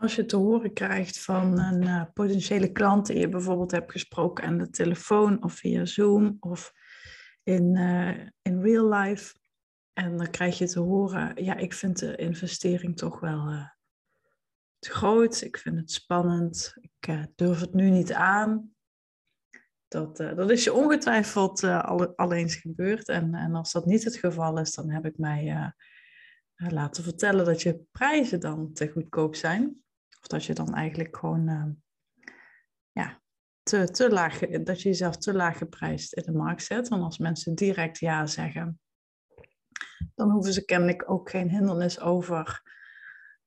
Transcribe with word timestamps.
Als 0.00 0.14
je 0.14 0.24
te 0.24 0.36
horen 0.36 0.72
krijgt 0.72 1.20
van 1.20 1.58
een 1.58 1.82
uh, 1.82 2.04
potentiële 2.14 2.72
klant 2.72 3.06
die 3.06 3.18
je 3.18 3.28
bijvoorbeeld 3.28 3.70
hebt 3.70 3.92
gesproken 3.92 4.44
aan 4.44 4.58
de 4.58 4.70
telefoon 4.70 5.42
of 5.42 5.52
via 5.52 5.84
Zoom 5.84 6.36
of 6.40 6.72
in, 7.42 7.76
uh, 7.76 8.26
in 8.42 8.60
real 8.62 8.88
life. 8.88 9.36
En 9.92 10.16
dan 10.16 10.30
krijg 10.30 10.58
je 10.58 10.68
te 10.68 10.80
horen, 10.80 11.44
ja, 11.44 11.56
ik 11.56 11.72
vind 11.72 11.98
de 11.98 12.16
investering 12.16 12.96
toch 12.96 13.20
wel 13.20 13.52
uh, 13.52 13.68
te 14.78 14.90
groot. 14.90 15.40
Ik 15.40 15.58
vind 15.58 15.76
het 15.76 15.90
spannend. 15.90 16.74
Ik 16.80 17.28
durf 17.34 17.60
het 17.60 17.74
nu 17.74 17.90
niet 17.90 18.12
aan. 18.12 18.70
Dat, 19.88 20.16
dat 20.16 20.50
is 20.50 20.64
je 20.64 20.72
ongetwijfeld 20.72 21.64
al, 21.64 22.16
al 22.16 22.32
eens 22.32 22.54
gebeurd. 22.54 23.08
En, 23.08 23.34
en 23.34 23.54
als 23.54 23.72
dat 23.72 23.86
niet 23.86 24.04
het 24.04 24.16
geval 24.16 24.58
is, 24.58 24.74
dan 24.74 24.90
heb 24.90 25.04
ik 25.04 25.18
mij 25.18 25.72
laten 26.56 27.02
vertellen 27.04 27.44
dat 27.44 27.62
je 27.62 27.80
prijzen 27.92 28.40
dan 28.40 28.72
te 28.72 28.88
goedkoop 28.88 29.34
zijn. 29.34 29.82
Dat 30.28 30.44
je 30.44 30.52
dan 30.52 30.74
eigenlijk 30.74 31.16
gewoon 31.16 31.48
uh, 31.48 31.64
ja, 32.92 33.22
te, 33.62 33.90
te 33.90 34.10
laag, 34.10 34.38
dat 34.38 34.82
je 34.82 34.88
jezelf 34.88 35.16
te 35.16 35.34
laag 35.34 35.58
geprijsd 35.58 36.12
in 36.12 36.22
de 36.22 36.32
markt 36.32 36.62
zet. 36.62 36.88
Want 36.88 37.02
als 37.02 37.18
mensen 37.18 37.54
direct 37.54 37.98
ja 37.98 38.26
zeggen, 38.26 38.80
dan 40.14 40.30
hoeven 40.30 40.52
ze 40.52 40.64
kennelijk 40.64 41.10
ook 41.10 41.30
geen 41.30 41.50
hindernis 41.50 42.00
over. 42.00 42.62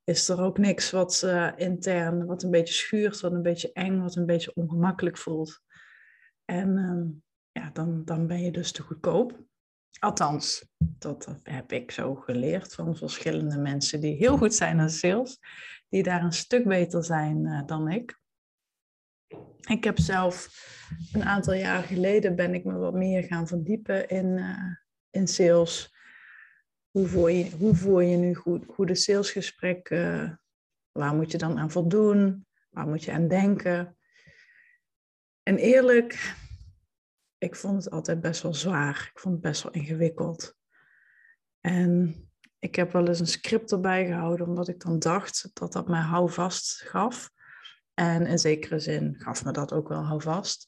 Is 0.04 0.30
er 0.30 0.42
ook 0.42 0.58
niks 0.58 0.92
wat 0.92 1.22
uh, 1.26 1.52
intern, 1.56 2.26
wat 2.26 2.44
een 2.44 2.52
beetje 2.52 2.74
schuurt, 2.74 3.20
wat 3.20 3.32
een 3.32 3.42
beetje 3.42 3.72
eng, 3.74 4.02
wat 4.02 4.16
een 4.16 4.26
beetje 4.26 4.54
ongemakkelijk 4.54 5.18
voelt. 5.18 5.62
En 6.46 6.78
uh, 6.78 7.22
ja, 7.52 7.70
dan, 7.70 8.06
dan 8.06 8.28
ben 8.28 8.42
je 8.42 8.52
dus 8.52 8.72
te 8.72 8.82
goedkoop. 8.82 9.40
Althans, 10.00 10.66
dat 10.78 11.36
heb 11.44 11.72
ik 11.72 11.92
zo 11.92 12.16
geleerd 12.16 12.74
van 12.74 12.96
verschillende 12.96 13.58
mensen 13.58 14.02
die 14.02 14.16
heel 14.16 14.38
goed 14.38 14.54
zijn 14.54 14.80
in 14.80 14.90
sales, 14.90 15.40
die 15.92 16.04
daar 16.04 16.24
een 16.24 16.34
stuk 16.34 16.68
beter 16.68 17.04
zijn 17.04 17.46
uh, 17.46 17.66
dan 17.66 17.90
ik. 17.90 18.20
Ik 19.62 19.84
heb 19.84 20.00
zelf 20.00 20.50
een 21.14 21.24
aantal 21.24 21.54
jaar 21.54 21.84
geleden 21.84 22.36
ben 22.36 22.54
ik 22.54 22.64
me 22.64 22.74
wat 22.74 22.94
meer 22.94 23.24
gaan 23.24 23.48
verdiepen 23.48 24.10
in, 24.10 24.26
uh, 24.26 24.76
in 25.10 25.28
sales. 25.28 25.96
Hoe 26.90 27.08
voer 27.08 27.32
je, 27.32 27.52
hoe 27.52 27.76
voer 27.76 28.04
je 28.04 28.18
nu 28.18 28.36
goed, 28.36 28.66
goede 28.68 28.96
salesgesprekken? 28.96 30.42
Waar 30.92 31.16
moet 31.16 31.32
je 31.32 31.38
dan 31.38 31.60
aan 31.60 31.72
voldoen? 31.72 32.46
Waar 32.70 32.88
moet 32.88 33.04
je 33.04 33.12
aan 33.12 33.28
denken? 33.28 33.98
En 35.44 35.58
eerlijk, 35.58 36.36
ik 37.38 37.56
vond 37.56 37.84
het 37.84 37.94
altijd 37.94 38.22
best 38.22 38.42
wel 38.42 38.54
zwaar. 38.54 39.10
Ik 39.14 39.20
vond 39.20 39.34
het 39.34 39.44
best 39.44 39.64
wel 39.64 39.72
ingewikkeld. 39.72 40.58
En 41.60 42.16
ik 42.62 42.76
heb 42.76 42.92
wel 42.92 43.08
eens 43.08 43.20
een 43.20 43.28
script 43.28 43.72
erbij 43.72 44.06
gehouden, 44.06 44.48
omdat 44.48 44.68
ik 44.68 44.80
dan 44.80 45.00
dacht 45.00 45.50
dat 45.54 45.74
dat 45.74 45.88
mij 45.88 46.02
houvast 46.02 46.82
gaf. 46.82 47.32
En 47.94 48.26
in 48.26 48.40
zekere 48.40 48.80
zin 48.80 49.16
gaf 49.18 49.46
me 49.46 49.52
dat 49.52 49.74
ook 49.74 49.88
wel 49.88 50.04
houvast. 50.04 50.68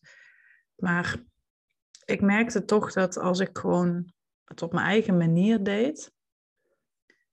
Maar 0.76 1.24
ik 2.06 2.22
merkte 2.22 2.66
toch 2.66 2.94
dat 2.94 3.18
als 3.18 3.40
ik 3.40 3.58
gewoon 3.58 4.14
het 4.44 4.62
op 4.62 4.74
mijn 4.74 4.86
eigen 4.86 5.18
manier 5.18 5.64
deed, 5.64 6.12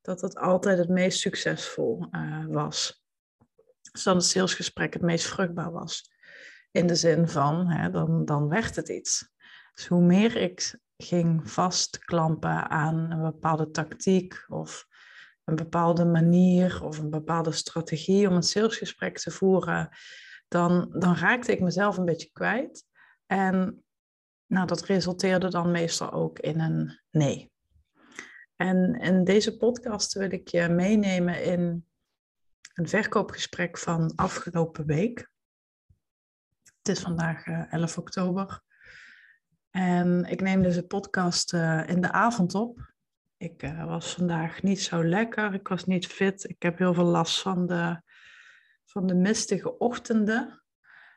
dat 0.00 0.20
het 0.20 0.36
altijd 0.36 0.78
het 0.78 0.88
meest 0.88 1.18
succesvol 1.18 2.08
uh, 2.10 2.46
was. 2.46 3.04
Dus 3.92 4.02
dat 4.02 4.14
het 4.14 4.24
salesgesprek 4.24 4.92
het 4.92 5.02
meest 5.02 5.26
vruchtbaar 5.26 5.72
was. 5.72 6.12
In 6.70 6.86
de 6.86 6.94
zin 6.94 7.28
van, 7.28 7.66
hè, 7.66 7.90
dan, 7.90 8.24
dan 8.24 8.48
werd 8.48 8.76
het 8.76 8.88
iets. 8.88 9.30
Dus 9.74 9.86
hoe 9.86 10.02
meer 10.02 10.36
ik 10.36 10.78
ging 11.02 11.50
vastklampen 11.50 12.70
aan 12.70 13.10
een 13.10 13.22
bepaalde 13.22 13.70
tactiek 13.70 14.44
of 14.48 14.86
een 15.44 15.56
bepaalde 15.56 16.04
manier 16.04 16.84
of 16.84 16.98
een 16.98 17.10
bepaalde 17.10 17.52
strategie 17.52 18.28
om 18.28 18.34
een 18.34 18.42
salesgesprek 18.42 19.18
te 19.18 19.30
voeren, 19.30 19.88
dan, 20.48 20.94
dan 20.98 21.16
raakte 21.16 21.52
ik 21.52 21.60
mezelf 21.60 21.96
een 21.96 22.04
beetje 22.04 22.30
kwijt. 22.32 22.84
En 23.26 23.84
nou, 24.46 24.66
dat 24.66 24.84
resulteerde 24.84 25.48
dan 25.48 25.70
meestal 25.70 26.12
ook 26.12 26.38
in 26.38 26.60
een 26.60 27.00
nee. 27.10 27.52
En 28.56 28.94
in 28.94 29.24
deze 29.24 29.56
podcast 29.56 30.12
wil 30.12 30.32
ik 30.32 30.48
je 30.48 30.68
meenemen 30.68 31.44
in 31.44 31.86
een 32.74 32.88
verkoopgesprek 32.88 33.78
van 33.78 34.12
afgelopen 34.14 34.86
week. 34.86 35.30
Het 36.78 36.88
is 36.88 37.00
vandaag 37.00 37.46
11 37.70 37.92
eh, 37.92 37.98
oktober. 37.98 38.62
En 39.70 40.24
ik 40.24 40.40
neem 40.40 40.62
deze 40.62 40.86
podcast 40.86 41.52
uh, 41.52 41.88
in 41.88 42.00
de 42.00 42.12
avond 42.12 42.54
op. 42.54 42.92
Ik 43.36 43.62
uh, 43.62 43.84
was 43.84 44.14
vandaag 44.14 44.62
niet 44.62 44.80
zo 44.80 45.04
lekker. 45.04 45.54
Ik 45.54 45.68
was 45.68 45.84
niet 45.84 46.06
fit. 46.06 46.48
Ik 46.48 46.62
heb 46.62 46.78
heel 46.78 46.94
veel 46.94 47.04
last 47.04 47.42
van 47.42 47.66
de, 47.66 48.02
van 48.84 49.06
de 49.06 49.14
mistige 49.14 49.78
ochtenden. 49.78 50.62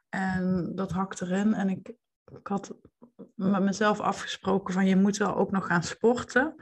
En 0.10 0.72
dat 0.76 0.92
hakt 0.92 1.22
erin. 1.22 1.54
En 1.54 1.70
ik, 1.70 1.88
ik 2.32 2.48
had 2.48 2.76
met 3.36 3.62
mezelf 3.62 4.00
afgesproken 4.00 4.74
van 4.74 4.86
je 4.86 4.96
moet 4.96 5.18
wel 5.18 5.36
ook 5.36 5.52
nog 5.52 5.66
gaan 5.66 5.84
sporten. 5.84 6.56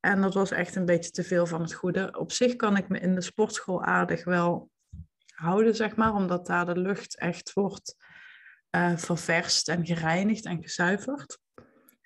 En 0.00 0.20
dat 0.20 0.34
was 0.34 0.50
echt 0.50 0.74
een 0.74 0.84
beetje 0.84 1.10
te 1.10 1.22
veel 1.22 1.46
van 1.46 1.60
het 1.60 1.72
goede. 1.72 2.18
Op 2.18 2.32
zich 2.32 2.56
kan 2.56 2.76
ik 2.76 2.88
me 2.88 2.98
in 2.98 3.14
de 3.14 3.20
sportschool 3.20 3.82
aardig 3.82 4.24
wel 4.24 4.70
houden, 5.34 5.76
zeg 5.76 5.96
maar. 5.96 6.14
Omdat 6.14 6.46
daar 6.46 6.66
de 6.66 6.78
lucht 6.78 7.18
echt 7.18 7.52
wordt 7.52 7.96
uh, 8.76 9.68
en 9.68 9.86
gereinigd 9.86 10.44
en 10.44 10.62
gezuiverd. 10.62 11.40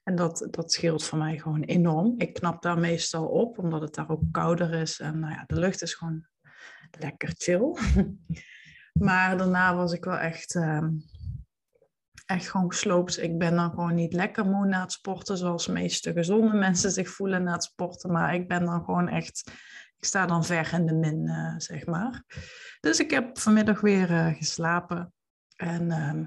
En 0.03 0.15
dat, 0.15 0.47
dat 0.51 0.73
scheelt 0.73 1.05
voor 1.05 1.19
mij 1.19 1.39
gewoon 1.39 1.63
enorm. 1.63 2.15
Ik 2.17 2.35
knap 2.35 2.63
daar 2.63 2.79
meestal 2.79 3.27
op, 3.27 3.59
omdat 3.59 3.81
het 3.81 3.95
daar 3.95 4.09
ook 4.09 4.23
kouder 4.31 4.75
is. 4.75 5.01
En 5.01 5.19
nou 5.19 5.33
ja, 5.33 5.45
de 5.47 5.59
lucht 5.59 5.83
is 5.83 5.95
gewoon 5.95 6.27
lekker 6.99 7.35
chill. 7.37 7.77
maar 9.07 9.39
daarna 9.39 9.77
was 9.77 9.93
ik 9.93 10.05
wel 10.05 10.17
echt, 10.17 10.55
uh, 10.55 10.89
echt 12.27 12.51
gewoon 12.51 12.71
gesloopt. 12.71 13.23
Ik 13.23 13.39
ben 13.39 13.55
dan 13.55 13.71
gewoon 13.71 13.95
niet 13.95 14.13
lekker 14.13 14.47
moe 14.47 14.67
na 14.67 14.81
het 14.81 14.93
sporten, 14.93 15.37
zoals 15.37 15.67
de 15.67 15.73
meeste 15.73 16.13
gezonde 16.13 16.57
mensen 16.57 16.91
zich 16.91 17.09
voelen 17.09 17.43
na 17.43 17.53
het 17.53 17.65
sporten. 17.65 18.13
Maar 18.13 18.35
ik 18.35 18.49
ben 18.49 18.65
dan 18.65 18.85
gewoon 18.85 19.09
echt, 19.09 19.51
ik 19.97 20.05
sta 20.05 20.27
dan 20.27 20.45
ver 20.45 20.73
in 20.73 20.87
de 20.87 20.95
min, 20.95 21.27
uh, 21.27 21.55
zeg 21.57 21.87
maar. 21.87 22.25
Dus 22.81 23.01
ik 23.01 23.11
heb 23.11 23.39
vanmiddag 23.39 23.81
weer 23.81 24.11
uh, 24.11 24.35
geslapen. 24.35 25.13
En 25.57 25.91
ehm, 25.91 26.25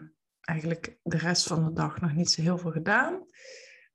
eigenlijk 0.50 0.98
de 1.04 1.18
rest 1.18 1.48
van 1.48 1.66
de 1.66 1.74
dag 1.74 2.02
nog 2.02 2.14
niet 2.14 2.32
zo 2.32 2.42
heel 2.42 2.58
veel 2.58 2.72
gedaan. 2.72 3.26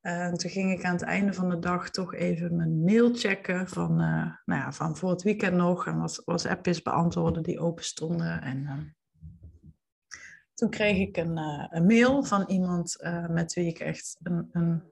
En 0.01 0.35
toen 0.35 0.51
ging 0.51 0.73
ik 0.73 0.85
aan 0.85 0.93
het 0.93 1.03
einde 1.03 1.33
van 1.33 1.49
de 1.49 1.59
dag 1.59 1.91
toch 1.91 2.15
even 2.15 2.57
mijn 2.57 2.85
mail 2.85 3.15
checken 3.15 3.69
van, 3.69 3.91
uh, 3.91 4.35
nou 4.45 4.61
ja, 4.61 4.73
van 4.73 4.97
voor 4.97 5.11
het 5.11 5.23
weekend 5.23 5.57
nog. 5.57 5.87
En 5.87 5.99
wat, 5.99 6.23
wat 6.25 6.47
appjes 6.47 6.83
beantwoorden 6.83 7.43
die 7.43 7.61
open 7.61 7.85
stonden. 7.85 8.43
En 8.43 8.59
uh, 8.59 8.79
toen 10.55 10.71
kreeg 10.71 10.97
ik 11.09 11.17
een, 11.17 11.39
uh, 11.39 11.67
een 11.71 11.87
mail 11.87 12.25
van 12.25 12.45
iemand 12.47 12.97
met 13.29 13.53
wie 13.53 13.67
ik 13.67 13.79
echt 13.79 14.17
een, 14.23 14.49
een 14.53 14.83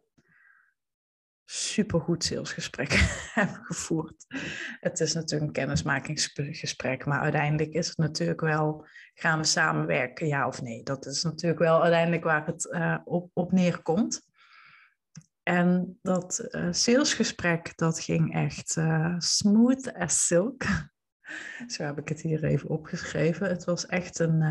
supergoed 1.53 2.25
salesgesprek 2.25 2.93
heb 3.35 3.59
gevoerd. 3.63 4.25
Het 4.81 5.01
is 5.01 5.13
natuurlijk 5.13 5.43
een 5.43 5.53
kennismakingsgesprek, 5.53 7.04
maar 7.04 7.21
uiteindelijk 7.21 7.72
is 7.72 7.89
het 7.89 7.97
natuurlijk 7.97 8.41
wel, 8.41 8.87
gaan 9.15 9.39
we 9.39 9.45
samenwerken, 9.45 10.27
ja 10.27 10.47
of 10.47 10.63
nee? 10.63 10.83
Dat 10.83 11.07
is 11.07 11.22
natuurlijk 11.22 11.60
wel 11.60 11.83
uiteindelijk 11.83 12.25
waar 12.25 12.47
het 12.47 12.65
uh, 12.65 12.99
op, 13.04 13.31
op 13.33 13.53
neerkomt. 13.53 14.31
En 15.43 15.99
dat 16.03 16.49
uh, 16.51 16.69
salesgesprek, 16.71 17.77
dat 17.77 18.01
ging 18.01 18.34
echt 18.34 18.77
uh, 18.77 19.15
smooth 19.19 19.95
as 19.95 20.27
silk. 20.27 20.65
Zo 21.72 21.83
heb 21.84 21.98
ik 21.98 22.09
het 22.09 22.21
hier 22.21 22.45
even 22.45 22.69
opgeschreven. 22.69 23.48
Het 23.48 23.65
was 23.65 23.87
echt 23.87 24.19
een, 24.19 24.43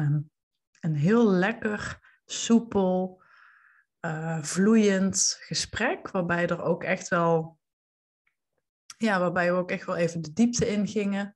een 0.80 0.96
heel 0.96 1.32
lekker, 1.32 2.00
soepel, 2.26 3.21
uh, 4.06 4.44
vloeiend 4.44 5.38
gesprek, 5.40 6.12
waarbij 6.12 6.48
er 6.48 6.62
ook 6.62 6.84
echt 6.84 7.08
wel, 7.08 7.60
ja, 8.98 9.20
waarbij 9.20 9.52
we 9.54 9.58
ook 9.58 9.72
echt 9.72 9.86
wel 9.86 9.96
even 9.96 10.22
de 10.22 10.34
diepte 10.34 10.68
in 10.68 10.88
gingen. 10.88 11.36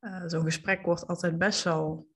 Uh, 0.00 0.22
Zo'n 0.26 0.44
gesprek 0.44 0.84
wordt 0.84 1.06
altijd 1.06 1.38
best 1.38 1.62
wel 1.62 2.08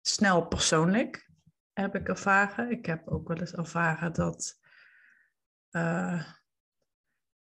snel 0.00 0.46
persoonlijk, 0.46 1.30
heb 1.72 1.94
ik 1.94 2.08
ervaren. 2.08 2.70
Ik 2.70 2.86
heb 2.86 3.08
ook 3.08 3.28
wel 3.28 3.36
eens 3.36 3.54
ervaren 3.54 4.12
dat, 4.12 4.58
uh, 5.70 6.32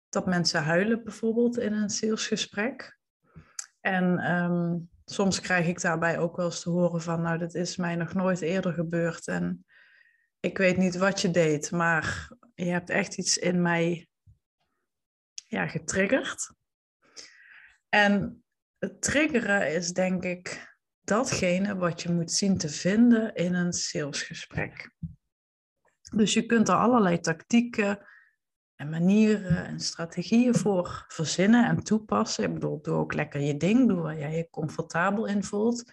dat 0.09 0.27
mensen 0.27 0.63
huilen 0.63 1.05
bijvoorbeeld 1.05 1.59
in 1.59 1.73
een 1.73 1.91
salesgesprek. 1.91 2.99
En 3.81 4.33
um, 4.33 4.91
soms 5.05 5.41
krijg 5.41 5.67
ik 5.67 5.81
daarbij 5.81 6.19
ook 6.19 6.37
wel 6.37 6.47
eens 6.47 6.63
te 6.63 6.71
horen 6.71 7.03
van, 7.03 7.23
nou, 7.23 7.39
dat 7.39 7.55
is 7.55 7.77
mij 7.77 7.97
nog 7.97 8.15
nooit 8.15 8.41
eerder 8.41 8.73
gebeurd. 8.73 9.27
En 9.27 9.65
ik 10.43 10.59
weet 10.59 10.77
niet 10.77 10.97
wat 10.97 11.21
je 11.21 11.31
deed, 11.31 11.71
maar 11.71 12.29
je 12.55 12.65
hebt 12.65 12.91
echt 12.91 13.17
iets 13.17 13.39
in 13.39 13.63
mij 13.63 14.09
ja, 15.47 15.67
getriggerd. 15.67 16.53
En 17.89 18.45
het 18.79 19.03
triggeren 19.03 19.75
is 19.75 19.93
denk 19.93 20.25
ik 20.25 20.77
datgene 21.01 21.77
wat 21.77 22.03
je 22.03 22.13
moet 22.13 22.33
zien 22.33 22.59
te 22.59 22.69
vinden 22.69 23.35
in 23.35 23.55
een 23.55 23.73
salesgesprek. 23.73 24.95
Dus 26.15 26.35
je 26.35 26.47
kunt 26.47 26.69
er 26.69 26.75
allerlei 26.75 27.21
tactieken 27.21 28.07
en 28.75 28.91
manieren 28.91 29.67
en 29.67 29.81
strategieën 29.81 30.55
voor 30.55 31.05
verzinnen 31.09 31.69
en 31.69 31.83
toepassen. 31.83 32.45
Ik 32.45 32.55
bedoel, 32.55 32.81
doe 32.81 32.95
ook 32.95 33.15
lekker 33.15 33.41
je 33.41 33.57
ding, 33.57 33.89
doe 33.89 34.01
waar 34.01 34.19
jij 34.19 34.37
je 34.37 34.51
comfortabel 34.51 35.27
in 35.27 35.45
voelt. 35.45 35.93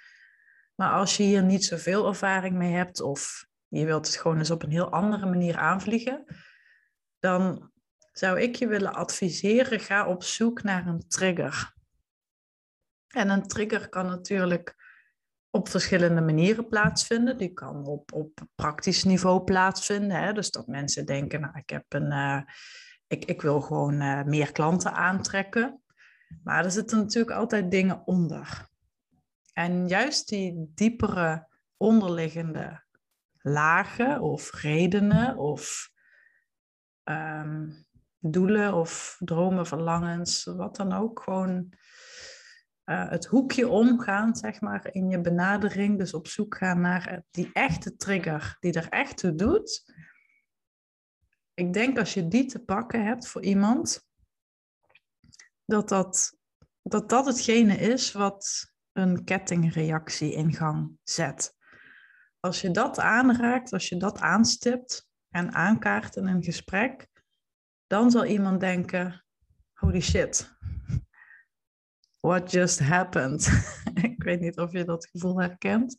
Maar 0.75 0.91
als 0.91 1.17
je 1.17 1.23
hier 1.23 1.43
niet 1.43 1.65
zoveel 1.65 2.07
ervaring 2.07 2.55
mee 2.55 2.73
hebt 2.73 3.01
of 3.01 3.47
je 3.69 3.85
wilt 3.85 4.07
het 4.07 4.15
gewoon 4.15 4.37
eens 4.37 4.51
op 4.51 4.63
een 4.63 4.71
heel 4.71 4.91
andere 4.91 5.25
manier 5.25 5.57
aanvliegen, 5.57 6.25
dan 7.19 7.71
zou 8.11 8.41
ik 8.41 8.55
je 8.55 8.67
willen 8.67 8.93
adviseren, 8.93 9.79
ga 9.79 10.07
op 10.07 10.23
zoek 10.23 10.63
naar 10.63 10.87
een 10.87 11.07
trigger. 11.07 11.73
En 13.07 13.29
een 13.29 13.47
trigger 13.47 13.89
kan 13.89 14.05
natuurlijk 14.05 14.75
op 15.49 15.69
verschillende 15.69 16.21
manieren 16.21 16.67
plaatsvinden. 16.67 17.37
Die 17.37 17.53
kan 17.53 17.85
op, 17.85 18.13
op 18.13 18.41
praktisch 18.55 19.03
niveau 19.03 19.43
plaatsvinden. 19.43 20.21
Hè? 20.21 20.33
Dus 20.33 20.51
dat 20.51 20.67
mensen 20.67 21.05
denken, 21.05 21.41
nou, 21.41 21.57
ik, 21.57 21.69
heb 21.69 21.85
een, 21.87 22.11
uh, 22.11 22.41
ik, 23.07 23.25
ik 23.25 23.41
wil 23.41 23.61
gewoon 23.61 24.01
uh, 24.01 24.23
meer 24.23 24.51
klanten 24.51 24.93
aantrekken. 24.93 25.81
Maar 26.43 26.65
er 26.65 26.71
zitten 26.71 26.97
natuurlijk 26.97 27.37
altijd 27.37 27.71
dingen 27.71 28.07
onder. 28.07 28.67
En 29.53 29.87
juist 29.87 30.27
die 30.27 30.71
diepere 30.75 31.47
onderliggende 31.77 32.83
lagen 33.41 34.21
of 34.21 34.51
redenen 34.51 35.37
of 35.37 35.91
um, 37.03 37.87
doelen 38.19 38.73
of 38.73 39.15
dromen, 39.19 39.65
verlangens, 39.65 40.43
wat 40.43 40.75
dan 40.75 40.93
ook, 40.93 41.21
gewoon 41.21 41.73
uh, 42.85 43.09
het 43.09 43.25
hoekje 43.25 43.67
omgaan, 43.67 44.35
zeg 44.35 44.61
maar, 44.61 44.89
in 44.91 45.09
je 45.09 45.21
benadering. 45.21 45.97
Dus 45.97 46.13
op 46.13 46.27
zoek 46.27 46.57
gaan 46.57 46.81
naar 46.81 47.23
die 47.31 47.49
echte 47.53 47.95
trigger 47.95 48.57
die 48.59 48.73
er 48.73 48.89
echt 48.89 49.17
toe 49.17 49.35
doet. 49.35 49.93
Ik 51.53 51.73
denk 51.73 51.97
als 51.97 52.13
je 52.13 52.27
die 52.27 52.45
te 52.45 52.59
pakken 52.59 53.05
hebt 53.05 53.27
voor 53.27 53.43
iemand, 53.43 54.07
dat 55.65 55.89
dat, 55.89 56.37
dat, 56.81 57.09
dat 57.09 57.25
hetgene 57.25 57.77
is 57.77 58.11
wat 58.11 58.73
een 58.91 59.23
kettingreactie 59.23 60.33
in 60.33 60.53
gang 60.53 60.97
zet. 61.03 61.57
Als 62.39 62.61
je 62.61 62.71
dat 62.71 62.99
aanraakt, 62.99 63.73
als 63.73 63.89
je 63.89 63.97
dat 63.97 64.19
aanstipt 64.19 65.07
en 65.29 65.53
aankaart 65.53 66.15
in 66.15 66.27
een 66.27 66.43
gesprek, 66.43 67.07
dan 67.87 68.11
zal 68.11 68.25
iemand 68.25 68.59
denken: 68.59 69.25
holy 69.73 70.01
shit, 70.01 70.57
what 72.19 72.51
just 72.51 72.79
happened? 72.79 73.47
ik 74.09 74.23
weet 74.23 74.39
niet 74.39 74.57
of 74.57 74.71
je 74.71 74.83
dat 74.83 75.07
gevoel 75.07 75.39
herkent, 75.41 75.97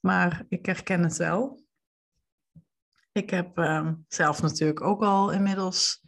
maar 0.00 0.44
ik 0.48 0.66
herken 0.66 1.02
het 1.02 1.16
wel. 1.16 1.68
Ik 3.12 3.30
heb 3.30 3.58
uh, 3.58 3.92
zelf 4.08 4.42
natuurlijk 4.42 4.80
ook 4.80 5.02
al 5.02 5.30
inmiddels 5.30 6.04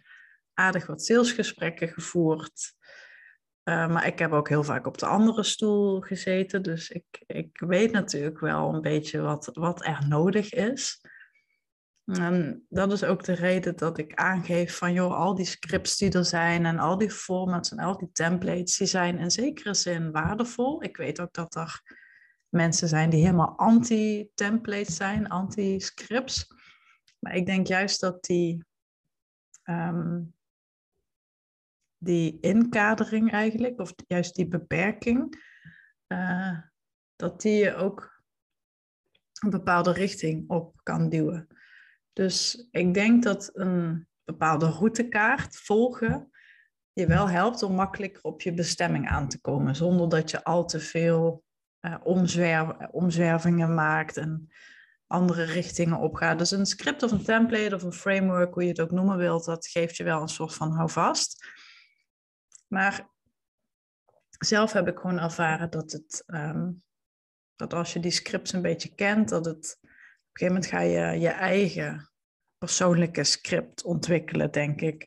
aardig 0.54 0.86
wat 0.86 1.04
salesgesprekken 1.04 1.88
gevoerd. 1.88 2.75
Uh, 3.64 3.88
maar 3.88 4.06
ik 4.06 4.19
heb 4.19 4.32
ook 4.32 4.49
heel 4.49 4.64
vaak 4.64 4.87
op 4.87 4.99
de 4.99 5.06
andere 5.06 5.43
stoel 5.43 6.00
gezeten. 6.00 6.62
Dus 6.62 6.91
ik, 6.91 7.23
ik 7.26 7.59
weet 7.59 7.93
natuurlijk 7.93 8.41
wel 8.41 8.75
een 8.75 8.81
beetje 8.81 9.20
wat, 9.20 9.50
wat 9.53 9.85
er 9.85 10.05
nodig 10.09 10.53
is. 10.53 11.00
En 12.05 12.67
dat 12.69 12.93
is 12.93 13.05
ook 13.05 13.25
de 13.25 13.32
reden 13.32 13.76
dat 13.76 13.99
ik 13.99 14.14
aangeef 14.14 14.76
van, 14.76 14.93
joh, 14.93 15.14
al 15.14 15.35
die 15.35 15.47
scripts 15.47 15.97
die 15.97 16.12
er 16.12 16.25
zijn 16.25 16.67
en 16.67 16.79
al 16.79 16.99
die 16.99 17.11
formats 17.11 17.70
en 17.70 17.79
al 17.79 17.99
die 17.99 18.12
templates, 18.12 18.76
die 18.76 18.87
zijn 18.87 19.19
in 19.19 19.31
zekere 19.31 19.75
zin 19.75 20.11
waardevol. 20.11 20.82
Ik 20.82 20.97
weet 20.97 21.20
ook 21.20 21.32
dat 21.32 21.55
er 21.55 21.82
mensen 22.49 22.88
zijn 22.88 23.11
die 23.11 23.25
helemaal 23.25 23.59
anti-templates 23.59 24.97
zijn, 24.97 25.29
anti-scripts. 25.29 26.47
Maar 27.19 27.35
ik 27.35 27.47
denk 27.47 27.67
juist 27.67 28.00
dat 28.00 28.25
die, 28.25 28.64
um, 29.64 30.35
die 32.02 32.38
inkadering 32.40 33.32
eigenlijk, 33.32 33.81
of 33.81 33.94
juist 34.06 34.34
die 34.34 34.49
beperking, 34.49 35.44
uh, 36.08 36.58
dat 37.16 37.40
die 37.40 37.56
je 37.56 37.75
ook 37.75 38.20
een 39.40 39.50
bepaalde 39.50 39.93
richting 39.93 40.50
op 40.50 40.81
kan 40.82 41.08
duwen. 41.08 41.46
Dus 42.12 42.69
ik 42.70 42.94
denk 42.94 43.22
dat 43.22 43.50
een 43.52 44.08
bepaalde 44.25 44.66
routekaart 44.66 45.56
volgen 45.56 46.31
je 46.93 47.06
wel 47.06 47.28
helpt 47.28 47.62
om 47.62 47.75
makkelijker 47.75 48.22
op 48.22 48.43
je 48.43 48.54
bestemming 48.54 49.08
aan 49.08 49.28
te 49.28 49.40
komen, 49.40 49.76
zonder 49.76 50.08
dat 50.08 50.31
je 50.31 50.44
al 50.44 50.64
te 50.64 50.81
veel 50.81 51.44
omzwerv 52.02 52.70
omzwervingen 52.90 53.75
maakt 53.75 54.16
en 54.16 54.49
andere 55.06 55.44
richtingen 55.44 55.99
opgaat. 55.99 56.38
Dus 56.38 56.50
een 56.50 56.66
script 56.66 57.02
of 57.02 57.12
een 57.12 57.25
template 57.25 57.75
of 57.75 57.82
een 57.82 57.93
framework, 57.93 58.54
hoe 58.54 58.62
je 58.62 58.69
het 58.69 58.81
ook 58.81 58.90
noemen 58.90 59.16
wilt, 59.16 59.44
dat 59.44 59.66
geeft 59.66 59.96
je 59.96 60.04
wel 60.04 60.20
een 60.22 60.28
soort 60.28 60.54
van 60.54 60.72
houvast. 60.72 61.46
Maar 62.72 63.10
zelf 64.38 64.72
heb 64.72 64.88
ik 64.88 64.98
gewoon 64.98 65.19
ervaren 65.19 65.70
dat 65.70 65.92
het, 65.92 66.24
um, 66.26 66.82
dat 67.56 67.74
als 67.74 67.92
je 67.92 68.00
die 68.00 68.10
scripts 68.10 68.52
een 68.52 68.62
beetje 68.62 68.94
kent, 68.94 69.28
dat 69.28 69.44
het 69.44 69.78
op 69.82 69.88
een 69.88 69.90
gegeven 70.32 70.54
moment 70.54 70.66
ga 70.66 70.80
je 70.80 71.20
je 71.20 71.28
eigen 71.28 72.10
persoonlijke 72.58 73.24
script 73.24 73.84
ontwikkelen, 73.84 74.50
denk 74.50 74.80
ik. 74.80 75.06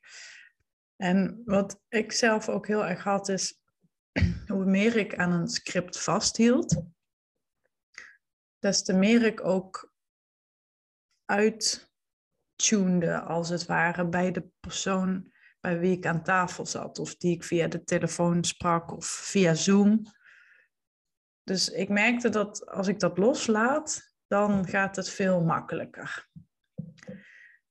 En 0.96 1.42
wat 1.46 1.82
ik 1.88 2.12
zelf 2.12 2.50
ook 2.50 2.68
heel 2.68 2.86
erg 2.86 3.04
had, 3.04 3.30
is 3.30 3.62
hoe 4.48 4.66
meer 4.66 4.96
ik 4.96 5.16
aan 5.16 5.32
een 5.32 5.48
script 5.48 6.02
vasthield, 6.02 6.84
des 8.60 8.84
te 8.84 8.94
meer 8.94 9.24
ik 9.24 9.46
ook 9.46 9.94
uittunede, 11.26 13.20
als 13.20 13.50
het 13.50 13.66
ware, 13.66 14.08
bij 14.08 14.32
de 14.32 14.48
persoon 14.60 15.34
bij 15.66 15.80
wie 15.80 15.98
ik 15.98 16.06
aan 16.06 16.24
tafel 16.24 16.66
zat, 16.66 17.00
of 17.00 17.16
die 17.16 17.36
ik 17.36 17.44
via 17.44 17.68
de 17.68 17.84
telefoon 17.84 18.44
sprak 18.44 18.92
of 18.92 19.06
via 19.06 19.54
Zoom. 19.54 20.02
Dus 21.44 21.70
ik 21.70 21.90
merkte 21.90 22.30
dat 22.30 22.68
als 22.68 22.88
ik 22.88 23.00
dat 23.00 23.18
loslaat, 23.18 24.16
dan 24.28 24.68
gaat 24.68 24.96
het 24.96 25.10
veel 25.10 25.44
makkelijker. 25.44 26.30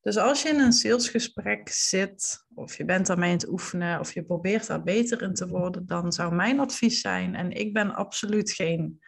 Dus 0.00 0.16
als 0.16 0.42
je 0.42 0.49
in 0.49 0.61
een 0.61 0.73
salesgesprek 0.73 1.69
zit, 1.69 2.47
of 2.54 2.76
je 2.76 2.85
bent 2.85 3.07
daarmee 3.07 3.30
aan 3.30 3.37
het 3.37 3.49
oefenen, 3.49 4.00
of 4.00 4.12
je 4.12 4.25
probeert 4.25 4.66
daar 4.66 4.83
beter 4.83 5.23
in 5.23 5.35
te 5.35 5.49
worden, 5.49 5.87
dan 5.87 6.12
zou 6.12 6.35
mijn 6.35 6.61
advies 6.61 7.00
zijn, 7.00 7.35
en 7.35 7.50
ik 7.50 7.73
ben 7.73 7.95
absoluut 7.95 8.50
geen 8.50 9.00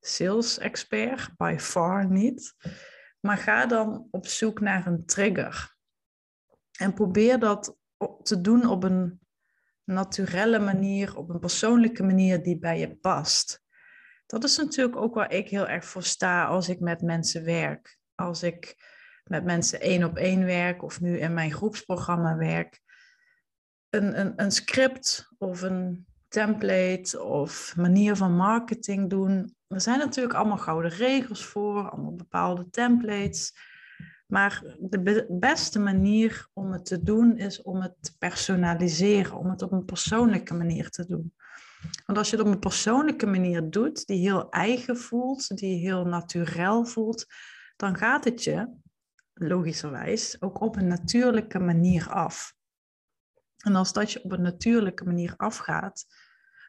sales 0.00 0.58
expert, 0.58 1.36
by 1.36 1.56
far 1.58 2.10
niet, 2.10 2.54
maar 3.20 3.36
ga 3.36 3.66
dan 3.66 4.08
op 4.10 4.26
zoek 4.26 4.60
naar 4.60 4.86
een 4.86 5.06
trigger. 5.06 5.76
En 6.78 6.94
probeer 6.94 7.38
dat 7.38 7.76
te 8.22 8.40
doen 8.40 8.66
op 8.66 8.84
een 8.84 9.20
naturelle 9.84 10.58
manier, 10.58 11.16
op 11.16 11.28
een 11.28 11.38
persoonlijke 11.38 12.02
manier 12.02 12.42
die 12.42 12.58
bij 12.58 12.78
je 12.78 12.96
past. 12.96 13.62
Dat 14.26 14.44
is 14.44 14.56
natuurlijk 14.56 14.96
ook 14.96 15.14
waar 15.14 15.32
ik 15.32 15.48
heel 15.48 15.68
erg 15.68 15.84
voor 15.84 16.02
sta 16.02 16.44
als 16.44 16.68
ik 16.68 16.80
met 16.80 17.02
mensen 17.02 17.44
werk. 17.44 17.98
Als 18.14 18.42
ik 18.42 18.76
met 19.24 19.44
mensen 19.44 19.80
één 19.80 20.04
op 20.04 20.16
één 20.16 20.44
werk 20.44 20.82
of 20.82 21.00
nu 21.00 21.18
in 21.18 21.34
mijn 21.34 21.52
groepsprogramma 21.52 22.36
werk. 22.36 22.80
Een, 23.90 24.20
een, 24.20 24.32
een 24.36 24.50
script 24.50 25.28
of 25.38 25.62
een 25.62 26.06
template 26.28 27.22
of 27.22 27.76
manier 27.76 28.16
van 28.16 28.36
marketing 28.36 29.10
doen. 29.10 29.56
Er 29.66 29.80
zijn 29.80 29.98
natuurlijk 29.98 30.34
allemaal 30.34 30.58
gouden 30.58 30.90
regels 30.90 31.44
voor, 31.44 31.90
allemaal 31.90 32.14
bepaalde 32.14 32.70
templates. 32.70 33.52
Maar 34.28 34.76
de 34.78 35.26
beste 35.28 35.78
manier 35.78 36.48
om 36.52 36.72
het 36.72 36.84
te 36.84 37.02
doen 37.02 37.36
is 37.36 37.62
om 37.62 37.80
het 37.80 37.94
te 38.00 38.16
personaliseren, 38.18 39.36
om 39.36 39.50
het 39.50 39.62
op 39.62 39.72
een 39.72 39.84
persoonlijke 39.84 40.54
manier 40.54 40.90
te 40.90 41.06
doen. 41.06 41.34
Want 42.06 42.18
als 42.18 42.30
je 42.30 42.36
het 42.36 42.46
op 42.46 42.52
een 42.52 42.58
persoonlijke 42.58 43.26
manier 43.26 43.70
doet, 43.70 44.06
die 44.06 44.18
heel 44.18 44.50
eigen 44.50 44.96
voelt, 44.96 45.56
die 45.56 45.78
heel 45.78 46.04
natuurlijk 46.04 46.88
voelt, 46.88 47.26
dan 47.76 47.96
gaat 47.96 48.24
het 48.24 48.44
je, 48.44 48.68
logischerwijs, 49.34 50.42
ook 50.42 50.60
op 50.60 50.76
een 50.76 50.86
natuurlijke 50.86 51.58
manier 51.58 52.08
af. 52.08 52.54
En 53.58 53.76
als 53.76 53.92
dat 53.92 54.12
je 54.12 54.24
op 54.24 54.32
een 54.32 54.42
natuurlijke 54.42 55.04
manier 55.04 55.34
afgaat, 55.36 56.06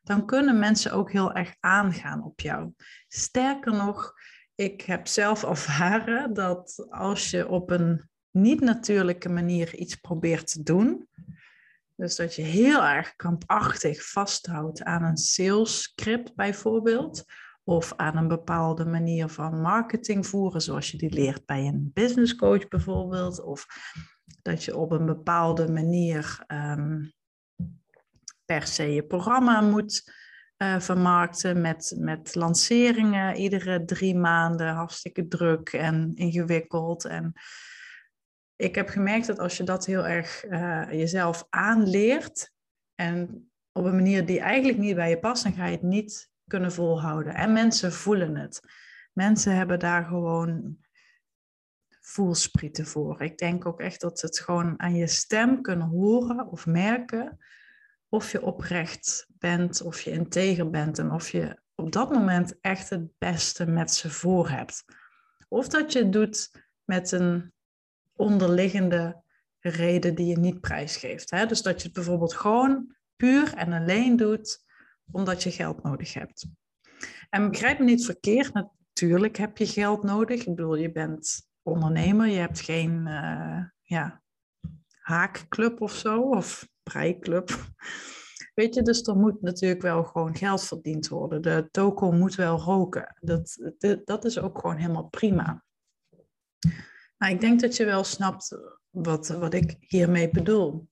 dan 0.04 0.26
kunnen 0.26 0.60
mensen 0.60 0.92
ook 0.92 1.12
heel 1.12 1.34
erg 1.34 1.56
aangaan 1.60 2.24
op 2.24 2.40
jou. 2.40 2.74
Sterker 3.08 3.74
nog, 3.74 4.14
ik 4.60 4.82
heb 4.82 5.08
zelf 5.08 5.44
ervaren 5.44 6.34
dat 6.34 6.86
als 6.90 7.30
je 7.30 7.48
op 7.48 7.70
een 7.70 8.10
niet-natuurlijke 8.32 9.30
manier 9.30 9.76
iets 9.76 9.96
probeert 9.96 10.52
te 10.52 10.64
doen, 10.64 11.08
dus 11.96 12.16
dat 12.16 12.36
je 12.36 12.42
heel 12.42 12.84
erg 12.84 13.16
kampachtig 13.16 14.10
vasthoudt 14.10 14.84
aan 14.84 15.04
een 15.04 15.18
sales 15.18 15.82
script 15.82 16.36
bijvoorbeeld, 16.36 17.24
of 17.64 17.94
aan 17.96 18.18
een 18.18 18.28
bepaalde 18.28 18.86
manier 18.86 19.28
van 19.28 19.62
marketing 19.62 20.28
voeren, 20.28 20.62
zoals 20.62 20.92
je 20.92 20.98
die 20.98 21.14
leert 21.14 21.46
bij 21.46 21.68
een 21.68 21.92
business 21.94 22.36
coach 22.36 22.68
bijvoorbeeld, 22.68 23.42
of 23.42 23.66
dat 24.42 24.64
je 24.64 24.78
op 24.78 24.92
een 24.92 25.06
bepaalde 25.06 25.72
manier 25.72 26.44
ehm, 26.48 27.06
per 28.46 28.68
se 28.68 28.94
je 28.94 29.04
programma 29.04 29.62
moet 29.62 30.14
uh, 30.64 30.80
vermarkten 30.80 31.62
met, 31.62 31.96
met 31.98 32.36
lanceringen 32.36 33.36
iedere 33.36 33.86
drie 33.86 34.16
maanden, 34.16 34.68
hartstikke 34.68 35.28
druk 35.28 35.70
en 35.70 36.12
ingewikkeld. 36.16 37.06
En 37.06 37.34
ik 38.56 38.76
heb 38.76 38.90
gemerkt 38.90 39.28
dat 39.28 39.40
als 39.40 39.58
je 39.58 39.64
dat 39.64 39.86
heel 39.86 40.08
erg 40.08 40.46
uh, 40.46 40.92
jezelf 40.92 41.48
aanleert 41.50 42.52
en 42.96 43.52
op 43.72 43.86
een 43.86 43.96
manier 43.96 44.26
die 44.26 44.40
eigenlijk 44.40 44.78
niet 44.78 44.96
bij 44.96 45.10
je 45.10 45.20
past, 45.20 45.44
dan 45.44 45.54
ga 45.54 45.66
je 45.66 45.72
het 45.72 45.82
niet 45.82 46.30
kunnen 46.48 46.72
volhouden. 46.72 47.34
En 47.34 47.54
mensen 47.54 47.94
voelen 47.94 48.36
het. 48.36 48.60
Mensen 49.14 49.56
hebben 49.56 49.80
daar 49.80 50.06
gewoon 50.06 50.78
voelsprieten 52.02 52.86
voor. 52.86 53.22
Ik 53.22 53.38
denk 53.38 53.66
ook 53.66 53.80
echt 53.80 54.02
dat 54.02 54.20
ze 54.20 54.26
het 54.26 54.40
gewoon 54.40 54.80
aan 54.80 54.96
je 54.96 55.08
stem 55.08 55.62
kunnen 55.62 55.88
horen 55.88 56.48
of 56.48 56.66
merken 56.66 57.38
of 58.10 58.32
je 58.32 58.42
oprecht 58.42 59.28
bent, 59.30 59.82
of 59.82 60.02
je 60.02 60.12
integer 60.12 60.70
bent 60.70 61.00
en 61.00 61.12
of 61.12 61.30
je 61.30 61.60
op 61.76 61.92
dat 61.92 62.14
moment 62.14 62.60
echt 62.62 62.90
het 62.90 63.18
beste 63.18 63.66
met 63.66 63.94
ze 63.94 64.10
voor 64.10 64.50
hebt. 64.50 64.86
Of 65.48 65.68
dat 65.68 65.92
je 65.94 66.00
het 66.00 66.14
doet 66.14 66.52
met 66.84 67.12
een 67.12 67.54
onderliggende 68.16 69.24
reden 69.60 70.16
die 70.16 70.26
je 70.26 70.38
niet 70.38 70.62
prijsgeeft. 70.62 71.30
Hè? 71.30 71.46
Dus 71.46 71.62
dat 71.62 71.78
je 71.78 71.84
het 71.84 71.94
bijvoorbeeld 71.94 72.34
gewoon 72.34 72.96
puur 73.16 73.54
en 73.54 73.74
alleen 73.74 74.16
doet 74.16 74.68
omdat 75.12 75.44
je 75.44 75.52
geld 75.52 75.84
nodig 75.84 76.14
hebt. 76.14 76.48
En 77.30 77.50
begrijp 77.50 77.80
me 77.80 77.86
niet 77.86 78.06
verkeerd, 78.06 78.54
natuurlijk 78.54 79.38
heb 79.38 79.58
je 79.58 79.68
geld 79.68 80.04
nodig. 80.04 80.40
Ik 80.40 80.56
bedoel, 80.56 80.76
je 80.76 80.92
bent 80.92 81.50
ondernemer, 81.62 82.28
je 82.28 82.38
hebt 82.38 82.60
geen 82.60 83.08
uh, 83.08 83.64
ja, 83.82 84.22
haakclub 85.00 85.82
of 85.82 85.96
zo, 85.96 86.22
of 86.22 86.68
breiklub. 86.90 87.50
Weet 88.54 88.74
je, 88.76 88.82
dus 88.82 89.02
er 89.02 89.16
moet 89.16 89.42
natuurlijk 89.42 89.82
wel 89.82 90.04
gewoon 90.04 90.36
geld 90.36 90.64
verdiend 90.64 91.08
worden. 91.08 91.42
De 91.42 91.68
toko 91.72 92.12
moet 92.12 92.36
wel 92.36 92.60
roken. 92.60 93.16
Dat, 93.20 93.72
dat 94.06 94.26
is 94.26 94.40
ook 94.40 94.60
gewoon 94.60 94.78
helemaal 94.78 95.08
prima. 95.08 95.64
Maar 97.18 97.30
ik 97.30 97.42
denk 97.42 97.62
dat 97.62 97.76
je 97.76 97.86
wel 97.86 98.04
snapt 98.04 98.58
wat, 98.90 99.28
wat 99.28 99.54
ik 99.54 99.76
hiermee 99.80 100.30
bedoel. 100.30 100.90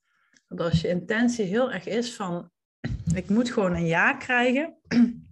Dat 0.47 0.69
als 0.69 0.81
je 0.81 0.87
intentie 0.87 1.45
heel 1.45 1.71
erg 1.71 1.85
is 1.85 2.15
van, 2.15 2.51
ik 3.13 3.29
moet 3.29 3.51
gewoon 3.51 3.73
een 3.73 3.85
ja 3.85 4.13
krijgen. 4.13 4.75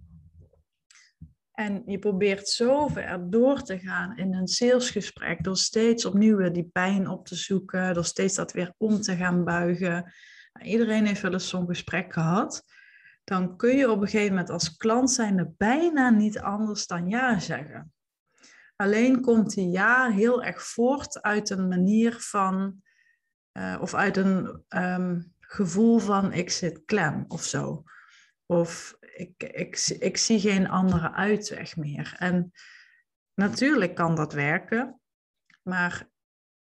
En 1.56 1.82
je 1.86 1.98
probeert 1.98 2.48
zo 2.48 2.86
ver 2.88 3.30
door 3.30 3.62
te 3.62 3.78
gaan 3.78 4.16
in 4.16 4.34
een 4.34 4.46
salesgesprek, 4.46 5.44
door 5.44 5.56
steeds 5.56 6.04
opnieuw 6.04 6.36
weer 6.36 6.52
die 6.52 6.68
pijn 6.72 7.08
op 7.08 7.26
te 7.26 7.34
zoeken, 7.34 7.94
door 7.94 8.04
steeds 8.04 8.34
dat 8.34 8.52
weer 8.52 8.74
om 8.76 9.00
te 9.00 9.16
gaan 9.16 9.44
buigen. 9.44 10.12
Iedereen 10.62 11.06
heeft 11.06 11.20
wel 11.20 11.32
eens 11.32 11.48
zo'n 11.48 11.66
gesprek 11.66 12.12
gehad. 12.12 12.64
Dan 13.24 13.56
kun 13.56 13.76
je 13.76 13.90
op 13.90 14.00
een 14.00 14.08
gegeven 14.08 14.30
moment 14.30 14.50
als 14.50 14.76
klant 14.76 15.10
zijn 15.10 15.54
bijna 15.56 16.10
niet 16.10 16.38
anders 16.38 16.86
dan 16.86 17.08
ja 17.08 17.38
zeggen. 17.38 17.92
Alleen 18.76 19.20
komt 19.20 19.54
die 19.54 19.70
ja 19.70 20.10
heel 20.10 20.42
erg 20.42 20.62
voort 20.62 21.22
uit 21.22 21.50
een 21.50 21.68
manier 21.68 22.16
van, 22.18 22.82
uh, 23.52 23.78
of 23.80 23.94
uit 23.94 24.16
een 24.16 24.64
um, 24.68 25.34
gevoel 25.40 25.98
van 25.98 26.32
ik 26.32 26.50
zit 26.50 26.84
klem 26.84 27.24
of 27.28 27.42
zo. 27.42 27.82
Of 28.46 28.96
ik, 29.00 29.42
ik, 29.42 29.78
ik 29.98 30.16
zie 30.16 30.40
geen 30.40 30.68
andere 30.68 31.12
uitweg 31.12 31.76
meer. 31.76 32.14
En 32.18 32.52
natuurlijk 33.34 33.94
kan 33.94 34.14
dat 34.14 34.32
werken, 34.32 35.00
maar 35.62 36.08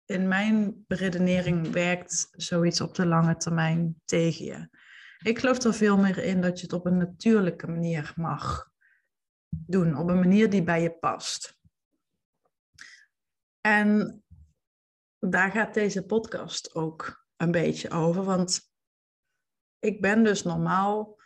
in 0.06 0.28
mijn 0.28 0.86
redenering 0.88 1.72
werkt 1.72 2.28
zoiets 2.32 2.82
op 2.82 2.96
de 2.96 3.06
lange 3.06 3.38
termijn 3.38 4.02
tegen 4.06 4.46
je. 4.46 4.70
Ik 5.24 5.40
geloof 5.40 5.64
er 5.64 5.74
veel 5.74 5.98
meer 5.98 6.18
in 6.18 6.42
dat 6.42 6.60
je 6.60 6.64
het 6.64 6.74
op 6.74 6.86
een 6.86 6.98
natuurlijke 6.98 7.68
manier 7.68 8.14
mag 8.16 8.70
doen, 9.50 9.98
op 9.98 10.10
een 10.10 10.20
manier 10.20 10.50
die 10.50 10.64
bij 10.64 10.82
je 10.82 10.92
past. 10.92 11.58
En 13.62 14.24
daar 15.20 15.52
gaat 15.52 15.74
deze 15.74 16.06
podcast 16.06 16.76
ook 16.76 17.26
een 17.38 17.52
beetje 17.52 17.90
over, 17.90 18.24
want 18.24 18.72
ik 19.80 20.02
ben 20.02 20.24
dus 20.24 20.44
normaal 20.44 21.22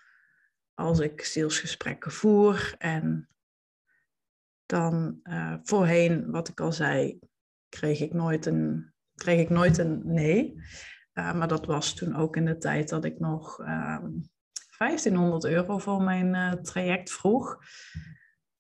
als 0.74 1.00
ik 1.00 1.22
salesgesprekken 1.22 2.12
voer 2.12 2.76
en 2.78 3.30
dan 4.66 5.20
uh, 5.24 5.56
voorheen, 5.64 6.32
wat 6.32 6.48
ik 6.48 6.60
al 6.60 6.72
zei, 6.72 7.20
kreeg 7.70 8.00
ik 8.00 8.14
nooit 8.14 8.46
een, 8.46 8.94
kreeg 9.16 9.40
ik 9.40 9.50
nooit 9.50 9.78
een 9.78 10.02
nee. 10.04 10.56
Uh, 11.14 11.34
maar 11.34 11.48
dat 11.48 11.66
was 11.66 11.94
toen 11.94 12.16
ook 12.16 12.36
in 12.36 12.46
de 12.46 12.58
tijd 12.58 12.90
dat 12.90 13.06
ik 13.06 13.20
nog 13.20 13.60
uh, 13.60 13.68
ehm, 13.68 14.12
1500 14.78 15.46
euro 15.46 15.78
voor 15.78 16.02
mijn 16.02 16.34
uh, 16.34 16.52
traject 16.52 17.12
vroeg. 17.12 17.58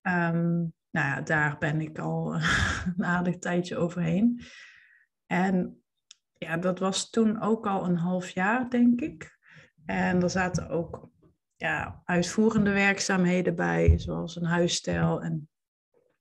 Um, 0.02 0.74
nou 0.90 1.08
ja, 1.08 1.22
daar 1.22 1.58
ben 1.58 1.82
ik 1.82 2.00
al 2.00 2.34
een 2.98 3.06
aardig 3.06 3.38
tijdje 3.38 3.78
overheen. 3.78 4.42
En 5.26 5.84
ja, 6.34 6.58
dat 6.58 6.80
was 6.80 7.10
toen 7.10 7.42
ook 7.42 7.68
al 7.68 7.86
een 7.86 7.98
half 7.98 8.30
jaar, 8.30 8.70
denk 8.70 9.02
ik. 9.02 9.38
En 9.86 10.22
er 10.22 10.30
zaten 10.30 10.70
ook 10.70 11.10
ja, 11.56 12.02
uitvoerende 12.06 12.72
werkzaamheden 12.72 13.56
bij, 13.56 14.00
zoals 14.00 14.36
een 14.36 14.46
huisstijl. 14.46 15.22
En 15.22 15.50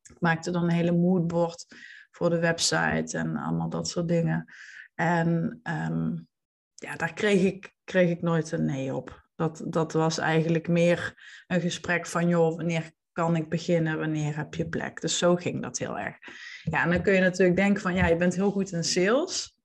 ik 0.02 0.21
maakte 0.21 0.50
dan 0.50 0.62
een 0.62 0.71
hele 0.71 0.92
moodboard 0.92 1.66
voor 2.11 2.31
de 2.31 2.38
website 2.38 3.19
en 3.19 3.37
allemaal 3.37 3.69
dat 3.69 3.88
soort 3.88 4.09
dingen. 4.09 4.53
En 4.95 5.61
um, 5.62 6.29
ja, 6.75 6.97
daar 6.97 7.12
kreeg 7.12 7.43
ik, 7.43 7.75
kreeg 7.85 8.11
ik 8.11 8.23
nooit 8.23 8.53
een 8.53 8.65
nee 8.65 8.95
op. 8.95 9.27
Dat, 9.35 9.62
dat 9.67 9.93
was 9.93 10.19
eigenlijk 10.19 10.69
meer 10.69 11.23
een 11.47 11.61
gesprek 11.61 12.07
van, 12.07 12.29
joh, 12.29 12.57
wanneer 12.57 12.91
kan 13.12 13.37
ik 13.37 13.49
beginnen, 13.49 13.99
wanneer 13.99 14.37
heb 14.37 14.55
je 14.55 14.69
plek? 14.69 15.00
Dus 15.00 15.19
zo 15.19 15.37
ging 15.37 15.62
dat 15.62 15.79
heel 15.79 15.99
erg. 15.99 16.17
Ja, 16.62 16.83
en 16.83 16.91
dan 16.91 17.03
kun 17.03 17.12
je 17.12 17.21
natuurlijk 17.21 17.57
denken 17.57 17.83
van, 17.83 17.95
ja, 17.95 18.07
je 18.07 18.17
bent 18.17 18.35
heel 18.35 18.50
goed 18.50 18.73
in 18.73 18.85
sales. 18.85 19.57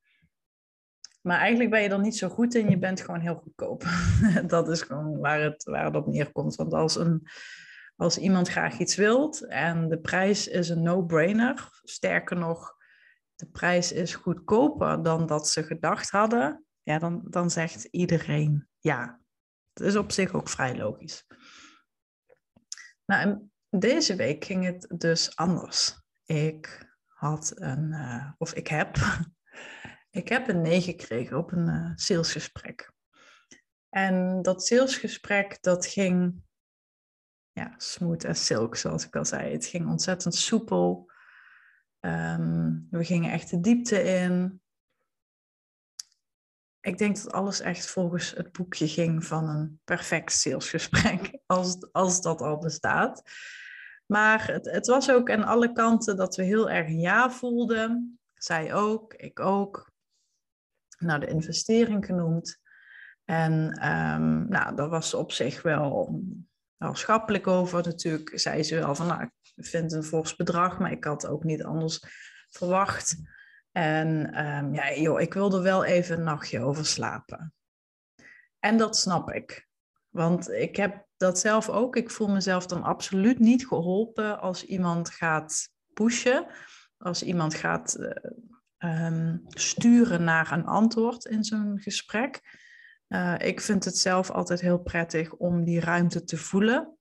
Maar 1.21 1.39
eigenlijk 1.39 1.69
ben 1.69 1.81
je 1.81 1.89
er 1.89 1.99
niet 1.99 2.17
zo 2.17 2.29
goed 2.29 2.55
in, 2.55 2.69
je 2.69 2.77
bent 2.77 3.01
gewoon 3.01 3.19
heel 3.19 3.35
goedkoop. 3.35 3.83
dat 4.47 4.69
is 4.69 4.81
gewoon 4.81 5.19
waar 5.19 5.41
het, 5.41 5.63
waar 5.63 5.85
het 5.85 5.95
op 5.95 6.07
neerkomt. 6.07 6.55
Want 6.55 6.73
als, 6.73 6.95
een, 6.95 7.27
als 8.03 8.17
iemand 8.17 8.49
graag 8.49 8.79
iets 8.79 8.95
wilt 8.95 9.47
en 9.47 9.89
de 9.89 9.99
prijs 9.99 10.47
is 10.47 10.69
een 10.69 10.81
no-brainer, 10.81 11.69
sterker 11.83 12.37
nog, 12.37 12.75
de 13.35 13.45
prijs 13.45 13.91
is 13.91 14.15
goedkoper 14.15 15.03
dan 15.03 15.25
dat 15.25 15.49
ze 15.49 15.63
gedacht 15.63 16.09
hadden, 16.09 16.65
ja, 16.81 16.99
dan, 16.99 17.21
dan 17.29 17.49
zegt 17.49 17.83
iedereen 17.83 18.67
ja. 18.79 19.21
Dat 19.73 19.87
is 19.87 19.95
op 19.95 20.11
zich 20.11 20.33
ook 20.33 20.49
vrij 20.49 20.77
logisch. 20.77 21.25
Nou, 23.05 23.49
deze 23.69 24.15
week 24.15 24.45
ging 24.45 24.65
het 24.65 24.93
dus 24.97 25.35
anders. 25.35 26.01
Ik 26.25 26.93
had 27.07 27.51
een, 27.55 27.91
uh, 27.91 28.31
of 28.37 28.53
ik 28.53 28.67
heb 28.67 28.95
ik 30.21 30.27
heb 30.27 30.47
een 30.47 30.61
nee 30.61 30.81
gekregen 30.81 31.37
op 31.37 31.51
een 31.51 31.67
uh, 31.67 31.91
salesgesprek. 31.95 32.91
En 33.89 34.41
dat 34.41 34.65
salesgesprek, 34.65 35.57
dat 35.61 35.85
ging 35.85 36.43
ja, 37.53 37.73
smooth 37.77 38.25
as 38.25 38.45
silk, 38.45 38.75
zoals 38.75 39.05
ik 39.05 39.15
al 39.15 39.25
zei. 39.25 39.51
Het 39.51 39.65
ging 39.65 39.87
ontzettend 39.87 40.35
soepel. 40.35 41.11
Um, 41.99 42.87
we 42.89 43.03
gingen 43.03 43.31
echt 43.31 43.49
de 43.49 43.59
diepte 43.59 44.03
in. 44.03 44.61
Ik 46.79 46.97
denk 46.97 47.15
dat 47.15 47.31
alles 47.31 47.59
echt 47.59 47.85
volgens 47.85 48.31
het 48.31 48.51
boekje 48.51 48.87
ging 48.87 49.25
van 49.25 49.49
een 49.49 49.79
perfect 49.83 50.31
salesgesprek, 50.31 51.37
als, 51.45 51.91
als 51.91 52.21
dat 52.21 52.41
al 52.41 52.57
bestaat. 52.57 53.21
Maar 54.05 54.47
het, 54.47 54.65
het 54.71 54.87
was 54.87 55.11
ook 55.11 55.31
aan 55.31 55.43
alle 55.43 55.71
kanten 55.71 56.17
dat 56.17 56.35
we 56.35 56.43
heel 56.43 56.69
erg 56.69 56.89
ja 56.89 57.31
voelden. 57.31 58.19
Zij 58.33 58.73
ook, 58.73 59.13
ik 59.13 59.39
ook 59.39 59.91
nou, 60.97 61.19
de 61.19 61.27
investering 61.27 62.05
genoemd. 62.05 62.61
En 63.25 63.53
um, 63.89 64.47
nou, 64.49 64.75
daar 64.75 64.89
was 64.89 65.13
op 65.13 65.31
zich 65.31 65.61
wel, 65.61 66.21
wel 66.83 66.95
schappelijk 66.95 67.47
over. 67.47 67.83
Natuurlijk 67.83 68.31
zei 68.39 68.63
ze 68.63 68.75
wel 68.75 68.95
van, 68.95 69.07
nou, 69.07 69.29
ik 69.55 69.65
vind 69.65 69.91
een 69.91 70.03
fors 70.03 70.35
bedrag, 70.35 70.79
maar 70.79 70.91
ik 70.91 71.03
had 71.03 71.27
ook 71.27 71.43
niet 71.43 71.63
anders 71.63 71.99
verwacht. 72.49 73.15
En 73.71 74.07
um, 74.45 74.73
ja, 74.73 74.93
joh, 74.93 75.21
ik 75.21 75.33
wilde 75.33 75.61
wel 75.61 75.83
even 75.83 76.17
een 76.17 76.23
nachtje 76.23 76.59
over 76.59 76.85
slapen. 76.85 77.53
En 78.59 78.77
dat 78.77 78.97
snap 78.97 79.31
ik. 79.31 79.67
Want 80.09 80.49
ik 80.49 80.75
heb 80.75 81.05
dat 81.17 81.39
zelf 81.39 81.69
ook. 81.69 81.95
Ik 81.95 82.11
voel 82.11 82.27
mezelf 82.27 82.65
dan 82.65 82.83
absoluut 82.83 83.39
niet 83.39 83.67
geholpen 83.67 84.39
als 84.39 84.65
iemand 84.65 85.09
gaat 85.09 85.69
pushen. 85.93 86.47
Als 86.97 87.23
iemand 87.23 87.53
gaat 87.53 87.97
uh, 87.99 89.05
um, 89.05 89.43
sturen 89.47 90.23
naar 90.23 90.51
een 90.51 90.65
antwoord 90.65 91.25
in 91.25 91.43
zo'n 91.43 91.79
gesprek. 91.81 92.41
Uh, 93.13 93.35
ik 93.37 93.61
vind 93.61 93.85
het 93.85 93.97
zelf 93.97 94.31
altijd 94.31 94.61
heel 94.61 94.79
prettig 94.79 95.33
om 95.33 95.63
die 95.63 95.79
ruimte 95.79 96.23
te 96.23 96.37
voelen. 96.37 96.97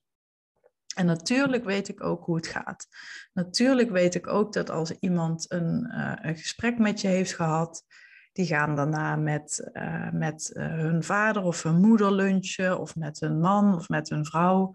En 0.94 1.06
natuurlijk 1.06 1.64
weet 1.64 1.88
ik 1.88 2.02
ook 2.02 2.24
hoe 2.24 2.36
het 2.36 2.46
gaat. 2.46 2.86
Natuurlijk 3.32 3.90
weet 3.90 4.14
ik 4.14 4.26
ook 4.26 4.52
dat 4.52 4.70
als 4.70 4.90
iemand 4.90 5.52
een, 5.52 5.90
uh, 5.94 6.12
een 6.16 6.36
gesprek 6.36 6.78
met 6.78 7.00
je 7.00 7.08
heeft 7.08 7.34
gehad, 7.34 7.84
Die 8.32 8.46
gaan 8.46 8.76
daarna 8.76 9.16
met, 9.16 9.70
uh, 9.72 10.10
met 10.10 10.50
hun 10.54 11.02
vader 11.02 11.42
of 11.42 11.62
hun 11.62 11.80
moeder 11.80 12.12
lunchen, 12.12 12.80
of 12.80 12.96
met 12.96 13.20
hun 13.20 13.40
man 13.40 13.74
of 13.74 13.88
met 13.88 14.08
hun 14.08 14.24
vrouw. 14.24 14.74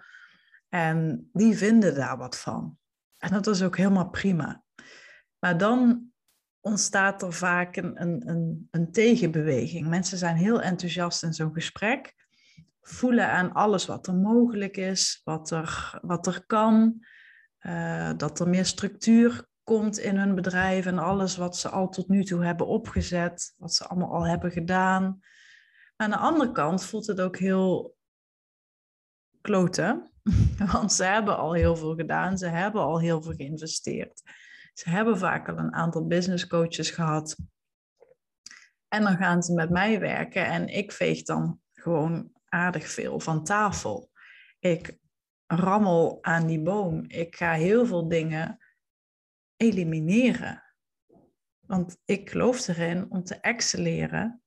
En 0.70 1.30
die 1.34 1.58
vinden 1.58 1.96
daar 1.96 2.18
wat 2.18 2.38
van. 2.38 2.78
En 3.18 3.32
dat 3.32 3.48
is 3.48 3.64
ook 3.64 3.78
helemaal 3.78 4.10
prima. 4.10 4.64
Maar 5.40 5.58
dan 5.58 6.07
ontstaat 6.68 7.22
er 7.22 7.34
vaak 7.34 7.76
een, 7.76 8.02
een, 8.02 8.68
een, 8.72 8.92
tegenbeweging. 8.92 9.88
Mensen 9.88 10.18
zijn 10.18 10.36
heel 10.36 10.62
enthousiast 10.62 11.24
in 11.24 11.34
zo'n 11.34 11.54
gesprek, 11.54 12.14
voelen 12.82 13.30
aan 13.30 13.54
alles 13.54 13.86
wat 13.86 14.08
er 14.08 14.16
mogelijk 14.16 14.78
is, 14.78 15.22
wat 15.24 15.52
er, 15.52 16.00
wat 16.02 16.28
er 16.28 16.46
kan, 16.46 17.06
uh, 17.62 18.12
dat 18.18 18.40
er 18.40 18.50
meer 18.50 18.66
structuur 18.66 19.46
komt 19.64 19.98
in 19.98 20.18
hun 20.18 20.36
bedrijf 20.36 20.86
en 20.86 20.98
alles 20.98 21.38
wat 21.38 21.58
ze 21.58 21.70
al 21.70 21.90
tot 21.90 22.08
nu 22.08 22.24
toe 22.24 22.46
hebben 22.46 22.68
opgezet, 22.68 23.54
wat 23.58 23.74
ze 23.74 23.88
allemaal 23.88 24.14
al 24.14 24.28
hebben 24.28 24.52
gedaan. 24.52 25.20
Aan 25.96 26.10
de 26.10 26.18
andere 26.18 26.52
kant 26.52 26.86
voelt 26.86 27.08
het 27.08 27.22
ook 27.22 27.38
heel 27.38 27.96
kloten, 29.42 30.12
want 30.72 30.94
ze 30.94 31.04
hebben 31.04 31.38
al 31.38 31.54
heel 31.54 31.76
veel 31.76 31.96
gedaan, 31.96 32.38
ze 32.38 32.48
hebben 32.48 32.82
al 32.82 33.00
heel 33.00 33.22
veel 33.22 33.34
geïnvesteerd. 33.34 34.22
Ze 34.78 34.90
hebben 34.90 35.18
vaak 35.18 35.50
al 35.50 35.58
een 35.58 35.74
aantal 35.74 36.08
business 36.08 36.48
coaches 36.48 36.90
gehad. 36.90 37.38
En 38.88 39.02
dan 39.04 39.18
gaan 39.18 39.44
ze 39.44 39.54
met 39.54 39.70
mij 39.70 40.00
werken 40.00 40.46
en 40.46 40.68
ik 40.68 40.92
veeg 40.92 41.24
dan 41.24 41.62
gewoon 41.74 42.32
aardig 42.46 42.90
veel 42.92 43.20
van 43.20 43.44
tafel. 43.44 44.12
Ik 44.60 44.98
rammel 45.48 46.18
aan 46.22 46.48
die 46.48 46.62
boom. 46.62 47.04
Ik 47.08 47.36
ga 47.36 47.54
heel 47.54 47.86
veel 47.86 48.08
dingen 48.08 48.58
elimineren. 49.56 50.64
Want 51.60 51.98
ik 52.06 52.30
geloof 52.30 52.68
erin, 52.68 53.12
om 53.12 53.24
te 53.24 53.36
excelleren, 53.36 54.42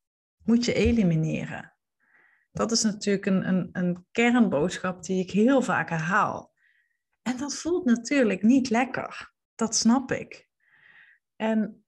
moet 0.44 0.64
je 0.64 0.72
elimineren. 0.72 1.76
Dat 2.52 2.70
is 2.70 2.82
natuurlijk 2.82 3.26
een, 3.26 3.48
een, 3.48 3.68
een 3.72 4.06
kernboodschap 4.10 5.02
die 5.02 5.22
ik 5.22 5.30
heel 5.30 5.62
vaak 5.62 5.88
herhaal. 5.88 6.52
En 7.22 7.36
dat 7.36 7.54
voelt 7.54 7.84
natuurlijk 7.84 8.42
niet 8.42 8.70
lekker. 8.70 9.38
Dat 9.60 9.76
snap 9.76 10.12
ik. 10.12 10.48
En 11.36 11.84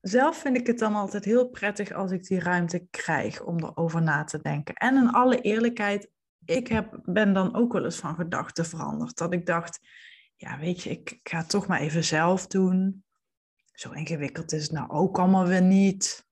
zelf 0.00 0.36
vind 0.36 0.56
ik 0.56 0.66
het 0.66 0.78
dan 0.78 0.94
altijd 0.94 1.24
heel 1.24 1.48
prettig 1.48 1.92
als 1.92 2.10
ik 2.10 2.26
die 2.26 2.40
ruimte 2.40 2.86
krijg 2.90 3.42
om 3.42 3.64
erover 3.64 4.02
na 4.02 4.24
te 4.24 4.40
denken. 4.40 4.74
En 4.74 4.96
in 4.96 5.10
alle 5.10 5.40
eerlijkheid, 5.40 6.10
ik 6.44 6.68
heb, 6.68 7.00
ben 7.04 7.32
dan 7.32 7.54
ook 7.54 7.72
wel 7.72 7.84
eens 7.84 7.98
van 7.98 8.14
gedachten 8.14 8.66
veranderd. 8.66 9.16
Dat 9.16 9.32
ik 9.32 9.46
dacht, 9.46 9.80
ja 10.36 10.58
weet 10.58 10.82
je, 10.82 10.90
ik, 10.90 11.20
ga 11.22 11.38
het 11.38 11.50
toch 11.50 11.66
maar 11.66 11.80
even 11.80 12.04
zelf 12.04 12.46
doen. 12.46 13.04
Zo 13.72 13.90
ingewikkeld 13.90 14.52
is 14.52 14.62
het 14.62 14.72
nou 14.72 14.90
ook 14.90 15.18
allemaal 15.18 15.46
weer 15.46 15.62
niet. 15.62 16.26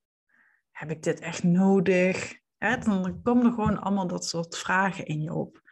Heb 0.71 0.91
ik 0.91 1.03
dit 1.03 1.21
echt 1.21 1.43
nodig? 1.43 2.41
dan 2.59 3.23
komen 3.23 3.47
er 3.47 3.53
gewoon 3.53 3.81
allemaal 3.81 4.07
dat 4.07 4.27
soort 4.27 4.59
vragen 4.59 5.07
in 5.07 5.23
je 5.23 5.33
op. 5.33 5.63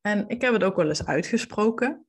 En 0.00 0.28
ik 0.28 0.40
heb 0.40 0.52
het 0.52 0.64
ook 0.64 0.76
wel 0.76 0.88
eens 0.88 1.06
uitgesproken. 1.06 2.04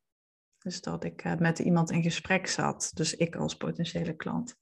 Dus 0.63 0.82
dat 0.82 1.03
ik 1.03 1.24
eh, 1.24 1.36
met 1.36 1.60
iemand 1.60 1.91
in 1.91 2.03
gesprek 2.03 2.48
zat, 2.48 2.91
dus 2.94 3.15
ik 3.15 3.36
als 3.36 3.56
potentiële 3.56 4.15
klant. 4.15 4.56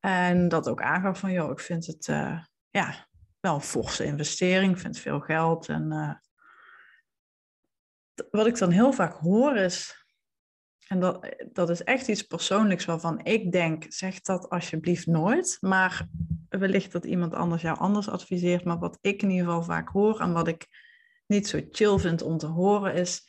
En 0.00 0.48
dat 0.48 0.68
ook 0.68 0.82
aangaf 0.82 1.18
van, 1.18 1.32
joh, 1.32 1.50
ik 1.50 1.60
vind 1.60 1.86
het 1.86 2.08
uh, 2.08 2.44
ja, 2.70 3.08
wel 3.40 3.54
een 3.54 3.60
forse 3.60 4.04
investering, 4.04 4.72
ik 4.72 4.78
vind 4.78 4.98
veel 4.98 5.20
geld. 5.20 5.68
En 5.68 5.92
uh, 5.92 6.14
wat 8.30 8.46
ik 8.46 8.58
dan 8.58 8.70
heel 8.70 8.92
vaak 8.92 9.14
hoor 9.14 9.56
is, 9.56 10.04
en 10.88 11.00
dat, 11.00 11.34
dat 11.52 11.70
is 11.70 11.82
echt 11.82 12.08
iets 12.08 12.22
persoonlijks 12.22 12.84
waarvan 12.84 13.24
ik 13.24 13.52
denk, 13.52 13.84
zeg 13.88 14.20
dat 14.20 14.48
alsjeblieft 14.48 15.06
nooit. 15.06 15.56
Maar 15.60 16.06
wellicht 16.48 16.92
dat 16.92 17.04
iemand 17.04 17.34
anders 17.34 17.62
jou 17.62 17.78
anders 17.78 18.08
adviseert. 18.08 18.64
Maar 18.64 18.78
wat 18.78 18.98
ik 19.00 19.22
in 19.22 19.30
ieder 19.30 19.46
geval 19.46 19.62
vaak 19.62 19.88
hoor 19.88 20.20
en 20.20 20.32
wat 20.32 20.48
ik 20.48 20.66
niet 21.26 21.48
zo 21.48 21.60
chill 21.70 21.98
vind 21.98 22.22
om 22.22 22.38
te 22.38 22.46
horen 22.46 22.94
is, 22.94 23.28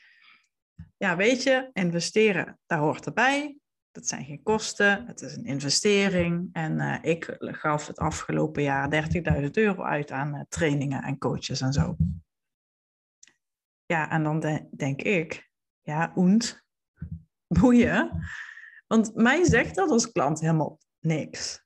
ja 0.98 1.16
weet 1.16 1.44
je, 1.44 1.70
investeren, 1.74 2.60
daar 2.66 2.80
hoort 2.80 3.06
erbij. 3.06 3.58
Dat 3.92 4.08
zijn 4.08 4.26
geen 4.26 4.44
kosten, 4.44 5.06
het 5.08 5.22
is 5.22 5.36
een 5.36 5.46
investering. 5.46 6.50
En 6.52 6.80
uh, 6.80 6.98
ik 7.02 7.36
gaf 7.40 7.88
het 7.88 7.98
afgelopen 7.98 8.64
jaar 8.64 9.10
30.000 9.44 9.50
euro 9.52 9.84
uit 9.84 10.12
aan 10.12 10.36
uh, 10.36 10.42
trainingen 10.50 11.04
en 11.04 11.18
coaches 11.18 11.62
en 11.62 11.74
zo. 11.74 11.96
Ja, 13.86 14.10
en 14.10 14.24
dan 14.24 14.40
de 14.40 14.68
denk 14.72 15.02
ik, 15.02 15.50
ja, 15.82 16.12
oend, 16.16 16.64
boeien. 17.60 18.24
Want 18.88 19.16
mij 19.16 19.44
zegt 19.44 19.76
dat 19.76 19.90
als 19.90 20.12
klant 20.12 20.40
helemaal 20.40 20.80
niks. 21.00 21.64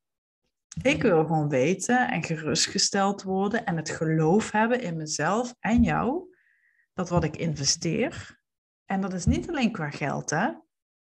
Ik 0.82 1.02
wil 1.02 1.26
gewoon 1.26 1.50
weten 1.50 2.10
en 2.10 2.24
gerustgesteld 2.24 3.24
worden 3.24 3.66
en 3.66 3.78
het 3.78 3.90
geloof 3.90 4.52
hebben 4.52 4.82
in 4.82 4.98
mezelf 4.98 5.56
en 5.60 5.84
jou 5.84 6.30
dat 6.94 7.10
wat 7.10 7.24
ik 7.24 7.38
investeer, 7.38 8.39
en 8.90 9.02
dat 9.02 9.14
is 9.14 9.26
niet 9.26 9.50
alleen 9.50 9.72
qua 9.72 9.90
geld, 9.90 10.30
hè? 10.30 10.52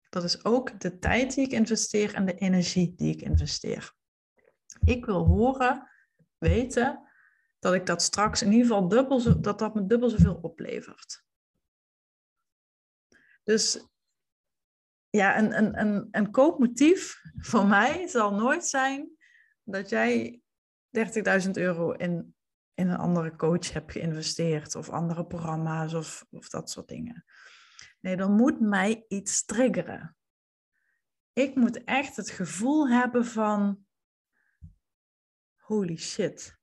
dat 0.09 0.23
is 0.23 0.45
ook 0.45 0.79
de 0.79 0.99
tijd 0.99 1.35
die 1.35 1.45
ik 1.45 1.51
investeer 1.51 2.13
en 2.13 2.25
de 2.25 2.35
energie 2.35 2.95
die 2.95 3.13
ik 3.13 3.21
investeer. 3.21 3.93
Ik 4.85 5.05
wil 5.05 5.25
horen, 5.25 5.89
weten 6.37 7.09
dat 7.59 7.73
ik 7.73 7.85
dat 7.85 8.01
straks 8.01 8.41
in 8.41 8.51
ieder 8.51 8.67
geval 8.67 8.87
dubbel 8.87 9.41
dat 9.41 9.59
dat 9.59 9.75
me 9.75 9.85
dubbel 9.85 10.09
zoveel 10.09 10.39
oplevert. 10.41 11.23
Dus 13.43 13.87
ja, 15.09 15.37
een, 15.37 15.57
een, 15.57 15.79
een, 15.79 16.07
een 16.11 16.31
koopmotief 16.31 17.21
voor 17.37 17.65
mij 17.65 18.07
zal 18.07 18.33
nooit 18.33 18.65
zijn 18.65 19.09
dat 19.63 19.89
jij 19.89 20.41
30.000 21.45 21.51
euro 21.51 21.91
in, 21.91 22.35
in 22.73 22.89
een 22.89 22.97
andere 22.97 23.35
coach 23.35 23.73
hebt 23.73 23.91
geïnvesteerd 23.91 24.75
of 24.75 24.89
andere 24.89 25.25
programma's 25.25 25.93
of, 25.93 26.25
of 26.29 26.49
dat 26.49 26.69
soort 26.69 26.87
dingen. 26.87 27.25
Nee, 27.99 28.15
dan 28.15 28.31
moet 28.31 28.59
mij 28.59 29.05
iets 29.07 29.45
triggeren. 29.45 30.17
Ik 31.33 31.55
moet 31.55 31.83
echt 31.83 32.15
het 32.15 32.29
gevoel 32.29 32.89
hebben 32.89 33.25
van 33.25 33.85
holy 35.55 35.97
shit. 35.97 36.57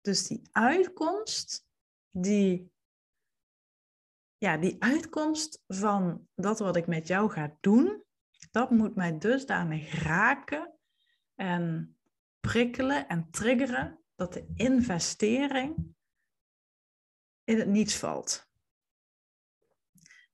Dus 0.00 0.26
die 0.26 0.48
uitkomst, 0.52 1.68
die, 2.10 2.72
ja, 4.36 4.56
die 4.56 4.82
uitkomst 4.82 5.64
van 5.66 6.28
dat 6.34 6.58
wat 6.58 6.76
ik 6.76 6.86
met 6.86 7.06
jou 7.06 7.30
ga 7.30 7.56
doen, 7.60 8.04
dat 8.50 8.70
moet 8.70 8.94
mij 8.94 9.18
dusdanig 9.18 10.02
raken 10.02 10.78
en 11.34 11.96
prikkelen 12.40 13.08
en 13.08 13.30
triggeren 13.30 14.02
dat 14.14 14.32
de 14.32 14.52
investering 14.54 15.94
in 17.44 17.58
het 17.58 17.68
niets 17.68 17.96
valt. 17.96 18.47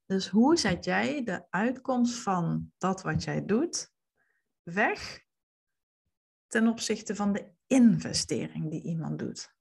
Dus 0.06 0.28
hoe 0.28 0.56
zet 0.56 0.84
jij 0.84 1.24
de 1.24 1.46
uitkomst 1.50 2.22
van 2.22 2.72
dat 2.78 3.02
wat 3.02 3.24
jij 3.24 3.44
doet 3.44 3.92
weg 4.62 5.24
ten 6.46 6.66
opzichte 6.66 7.14
van 7.14 7.32
de 7.32 7.52
investering 7.66 8.70
die 8.70 8.82
iemand 8.82 9.18
doet? 9.18 9.54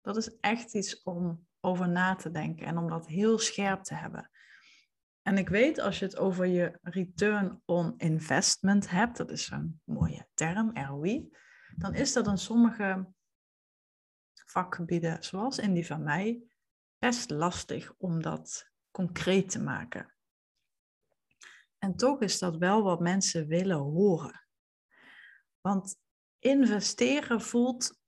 Dat 0.00 0.16
is 0.16 0.38
echt 0.38 0.74
iets 0.74 1.02
om 1.02 1.46
over 1.60 1.88
na 1.88 2.14
te 2.14 2.30
denken 2.30 2.66
en 2.66 2.78
om 2.78 2.88
dat 2.88 3.06
heel 3.06 3.38
scherp 3.38 3.82
te 3.82 3.94
hebben. 3.94 4.30
En 5.22 5.38
ik 5.38 5.48
weet 5.48 5.78
als 5.78 5.98
je 5.98 6.04
het 6.04 6.16
over 6.16 6.46
je 6.46 6.78
return 6.82 7.62
on 7.64 7.98
investment 7.98 8.90
hebt, 8.90 9.16
dat 9.16 9.30
is 9.30 9.50
een 9.50 9.80
mooie 9.84 10.28
term, 10.34 10.76
ROI, 10.76 11.36
dan 11.76 11.94
is 11.94 12.12
dat 12.12 12.26
in 12.26 12.38
sommige 12.38 13.12
vakgebieden, 14.46 15.22
zoals 15.22 15.58
in 15.58 15.74
die 15.74 15.86
van 15.86 16.02
mij, 16.02 16.42
best 16.98 17.30
lastig 17.30 17.94
om 17.98 18.22
dat 18.22 18.69
concreet 18.90 19.50
te 19.50 19.62
maken. 19.62 20.14
En 21.78 21.96
toch 21.96 22.20
is 22.20 22.38
dat 22.38 22.56
wel 22.56 22.82
wat 22.82 23.00
mensen 23.00 23.46
willen 23.46 23.78
horen. 23.78 24.46
Want 25.60 25.96
investeren 26.38 27.40
voelt, 27.40 27.98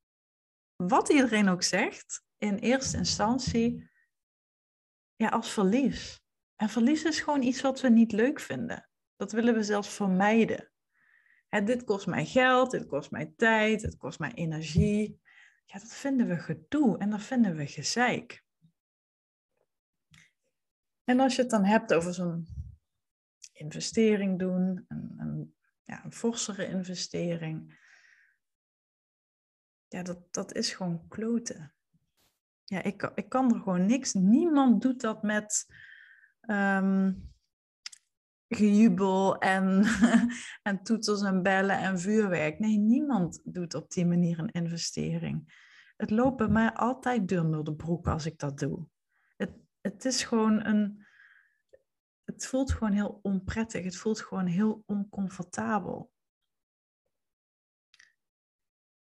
wat 0.76 1.08
iedereen 1.08 1.48
ook 1.48 1.62
zegt, 1.62 2.24
in 2.38 2.56
eerste 2.56 2.96
instantie 2.96 3.90
ja, 5.16 5.28
als 5.28 5.50
verlies. 5.50 6.20
En 6.56 6.68
verlies 6.68 7.04
is 7.04 7.20
gewoon 7.20 7.42
iets 7.42 7.60
wat 7.60 7.80
we 7.80 7.88
niet 7.88 8.12
leuk 8.12 8.40
vinden. 8.40 8.88
Dat 9.16 9.32
willen 9.32 9.54
we 9.54 9.62
zelfs 9.62 9.88
vermijden. 9.88 10.72
dit 11.48 11.84
kost 11.84 12.06
mij 12.06 12.26
geld, 12.26 12.70
dit 12.70 12.86
kost 12.86 13.10
mij 13.10 13.32
tijd, 13.36 13.82
het 13.82 13.96
kost 13.96 14.18
mij 14.18 14.32
energie. 14.34 15.20
Ja, 15.64 15.78
dat 15.78 15.92
vinden 15.92 16.28
we 16.28 16.38
gedoe 16.38 16.98
en 16.98 17.10
dat 17.10 17.22
vinden 17.22 17.56
we 17.56 17.66
gezeik. 17.66 18.44
En 21.04 21.20
als 21.20 21.36
je 21.36 21.42
het 21.42 21.50
dan 21.50 21.64
hebt 21.64 21.94
over 21.94 22.14
zo'n 22.14 22.46
investering 23.52 24.38
doen, 24.38 24.84
een, 24.88 25.14
een, 25.16 25.54
ja, 25.84 26.04
een 26.04 26.12
forsere 26.12 26.66
investering, 26.66 27.80
ja, 29.88 30.02
dat, 30.02 30.32
dat 30.34 30.54
is 30.54 30.72
gewoon 30.72 31.08
kloten. 31.08 31.74
Ja, 32.64 32.82
ik, 32.82 33.12
ik 33.14 33.28
kan 33.28 33.54
er 33.54 33.60
gewoon 33.60 33.86
niks. 33.86 34.12
Niemand 34.12 34.82
doet 34.82 35.00
dat 35.00 35.22
met, 35.22 35.66
um, 36.40 37.32
gejubel 38.54 39.38
en, 39.38 39.84
en 40.62 40.82
toeters 40.82 41.22
en 41.22 41.42
bellen 41.42 41.78
en 41.78 42.00
vuurwerk. 42.00 42.58
Nee, 42.58 42.78
niemand 42.78 43.40
doet 43.44 43.74
op 43.74 43.90
die 43.90 44.06
manier 44.06 44.38
een 44.38 44.50
investering. 44.50 45.60
Het 45.96 46.10
loopt 46.10 46.36
bij 46.36 46.48
mij 46.48 46.72
altijd 46.72 47.28
dun 47.28 47.50
door 47.50 47.64
de 47.64 47.74
broek 47.74 48.06
als 48.06 48.26
ik 48.26 48.38
dat 48.38 48.58
doe. 48.58 48.86
Het, 49.82 50.04
is 50.04 50.24
gewoon 50.24 50.64
een. 50.64 51.06
Het 52.24 52.46
voelt 52.46 52.72
gewoon 52.72 52.92
heel 52.92 53.18
onprettig. 53.22 53.84
Het 53.84 53.96
voelt 53.96 54.20
gewoon 54.20 54.46
heel 54.46 54.82
oncomfortabel. 54.86 56.12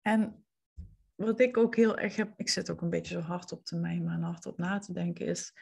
En 0.01 0.45
wat 1.15 1.39
ik 1.39 1.57
ook 1.57 1.75
heel 1.75 1.97
erg 1.97 2.15
heb, 2.15 2.33
ik 2.35 2.49
zit 2.49 2.69
ook 2.69 2.81
een 2.81 2.89
beetje 2.89 3.13
zo 3.13 3.21
hard 3.21 3.51
op 3.51 3.65
te 3.65 3.75
mijmen 3.75 4.13
en 4.13 4.21
hard 4.21 4.45
op 4.45 4.57
na 4.57 4.79
te 4.79 4.93
denken, 4.93 5.25
is 5.25 5.53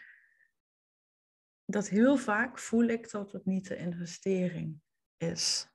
dat 1.66 1.90
heel 1.90 2.18
vaak 2.18 2.60
voel 2.60 2.84
ik 2.84 3.12
dat 3.12 3.32
het 3.32 3.46
niet 3.46 3.68
de 3.68 3.78
investering 3.78 4.82
is 5.18 5.70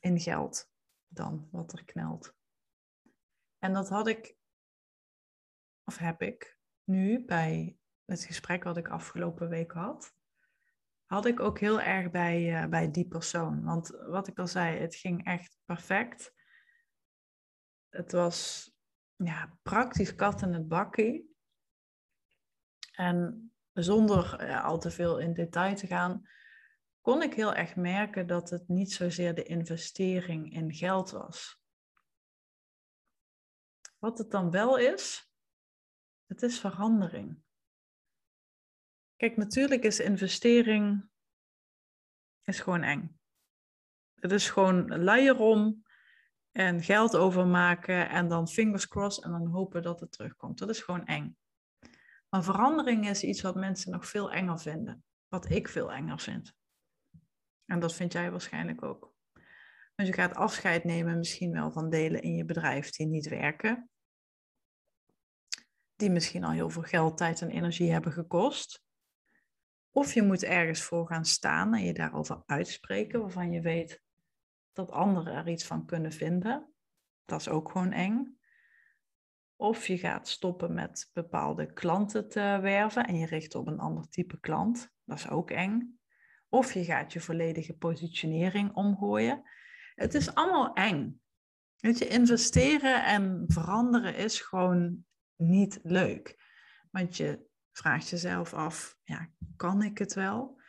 in 0.00 0.20
geld 0.20 0.70
dan 1.08 1.48
wat 1.50 1.72
er 1.72 1.84
knelt. 1.84 2.34
En 3.58 3.72
dat 3.72 3.88
had 3.88 4.06
ik, 4.06 4.36
of 5.84 5.96
heb 5.96 6.22
ik 6.22 6.58
nu 6.84 7.24
bij 7.24 7.78
het 8.04 8.24
gesprek 8.24 8.64
wat 8.64 8.76
ik 8.76 8.88
afgelopen 8.88 9.48
week 9.48 9.72
had, 9.72 10.14
had 11.04 11.26
ik 11.26 11.40
ook 11.40 11.58
heel 11.58 11.80
erg 11.80 12.10
bij, 12.10 12.62
uh, 12.62 12.68
bij 12.68 12.90
die 12.90 13.08
persoon. 13.08 13.64
Want 13.64 13.88
wat 13.88 14.28
ik 14.28 14.38
al 14.38 14.46
zei, 14.46 14.78
het 14.78 14.94
ging 14.94 15.24
echt 15.24 15.58
perfect. 15.64 16.34
Het 17.88 18.12
was 18.12 18.70
ja, 19.16 19.58
praktisch 19.62 20.14
kat 20.14 20.42
in 20.42 20.52
het 20.52 20.68
bakkie. 20.68 21.36
En 22.92 23.52
zonder 23.72 24.46
ja, 24.46 24.60
al 24.60 24.78
te 24.78 24.90
veel 24.90 25.18
in 25.18 25.32
detail 25.32 25.74
te 25.74 25.86
gaan, 25.86 26.28
kon 27.00 27.22
ik 27.22 27.34
heel 27.34 27.54
erg 27.54 27.76
merken 27.76 28.26
dat 28.26 28.50
het 28.50 28.68
niet 28.68 28.92
zozeer 28.92 29.34
de 29.34 29.42
investering 29.42 30.52
in 30.52 30.74
geld 30.74 31.10
was. 31.10 31.60
Wat 33.98 34.18
het 34.18 34.30
dan 34.30 34.50
wel 34.50 34.78
is, 34.78 35.32
het 36.26 36.42
is 36.42 36.60
verandering. 36.60 37.41
Kijk, 39.22 39.36
natuurlijk 39.36 39.82
is 39.82 40.00
investering 40.00 41.08
is 42.44 42.60
gewoon 42.60 42.82
eng. 42.82 43.20
Het 44.14 44.32
is 44.32 44.50
gewoon 44.50 45.02
luier 45.02 45.38
om 45.38 45.84
en 46.52 46.82
geld 46.82 47.16
overmaken 47.16 48.08
en 48.08 48.28
dan 48.28 48.48
fingers 48.48 48.88
crossed 48.88 49.24
en 49.24 49.30
dan 49.30 49.46
hopen 49.46 49.82
dat 49.82 50.00
het 50.00 50.12
terugkomt. 50.12 50.58
Dat 50.58 50.68
is 50.68 50.80
gewoon 50.80 51.04
eng. 51.04 51.36
Maar 52.28 52.44
verandering 52.44 53.08
is 53.08 53.22
iets 53.22 53.40
wat 53.40 53.54
mensen 53.54 53.92
nog 53.92 54.08
veel 54.08 54.32
enger 54.32 54.58
vinden. 54.58 55.04
Wat 55.28 55.50
ik 55.50 55.68
veel 55.68 55.92
enger 55.92 56.20
vind. 56.20 56.54
En 57.64 57.80
dat 57.80 57.94
vind 57.94 58.12
jij 58.12 58.30
waarschijnlijk 58.30 58.82
ook. 58.82 59.14
Dus 59.94 60.06
je 60.06 60.12
gaat 60.12 60.34
afscheid 60.34 60.84
nemen 60.84 61.18
misschien 61.18 61.52
wel 61.52 61.72
van 61.72 61.90
delen 61.90 62.22
in 62.22 62.34
je 62.34 62.44
bedrijf 62.44 62.90
die 62.90 63.06
niet 63.06 63.28
werken. 63.28 63.90
Die 65.96 66.10
misschien 66.10 66.44
al 66.44 66.50
heel 66.50 66.70
veel 66.70 66.82
geld, 66.82 67.16
tijd 67.16 67.40
en 67.40 67.50
energie 67.50 67.92
hebben 67.92 68.12
gekost. 68.12 68.90
Of 69.94 70.14
je 70.14 70.22
moet 70.22 70.44
ergens 70.44 70.82
voor 70.82 71.06
gaan 71.06 71.24
staan 71.24 71.74
en 71.74 71.84
je 71.84 71.92
daarover 71.92 72.42
uitspreken, 72.46 73.20
waarvan 73.20 73.52
je 73.52 73.60
weet 73.60 74.02
dat 74.72 74.90
anderen 74.90 75.34
er 75.34 75.48
iets 75.48 75.64
van 75.64 75.86
kunnen 75.86 76.12
vinden. 76.12 76.74
Dat 77.24 77.40
is 77.40 77.48
ook 77.48 77.70
gewoon 77.70 77.92
eng. 77.92 78.40
Of 79.56 79.86
je 79.86 79.98
gaat 79.98 80.28
stoppen 80.28 80.74
met 80.74 81.10
bepaalde 81.12 81.72
klanten 81.72 82.28
te 82.28 82.58
werven 82.62 83.06
en 83.06 83.16
je 83.16 83.26
richt 83.26 83.54
op 83.54 83.66
een 83.66 83.78
ander 83.78 84.08
type 84.08 84.40
klant. 84.40 84.90
Dat 85.04 85.18
is 85.18 85.28
ook 85.28 85.50
eng. 85.50 86.00
Of 86.48 86.72
je 86.72 86.84
gaat 86.84 87.12
je 87.12 87.20
volledige 87.20 87.76
positionering 87.76 88.74
omgooien. 88.74 89.42
Het 89.94 90.14
is 90.14 90.34
allemaal 90.34 90.74
eng. 90.74 91.20
Weet 91.76 91.98
je, 91.98 92.08
investeren 92.08 93.04
en 93.04 93.44
veranderen 93.46 94.16
is 94.16 94.40
gewoon 94.40 95.04
niet 95.36 95.80
leuk. 95.82 96.50
Want 96.90 97.16
je 97.16 97.50
vraagt 97.72 98.08
jezelf 98.08 98.54
af, 98.54 98.98
ja, 99.04 99.28
kan 99.56 99.82
ik 99.82 99.98
het 99.98 100.14
wel? 100.14 100.60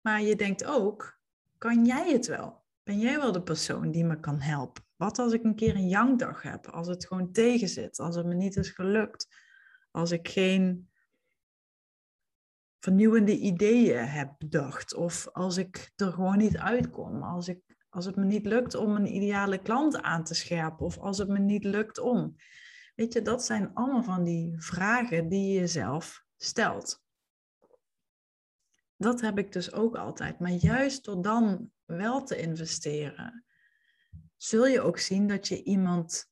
Maar 0.00 0.22
je 0.22 0.36
denkt 0.36 0.64
ook, 0.64 1.20
kan 1.58 1.84
jij 1.84 2.12
het 2.12 2.26
wel? 2.26 2.64
Ben 2.82 2.98
jij 2.98 3.16
wel 3.16 3.32
de 3.32 3.42
persoon 3.42 3.90
die 3.90 4.04
me 4.04 4.20
kan 4.20 4.40
helpen? 4.40 4.86
Wat 4.96 5.18
als 5.18 5.32
ik 5.32 5.44
een 5.44 5.54
keer 5.54 5.74
een 5.74 5.88
jankdag 5.88 6.42
heb? 6.42 6.66
Als 6.66 6.86
het 6.86 7.06
gewoon 7.06 7.32
tegen 7.32 7.68
zit, 7.68 7.98
als 7.98 8.16
het 8.16 8.26
me 8.26 8.34
niet 8.34 8.56
is 8.56 8.70
gelukt, 8.70 9.28
als 9.90 10.10
ik 10.10 10.28
geen 10.28 10.90
vernieuwende 12.78 13.38
ideeën 13.38 14.06
heb 14.06 14.34
bedacht, 14.38 14.94
of 14.94 15.28
als 15.32 15.56
ik 15.56 15.92
er 15.96 16.12
gewoon 16.12 16.38
niet 16.38 16.56
uitkom, 16.56 17.22
als, 17.22 17.48
ik, 17.48 17.60
als 17.88 18.04
het 18.04 18.16
me 18.16 18.24
niet 18.24 18.46
lukt 18.46 18.74
om 18.74 18.96
een 18.96 19.14
ideale 19.14 19.58
klant 19.58 20.02
aan 20.02 20.24
te 20.24 20.34
scherpen, 20.34 20.86
of 20.86 20.98
als 20.98 21.18
het 21.18 21.28
me 21.28 21.38
niet 21.38 21.64
lukt 21.64 21.98
om. 21.98 22.36
Weet 22.94 23.12
je, 23.12 23.22
dat 23.22 23.44
zijn 23.44 23.74
allemaal 23.74 24.02
van 24.02 24.24
die 24.24 24.54
vragen 24.62 25.28
die 25.28 25.52
je 25.52 25.60
jezelf 25.60 26.26
stelt. 26.38 27.02
Dat 28.96 29.20
heb 29.20 29.38
ik 29.38 29.52
dus 29.52 29.72
ook 29.72 29.96
altijd. 29.96 30.38
Maar 30.38 30.50
juist 30.50 31.04
door 31.04 31.22
dan 31.22 31.72
wel 31.84 32.24
te 32.24 32.36
investeren, 32.36 33.44
zul 34.36 34.66
je 34.66 34.80
ook 34.80 34.98
zien 34.98 35.26
dat 35.26 35.48
je 35.48 35.62
iemand 35.62 36.30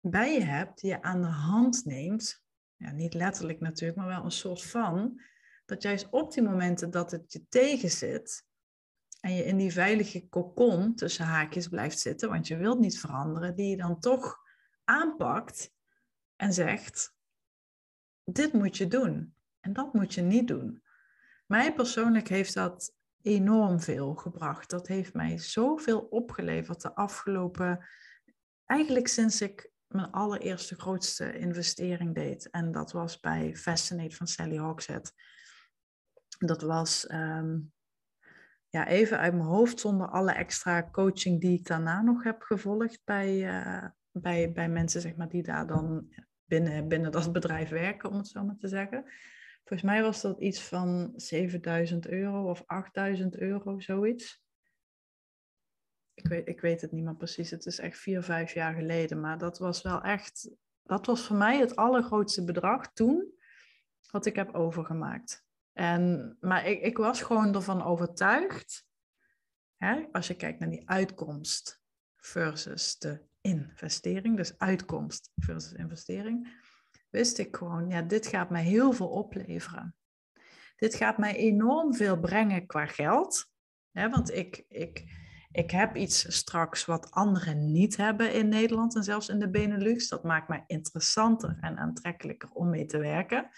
bij 0.00 0.32
je 0.32 0.42
hebt 0.42 0.80
die 0.80 0.90
je 0.90 1.02
aan 1.02 1.22
de 1.22 1.28
hand 1.28 1.84
neemt. 1.84 2.44
Ja, 2.76 2.90
niet 2.90 3.14
letterlijk 3.14 3.60
natuurlijk, 3.60 3.98
maar 3.98 4.08
wel 4.08 4.24
een 4.24 4.30
soort 4.30 4.62
van. 4.62 5.20
Dat 5.64 5.82
juist 5.82 6.08
op 6.10 6.32
die 6.32 6.42
momenten 6.42 6.90
dat 6.90 7.10
het 7.10 7.32
je 7.32 7.46
tegenzit 7.48 8.46
en 9.20 9.34
je 9.34 9.44
in 9.44 9.56
die 9.56 9.72
veilige 9.72 10.28
kokon 10.28 10.94
tussen 10.94 11.24
haakjes 11.24 11.68
blijft 11.68 11.98
zitten, 11.98 12.28
want 12.28 12.46
je 12.46 12.56
wilt 12.56 12.78
niet 12.78 12.98
veranderen, 12.98 13.54
die 13.54 13.70
je 13.70 13.76
dan 13.76 14.00
toch 14.00 14.38
aanpakt 14.84 15.72
en 16.36 16.52
zegt: 16.52 17.15
Dit 18.32 18.52
moet 18.52 18.76
je 18.76 18.86
doen 18.86 19.34
en 19.60 19.72
dat 19.72 19.92
moet 19.92 20.14
je 20.14 20.22
niet 20.22 20.48
doen. 20.48 20.82
Mij 21.46 21.74
persoonlijk 21.74 22.28
heeft 22.28 22.54
dat 22.54 22.94
enorm 23.22 23.80
veel 23.80 24.14
gebracht. 24.14 24.70
Dat 24.70 24.86
heeft 24.86 25.14
mij 25.14 25.38
zoveel 25.38 26.00
opgeleverd 26.00 26.80
de 26.80 26.94
afgelopen, 26.94 27.86
eigenlijk 28.64 29.08
sinds 29.08 29.40
ik 29.40 29.70
mijn 29.86 30.10
allereerste 30.10 30.74
grootste 30.74 31.38
investering 31.38 32.14
deed. 32.14 32.50
En 32.50 32.72
dat 32.72 32.92
was 32.92 33.20
bij 33.20 33.56
Fascinate 33.56 34.16
van 34.16 34.26
Sally 34.26 34.58
Hogshead. 34.58 35.12
Dat 36.38 36.62
was 36.62 37.06
ehm, 37.06 37.58
ja, 38.68 38.86
even 38.86 39.18
uit 39.18 39.32
mijn 39.32 39.46
hoofd 39.46 39.80
zonder 39.80 40.08
alle 40.08 40.32
extra 40.32 40.88
coaching 40.90 41.40
die 41.40 41.58
ik 41.58 41.66
daarna 41.66 42.02
nog 42.02 42.22
heb 42.22 42.42
gevolgd 42.42 43.00
bij, 43.04 43.62
uh, 43.64 43.84
bij, 44.10 44.52
bij 44.52 44.68
mensen 44.68 45.00
zeg 45.00 45.16
maar, 45.16 45.28
die 45.28 45.42
daar 45.42 45.66
dan 45.66 46.08
binnen, 46.46 46.88
binnen 46.88 47.12
dat 47.12 47.32
bedrijf 47.32 47.68
werken, 47.68 48.10
om 48.10 48.16
het 48.16 48.28
zo 48.28 48.44
maar 48.44 48.56
te 48.58 48.68
zeggen. 48.68 49.04
Volgens 49.64 49.90
mij 49.90 50.02
was 50.02 50.20
dat 50.20 50.40
iets 50.40 50.62
van 50.62 51.12
7000 51.16 52.08
euro 52.08 52.50
of 52.50 52.62
8000 52.66 53.36
euro, 53.36 53.80
zoiets. 53.80 54.44
Ik 56.14 56.26
weet, 56.26 56.48
ik 56.48 56.60
weet 56.60 56.80
het 56.80 56.92
niet 56.92 57.04
meer 57.04 57.16
precies. 57.16 57.50
Het 57.50 57.66
is 57.66 57.78
echt 57.78 57.98
vier, 57.98 58.22
vijf 58.22 58.52
jaar 58.52 58.74
geleden. 58.74 59.20
Maar 59.20 59.38
dat 59.38 59.58
was 59.58 59.82
wel 59.82 60.02
echt. 60.02 60.50
Dat 60.82 61.06
was 61.06 61.26
voor 61.26 61.36
mij 61.36 61.58
het 61.58 61.76
allergrootste 61.76 62.44
bedrag 62.44 62.92
toen. 62.92 63.34
Wat 64.10 64.26
ik 64.26 64.36
heb 64.36 64.54
overgemaakt. 64.54 65.44
En, 65.72 66.36
maar 66.40 66.66
ik, 66.66 66.80
ik 66.82 66.96
was 66.96 67.22
gewoon 67.22 67.54
ervan 67.54 67.82
overtuigd. 67.82 68.86
Hè, 69.76 70.06
als 70.12 70.26
je 70.26 70.34
kijkt 70.34 70.58
naar 70.58 70.70
die 70.70 70.88
uitkomst 70.88 71.82
versus 72.16 72.98
de 72.98 73.22
investering. 73.46 74.36
Dus 74.36 74.58
uitkomst 74.58 75.30
versus 75.36 75.72
investering 75.72 76.48
wist 77.10 77.38
ik 77.38 77.56
gewoon, 77.56 77.88
ja, 77.88 78.02
dit 78.02 78.26
gaat 78.26 78.50
mij 78.50 78.62
heel 78.62 78.92
veel 78.92 79.08
opleveren. 79.08 79.94
Dit 80.76 80.94
gaat 80.94 81.18
mij 81.18 81.36
enorm 81.36 81.94
veel 81.94 82.20
brengen 82.20 82.66
qua 82.66 82.86
geld. 82.86 83.50
Hè, 83.90 84.10
want 84.10 84.32
ik, 84.32 84.64
ik, 84.68 85.04
ik 85.50 85.70
heb 85.70 85.96
iets 85.96 86.36
straks 86.36 86.84
wat 86.84 87.10
anderen 87.10 87.72
niet 87.72 87.96
hebben 87.96 88.32
in 88.32 88.48
Nederland 88.48 88.96
en 88.96 89.04
zelfs 89.04 89.28
in 89.28 89.38
de 89.38 89.50
Benelux. 89.50 90.08
Dat 90.08 90.24
maakt 90.24 90.48
mij 90.48 90.64
interessanter 90.66 91.56
en 91.60 91.78
aantrekkelijker 91.78 92.50
om 92.50 92.70
mee 92.70 92.86
te 92.86 92.98
werken. 92.98 93.50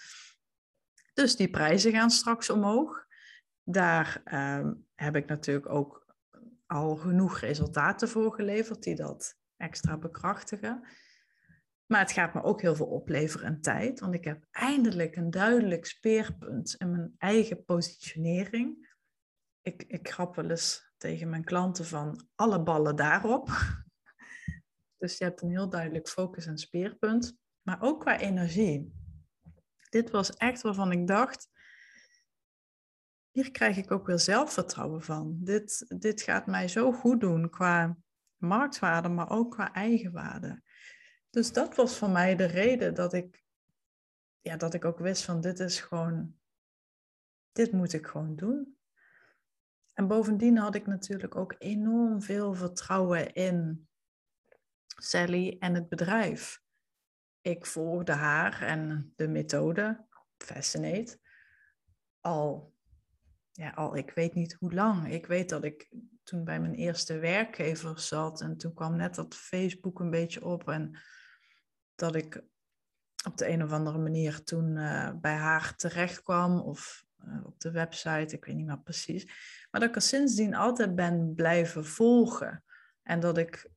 Dus 1.13 1.35
die 1.35 1.49
prijzen 1.49 1.91
gaan 1.91 2.09
straks 2.09 2.49
omhoog. 2.49 3.05
Daar 3.63 4.21
ehm, 4.23 4.73
heb 4.95 5.15
ik 5.15 5.27
natuurlijk 5.27 5.69
ook 5.69 6.15
al 6.65 6.95
genoeg 6.95 7.39
resultaten 7.39 8.09
voor 8.09 8.33
geleverd 8.33 8.83
die 8.83 8.95
dat 8.95 9.38
extra 9.59 9.97
bekrachtigen. 9.97 10.87
Maar 11.85 11.99
het 11.99 12.11
gaat 12.11 12.33
me 12.33 12.43
ook 12.43 12.61
heel 12.61 12.75
veel 12.75 12.85
opleveren 12.85 13.47
in 13.47 13.61
tijd, 13.61 13.99
want 13.99 14.13
ik 14.13 14.23
heb 14.23 14.45
eindelijk 14.51 15.15
een 15.15 15.31
duidelijk 15.31 15.85
speerpunt 15.85 16.75
in 16.77 16.91
mijn 16.91 17.15
eigen 17.17 17.63
positionering. 17.65 18.95
Ik, 19.61 19.83
ik 19.87 20.09
grap 20.09 20.35
wel 20.35 20.49
eens 20.49 20.93
tegen 20.97 21.29
mijn 21.29 21.43
klanten 21.43 21.85
van 21.85 22.27
alle 22.35 22.63
ballen 22.63 22.95
daarop. 22.95 23.49
Dus 24.97 25.17
je 25.17 25.23
hebt 25.23 25.41
een 25.41 25.49
heel 25.49 25.69
duidelijk 25.69 26.09
focus 26.09 26.45
en 26.45 26.57
speerpunt, 26.57 27.37
maar 27.61 27.81
ook 27.81 27.99
qua 27.99 28.19
energie. 28.19 28.93
Dit 29.89 30.09
was 30.09 30.33
echt 30.33 30.61
waarvan 30.61 30.91
ik 30.91 31.07
dacht, 31.07 31.49
hier 33.31 33.51
krijg 33.51 33.77
ik 33.77 33.91
ook 33.91 34.07
weer 34.07 34.19
zelfvertrouwen 34.19 35.01
van. 35.01 35.37
Dit, 35.39 35.85
dit 35.99 36.21
gaat 36.21 36.45
mij 36.45 36.67
zo 36.67 36.91
goed 36.91 37.19
doen 37.19 37.49
qua 37.49 37.97
marktwaarde, 38.39 39.09
maar 39.09 39.29
ook 39.29 39.51
qua 39.51 39.73
eigenwaarde. 39.73 40.61
Dus 41.29 41.53
dat 41.53 41.75
was 41.75 41.97
voor 41.97 42.09
mij 42.09 42.35
de 42.35 42.45
reden 42.45 42.93
dat 42.93 43.13
ik, 43.13 43.43
ja, 44.41 44.57
dat 44.57 44.73
ik 44.73 44.85
ook 44.85 44.99
wist 44.99 45.23
van 45.23 45.41
dit 45.41 45.59
is 45.59 45.79
gewoon, 45.79 46.35
dit 47.51 47.71
moet 47.71 47.93
ik 47.93 48.07
gewoon 48.07 48.35
doen. 48.35 48.77
En 49.93 50.07
bovendien 50.07 50.57
had 50.57 50.75
ik 50.75 50.87
natuurlijk 50.87 51.35
ook 51.35 51.55
enorm 51.57 52.21
veel 52.21 52.53
vertrouwen 52.53 53.33
in 53.33 53.87
Sally 54.85 55.55
en 55.59 55.73
het 55.73 55.89
bedrijf. 55.89 56.61
Ik 57.41 57.65
volgde 57.65 58.11
haar 58.11 58.61
en 58.61 59.13
de 59.15 59.27
methode, 59.27 60.05
Fascinate, 60.37 61.19
al, 62.19 62.73
ja, 63.51 63.69
al 63.69 63.95
ik 63.95 64.11
weet 64.11 64.33
niet 64.33 64.53
hoe 64.53 64.73
lang. 64.73 65.11
Ik 65.11 65.25
weet 65.25 65.49
dat 65.49 65.63
ik 65.63 65.89
toen 66.29 66.43
bij 66.43 66.59
mijn 66.59 66.73
eerste 66.73 67.19
werkgever 67.19 67.99
zat 67.99 68.41
en 68.41 68.57
toen 68.57 68.73
kwam 68.73 68.95
net 68.95 69.15
dat 69.15 69.35
Facebook 69.35 69.99
een 69.99 70.09
beetje 70.09 70.45
op 70.45 70.69
en 70.69 70.99
dat 71.95 72.15
ik 72.15 72.43
op 73.25 73.37
de 73.37 73.49
een 73.49 73.63
of 73.63 73.71
andere 73.71 73.97
manier 73.97 74.43
toen 74.43 74.75
uh, 74.75 75.11
bij 75.21 75.35
haar 75.35 75.75
terecht 75.75 76.23
kwam 76.23 76.59
of 76.59 77.05
uh, 77.25 77.45
op 77.45 77.59
de 77.59 77.71
website, 77.71 78.35
ik 78.35 78.45
weet 78.45 78.55
niet 78.55 78.65
meer 78.65 78.79
precies. 78.79 79.25
Maar 79.71 79.81
dat 79.81 79.89
ik 79.89 79.95
er 79.95 80.01
sindsdien 80.01 80.55
altijd 80.55 80.95
ben 80.95 81.33
blijven 81.35 81.85
volgen. 81.85 82.63
En 83.03 83.19
dat 83.19 83.37
ik 83.37 83.69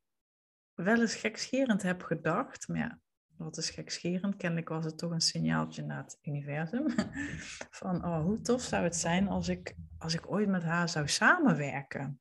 wel 0.74 1.00
eens 1.00 1.14
gekscherend 1.14 1.82
heb 1.82 2.02
gedacht, 2.02 2.68
maar 2.68 2.78
ja, 2.78 3.00
wat 3.36 3.56
is 3.56 3.70
gekscherend? 3.70 4.36
Kennelijk 4.36 4.68
was 4.68 4.84
het 4.84 4.98
toch 4.98 5.10
een 5.10 5.20
signaaltje 5.20 5.82
naar 5.82 6.02
het 6.02 6.18
universum. 6.22 6.94
Van, 7.80 8.04
oh, 8.04 8.22
hoe 8.22 8.40
tof 8.40 8.62
zou 8.62 8.84
het 8.84 8.96
zijn 8.96 9.28
als 9.28 9.48
ik, 9.48 9.74
als 9.98 10.14
ik 10.14 10.30
ooit 10.30 10.48
met 10.48 10.62
haar 10.62 10.88
zou 10.88 11.08
samenwerken. 11.08 12.20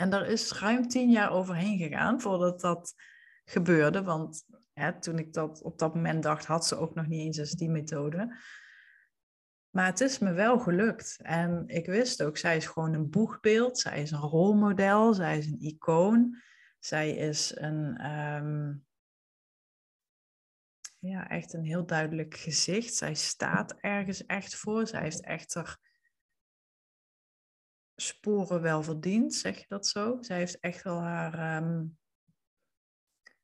En 0.00 0.10
daar 0.10 0.26
is 0.26 0.52
ruim 0.52 0.88
tien 0.88 1.10
jaar 1.10 1.30
overheen 1.30 1.78
gegaan 1.78 2.20
voordat 2.20 2.60
dat 2.60 2.94
gebeurde. 3.44 4.02
Want 4.02 4.44
hè, 4.72 5.00
toen 5.00 5.18
ik 5.18 5.32
dat 5.32 5.62
op 5.62 5.78
dat 5.78 5.94
moment 5.94 6.22
dacht, 6.22 6.46
had 6.46 6.66
ze 6.66 6.76
ook 6.76 6.94
nog 6.94 7.06
niet 7.06 7.38
eens 7.38 7.50
die 7.50 7.70
methode. 7.70 8.36
Maar 9.70 9.86
het 9.86 10.00
is 10.00 10.18
me 10.18 10.32
wel 10.32 10.58
gelukt. 10.58 11.18
En 11.22 11.64
ik 11.66 11.86
wist 11.86 12.22
ook, 12.22 12.36
zij 12.36 12.56
is 12.56 12.66
gewoon 12.66 12.94
een 12.94 13.10
boegbeeld. 13.10 13.78
Zij 13.78 14.02
is 14.02 14.10
een 14.10 14.18
rolmodel. 14.18 15.14
Zij 15.14 15.38
is 15.38 15.46
een 15.46 15.60
icoon. 15.60 16.36
Zij 16.78 17.10
is 17.10 17.56
een, 17.56 17.96
ehm, 17.96 18.74
ja, 20.98 21.28
echt 21.28 21.52
een 21.52 21.64
heel 21.64 21.86
duidelijk 21.86 22.36
gezicht. 22.36 22.94
Zij 22.94 23.14
staat 23.14 23.72
ergens 23.80 24.26
echt 24.26 24.56
voor. 24.56 24.86
Zij 24.86 25.02
heeft 25.02 25.24
echt 25.24 25.54
er 25.54 25.78
sporen 28.00 28.62
wel 28.62 28.82
verdiend, 28.82 29.34
zeg 29.34 29.58
je 29.58 29.64
dat 29.68 29.86
zo? 29.86 30.16
Zij 30.20 30.36
heeft 30.36 30.60
echt 30.60 30.82
wel 30.82 31.00
haar. 31.00 31.34
Ehm, 31.34 31.84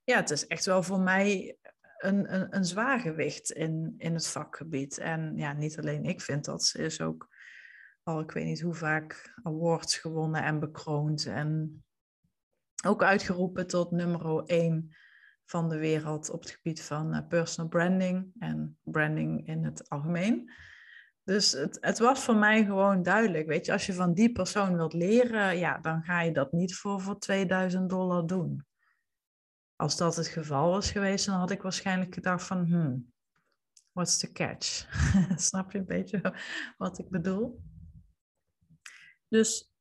ja, 0.04 0.16
het 0.16 0.30
is 0.30 0.46
echt 0.46 0.64
wel 0.64 0.82
voor 0.82 1.00
mij 1.00 1.56
een, 1.98 2.34
een, 2.34 2.56
een 2.56 2.64
zwaargewicht 2.64 3.50
in, 3.50 3.94
in 3.96 4.14
het 4.14 4.26
vakgebied. 4.26 4.98
En 4.98 5.36
ja, 5.36 5.52
niet 5.52 5.78
alleen 5.78 6.04
ik 6.04 6.20
vind 6.20 6.44
dat. 6.44 6.64
Ze 6.64 6.78
is 6.78 7.00
ook 7.00 7.28
al, 8.02 8.20
ik 8.20 8.30
weet 8.30 8.44
niet 8.44 8.60
hoe 8.60 8.74
vaak, 8.74 9.34
awards 9.42 9.96
gewonnen 9.98 10.42
en 10.42 10.60
bekroond. 10.60 11.26
En 11.26 11.84
ook 12.86 13.02
uitgeroepen 13.02 13.66
tot 13.66 13.90
nummer 13.90 14.44
1 14.44 14.96
van 15.44 15.68
de 15.68 15.78
wereld 15.78 16.30
op 16.30 16.40
het 16.40 16.50
gebied 16.50 16.82
van 16.82 17.14
eh, 17.14 17.26
personal 17.28 17.70
branding 17.70 18.32
en 18.38 18.78
branding 18.82 19.46
in 19.46 19.64
het 19.64 19.88
algemeen. 19.88 20.50
Dus 21.24 21.52
het, 21.52 21.78
het 21.80 21.98
was 21.98 22.24
voor 22.24 22.36
mij 22.36 22.64
gewoon 22.64 23.02
duidelijk. 23.02 23.46
Weet 23.46 23.66
je, 23.66 23.72
als 23.72 23.86
je 23.86 23.92
van 23.92 24.14
die 24.14 24.32
persoon 24.32 24.76
wilt 24.76 24.92
leren, 24.92 25.56
ja, 25.58 25.78
dan 25.78 26.02
ga 26.02 26.20
je 26.20 26.32
dat 26.32 26.52
niet 26.52 26.74
voor, 26.76 27.00
voor 27.00 27.18
2000 27.18 27.90
dollar 27.90 28.26
doen. 28.26 28.66
Als 29.76 29.96
dat 29.96 30.16
het 30.16 30.26
geval 30.26 30.70
was 30.70 30.90
geweest, 30.90 31.26
dan 31.26 31.38
had 31.38 31.50
ik 31.50 31.62
waarschijnlijk 31.62 32.14
gedacht 32.14 32.46
van, 32.46 32.66
hmm, 32.66 33.12
what's 33.92 34.18
the 34.18 34.32
catch? 34.32 34.88
Snap 35.36 35.72
je 35.72 35.78
een 35.78 35.86
beetje 35.86 36.34
wat 36.76 36.98
ik 36.98 37.08
bedoel? 37.08 37.62
Dus 39.28 39.72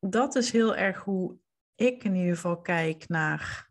dat 0.00 0.34
is 0.34 0.50
heel 0.50 0.76
erg 0.76 1.02
hoe 1.02 1.38
ik 1.74 2.04
in 2.04 2.14
ieder 2.14 2.34
geval 2.34 2.60
kijk 2.60 3.08
naar 3.08 3.70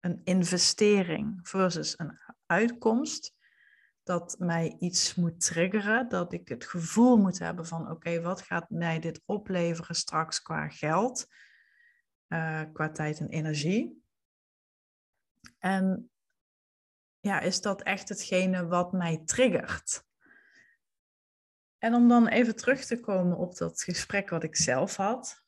een 0.00 0.20
investering 0.24 1.38
versus 1.42 1.98
een 1.98 2.18
uitkomst. 2.46 3.34
Dat 4.04 4.36
mij 4.38 4.76
iets 4.78 5.14
moet 5.14 5.40
triggeren, 5.40 6.08
dat 6.08 6.32
ik 6.32 6.48
het 6.48 6.64
gevoel 6.64 7.16
moet 7.16 7.38
hebben 7.38 7.66
van 7.66 7.90
oké, 7.90 8.20
wat 8.20 8.42
gaat 8.42 8.70
mij 8.70 9.00
dit 9.00 9.22
opleveren 9.24 9.94
straks 9.94 10.42
qua 10.42 10.68
geld, 10.68 11.26
uh, 12.28 12.62
qua 12.72 12.90
tijd 12.90 13.20
en 13.20 13.28
energie. 13.28 14.02
En 15.58 16.10
ja, 17.20 17.40
is 17.40 17.60
dat 17.60 17.82
echt 17.82 18.08
hetgene 18.08 18.66
wat 18.66 18.92
mij 18.92 19.22
triggert? 19.24 20.04
En 21.78 21.94
om 21.94 22.08
dan 22.08 22.28
even 22.28 22.56
terug 22.56 22.84
te 22.84 23.00
komen 23.00 23.36
op 23.36 23.56
dat 23.56 23.82
gesprek 23.82 24.30
wat 24.30 24.42
ik 24.42 24.56
zelf 24.56 24.96
had. 24.96 25.42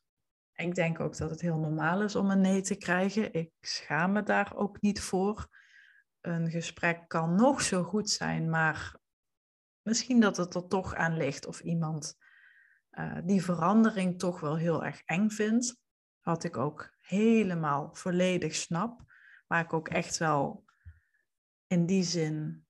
Ik 0.55 0.75
denk 0.75 1.01
ook 1.01 1.17
dat 1.17 1.31
het 1.31 1.41
heel 1.41 1.59
normaal 1.59 2.03
is 2.03 2.17
om 2.17 2.31
een 2.31 2.41
nee 2.41 2.61
te 2.61 2.77
krijgen. 2.77 3.33
Ik 3.33 3.53
schaam 3.61 4.13
me 4.13 4.23
daar 4.23 4.57
ook 4.57 4.81
niet 4.81 5.01
voor. 5.01 5.49
Een 6.21 6.51
gesprek 6.51 7.09
kan 7.09 7.35
nog 7.35 7.63
zo 7.63 7.83
goed 7.83 8.11
zijn, 8.11 8.51
maar 8.51 8.97
misschien 9.83 10.21
dat 10.21 10.37
het 10.37 10.55
er 10.55 10.69
toch 10.69 10.95
aan 10.95 11.17
ligt 11.17 11.47
of 11.47 11.61
iemand 11.61 12.17
uh, 12.91 13.19
die 13.25 13.43
verandering 13.43 14.19
toch 14.19 14.41
wel 14.41 14.57
heel 14.57 14.85
erg 14.85 15.03
eng 15.05 15.29
vindt. 15.29 15.81
Wat 16.21 16.45
ik 16.45 16.57
ook 16.57 16.95
helemaal 16.99 17.95
volledig 17.95 18.55
snap. 18.55 19.01
Waar 19.47 19.65
ik 19.65 19.73
ook 19.73 19.89
echt 19.89 20.19
wel 20.19 20.65
in 21.67 21.87
die 21.87 22.03
zin, 22.03 22.67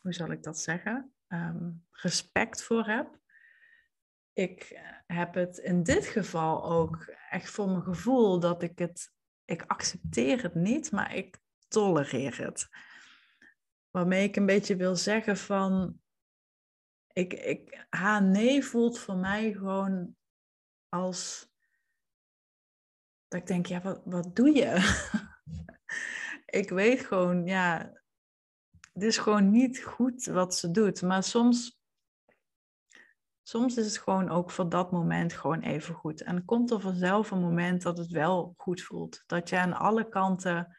hoe 0.00 0.12
zal 0.12 0.30
ik 0.30 0.42
dat 0.42 0.58
zeggen, 0.58 1.14
um, 1.28 1.86
respect 1.90 2.62
voor 2.62 2.86
heb. 2.86 3.18
Ik 4.32 4.80
heb 5.06 5.34
het 5.34 5.58
in 5.58 5.82
dit 5.82 6.06
geval 6.06 6.64
ook 6.64 7.14
echt 7.30 7.50
voor 7.50 7.68
mijn 7.68 7.82
gevoel 7.82 8.40
dat 8.40 8.62
ik 8.62 8.78
het, 8.78 9.12
ik 9.44 9.64
accepteer 9.66 10.42
het 10.42 10.54
niet, 10.54 10.92
maar 10.92 11.14
ik 11.14 11.38
tolereer 11.74 12.38
het. 12.38 12.68
Waarmee 13.90 14.28
ik 14.28 14.36
een 14.36 14.46
beetje 14.46 14.76
wil 14.76 14.96
zeggen 14.96 15.36
van, 15.36 16.00
ik, 17.12 17.32
ik, 17.32 17.86
haar 17.90 18.22
nee 18.22 18.64
voelt 18.64 18.98
voor 18.98 19.16
mij 19.16 19.52
gewoon 19.52 20.16
als 20.88 21.52
dat 23.34 23.42
ik 23.42 23.48
denk, 23.48 23.66
ja, 23.66 23.80
wat, 23.80 24.00
wat 24.04 24.36
doe 24.36 24.54
je? 24.54 24.72
ik 26.60 26.70
weet 26.70 27.00
gewoon, 27.00 27.46
ja, 27.46 27.92
het 28.92 29.02
is 29.02 29.18
gewoon 29.18 29.50
niet 29.50 29.82
goed 29.82 30.24
wat 30.24 30.54
ze 30.54 30.70
doet. 30.70 31.02
Maar 31.02 31.22
soms, 31.22 31.80
soms 33.42 33.76
is 33.76 33.86
het 33.86 33.98
gewoon 33.98 34.30
ook 34.30 34.50
voor 34.50 34.68
dat 34.68 34.92
moment 34.92 35.32
gewoon 35.32 35.60
even 35.60 35.94
goed. 35.94 36.22
En 36.22 36.44
komt 36.44 36.70
er 36.70 36.80
vanzelf 36.80 37.30
een 37.30 37.40
moment 37.40 37.82
dat 37.82 37.98
het 37.98 38.10
wel 38.10 38.54
goed 38.56 38.82
voelt. 38.82 39.22
Dat 39.26 39.48
je 39.48 39.58
aan 39.58 39.72
alle 39.72 40.08
kanten 40.08 40.76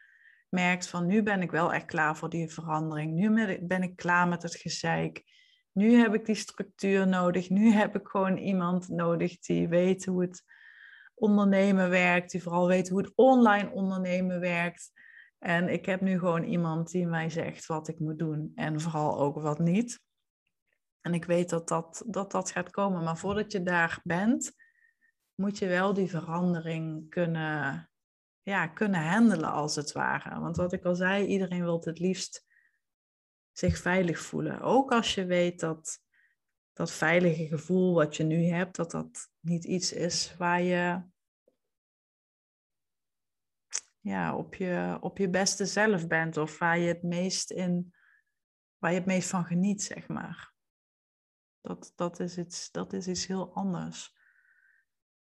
van 0.88 1.06
nu 1.06 1.22
ben 1.22 1.42
ik 1.42 1.50
wel 1.50 1.72
echt 1.72 1.84
klaar 1.84 2.16
voor 2.16 2.30
die 2.30 2.48
verandering. 2.48 3.12
Nu 3.12 3.58
ben 3.66 3.82
ik 3.82 3.96
klaar 3.96 4.28
met 4.28 4.42
het 4.42 4.56
gezeik. 4.56 5.24
Nu 5.72 5.92
heb 5.92 6.14
ik 6.14 6.24
die 6.24 6.34
structuur 6.34 7.06
nodig. 7.06 7.50
Nu 7.50 7.70
heb 7.70 7.96
ik 7.96 8.08
gewoon 8.08 8.36
iemand 8.36 8.88
nodig 8.88 9.38
die 9.38 9.68
weet 9.68 10.04
hoe 10.04 10.22
het 10.22 10.42
ondernemen 11.14 11.90
werkt, 11.90 12.30
die 12.30 12.42
vooral 12.42 12.66
weet 12.66 12.88
hoe 12.88 12.98
het 12.98 13.12
online 13.14 13.70
ondernemen 13.70 14.40
werkt. 14.40 14.92
En 15.38 15.68
ik 15.68 15.86
heb 15.86 16.00
nu 16.00 16.18
gewoon 16.18 16.44
iemand 16.44 16.90
die 16.90 17.06
mij 17.06 17.30
zegt 17.30 17.66
wat 17.66 17.88
ik 17.88 17.98
moet 17.98 18.18
doen 18.18 18.52
en 18.54 18.80
vooral 18.80 19.18
ook 19.18 19.40
wat 19.40 19.58
niet. 19.58 20.00
En 21.00 21.14
ik 21.14 21.24
weet 21.24 21.48
dat 21.50 21.68
dat, 21.68 22.04
dat, 22.06 22.30
dat 22.30 22.50
gaat 22.50 22.70
komen. 22.70 23.04
Maar 23.04 23.18
voordat 23.18 23.52
je 23.52 23.62
daar 23.62 24.00
bent, 24.02 24.52
moet 25.34 25.58
je 25.58 25.66
wel 25.66 25.94
die 25.94 26.10
verandering 26.10 27.08
kunnen, 27.08 27.90
ja, 28.46 28.66
kunnen 28.66 29.08
handelen 29.08 29.52
als 29.52 29.76
het 29.76 29.92
ware. 29.92 30.40
Want 30.40 30.56
wat 30.56 30.72
ik 30.72 30.84
al 30.84 30.94
zei, 30.94 31.26
iedereen 31.26 31.62
wil 31.62 31.80
het 31.84 31.98
liefst 31.98 32.46
zich 33.52 33.78
veilig 33.78 34.18
voelen. 34.18 34.60
Ook 34.60 34.92
als 34.92 35.14
je 35.14 35.24
weet 35.24 35.60
dat 35.60 36.02
dat 36.72 36.90
veilige 36.92 37.46
gevoel 37.46 37.94
wat 37.94 38.16
je 38.16 38.24
nu 38.24 38.44
hebt, 38.44 38.76
dat 38.76 38.90
dat 38.90 39.30
niet 39.40 39.64
iets 39.64 39.92
is 39.92 40.36
waar 40.36 40.62
je 40.62 41.02
ja, 44.00 44.36
op, 44.36 44.54
je, 44.54 44.98
op 45.00 45.18
je 45.18 45.30
beste 45.30 45.66
zelf 45.66 46.06
bent 46.06 46.36
of 46.36 46.58
waar 46.58 46.78
je 46.78 46.88
het 46.88 47.02
meest 47.02 47.50
in, 47.50 47.94
waar 48.78 48.90
je 48.90 48.98
het 48.98 49.06
meest 49.06 49.28
van 49.28 49.44
geniet, 49.44 49.82
zeg 49.82 50.08
maar. 50.08 50.54
Dat, 51.60 51.92
dat, 51.94 52.20
is, 52.20 52.38
iets, 52.38 52.70
dat 52.70 52.92
is 52.92 53.08
iets 53.08 53.26
heel 53.26 53.54
anders. 53.54 54.16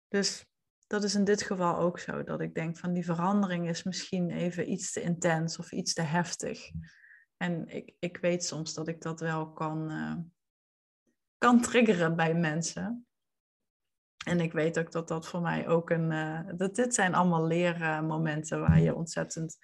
Dus 0.09 0.48
dat 0.89 1.05
is 1.05 1.15
in 1.15 1.25
dit 1.25 1.43
geval 1.43 1.79
ook 1.79 1.99
zo, 1.99 2.23
dat 2.23 2.41
ik 2.41 2.55
denk 2.55 2.79
van 2.79 2.93
die 2.93 3.05
verandering 3.05 3.69
is 3.69 3.83
misschien 3.83 4.31
even 4.31 4.71
iets 4.71 4.93
te 4.93 5.01
intens 5.01 5.59
of 5.59 5.73
iets 5.73 5.95
te 5.95 6.03
heftig. 6.03 6.71
En 7.37 7.69
ik, 7.69 7.95
ik 7.99 8.17
weet 8.17 8.45
soms 8.45 8.75
dat 8.75 8.89
ik 8.89 9.03
dat 9.03 9.21
wel 9.21 9.53
kan, 9.53 9.91
uh, 9.91 10.15
kan 11.39 11.61
triggeren 11.61 12.17
bij 12.17 12.35
mensen. 12.35 13.07
En 14.27 14.41
ik 14.41 14.53
weet 14.53 14.79
ook 14.79 14.93
dat 14.93 15.09
dat 15.09 15.29
voor 15.29 15.41
mij 15.41 15.69
ook 15.69 15.91
een. 15.91 16.11
Uh, 16.11 16.41
dat 16.57 16.75
dit 16.75 16.95
zijn 16.95 17.15
allemaal 17.15 17.47
leermomenten 17.47 18.61
waar 18.61 18.81
je 18.81 18.95
ontzettend 18.95 19.57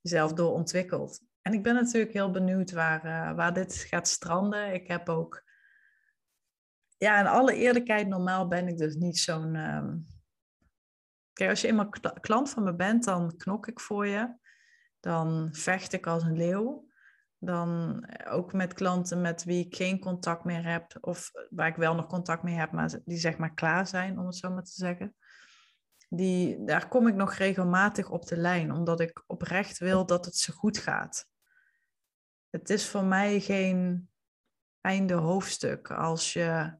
jezelf 0.00 0.32
door 0.32 0.52
ontwikkelt. 0.52 1.20
En 1.42 1.52
ik 1.52 1.62
ben 1.62 1.74
natuurlijk 1.74 2.12
heel 2.12 2.30
benieuwd 2.30 2.72
waar, 2.72 3.04
uh, 3.04 3.36
waar 3.36 3.54
dit 3.54 3.74
gaat 3.74 4.08
stranden. 4.08 4.74
Ik 4.74 4.88
heb 4.88 5.08
ook. 5.08 5.42
Ja, 6.96 7.20
in 7.20 7.26
alle 7.26 7.54
eerlijkheid, 7.54 8.08
normaal 8.08 8.48
ben 8.48 8.68
ik 8.68 8.78
dus 8.78 8.94
niet 8.94 9.18
zo'n. 9.18 9.56
Kijk, 11.34 11.50
als 11.50 11.60
je 11.60 11.68
eenmaal 11.68 11.88
klant 12.20 12.50
van 12.50 12.62
me 12.62 12.74
bent, 12.74 13.04
dan 13.04 13.36
knok 13.36 13.66
ik 13.66 13.80
voor 13.80 14.06
je. 14.06 14.36
Dan 15.00 15.48
vecht 15.52 15.92
ik 15.92 16.06
als 16.06 16.22
een 16.22 16.36
leeuw 16.36 16.92
dan 17.44 18.00
eh, 18.04 18.34
ook 18.34 18.52
met 18.52 18.74
klanten 18.74 19.20
met 19.20 19.44
wie 19.44 19.66
ik 19.66 19.76
geen 19.76 19.98
contact 19.98 20.44
meer 20.44 20.64
heb, 20.64 20.96
of 21.00 21.30
waar 21.50 21.68
ik 21.68 21.76
wel 21.76 21.94
nog 21.94 22.06
contact 22.06 22.42
mee 22.42 22.54
heb, 22.54 22.72
maar 22.72 23.00
die 23.04 23.18
zeg 23.18 23.36
maar 23.36 23.54
klaar 23.54 23.86
zijn, 23.86 24.18
om 24.18 24.26
het 24.26 24.36
zo 24.36 24.50
maar 24.50 24.64
te 24.64 24.72
zeggen. 24.72 25.14
Die, 26.08 26.64
daar 26.64 26.88
kom 26.88 27.08
ik 27.08 27.14
nog 27.14 27.34
regelmatig 27.34 28.10
op 28.10 28.26
de 28.26 28.36
lijn, 28.36 28.72
omdat 28.72 29.00
ik 29.00 29.24
oprecht 29.26 29.78
wil 29.78 30.06
dat 30.06 30.24
het 30.24 30.36
ze 30.36 30.52
goed 30.52 30.78
gaat. 30.78 31.28
Het 32.50 32.70
is 32.70 32.88
voor 32.88 33.04
mij 33.04 33.40
geen 33.40 34.08
einde 34.80 35.14
hoofdstuk 35.14 35.90
als 35.90 36.32
je 36.32 36.78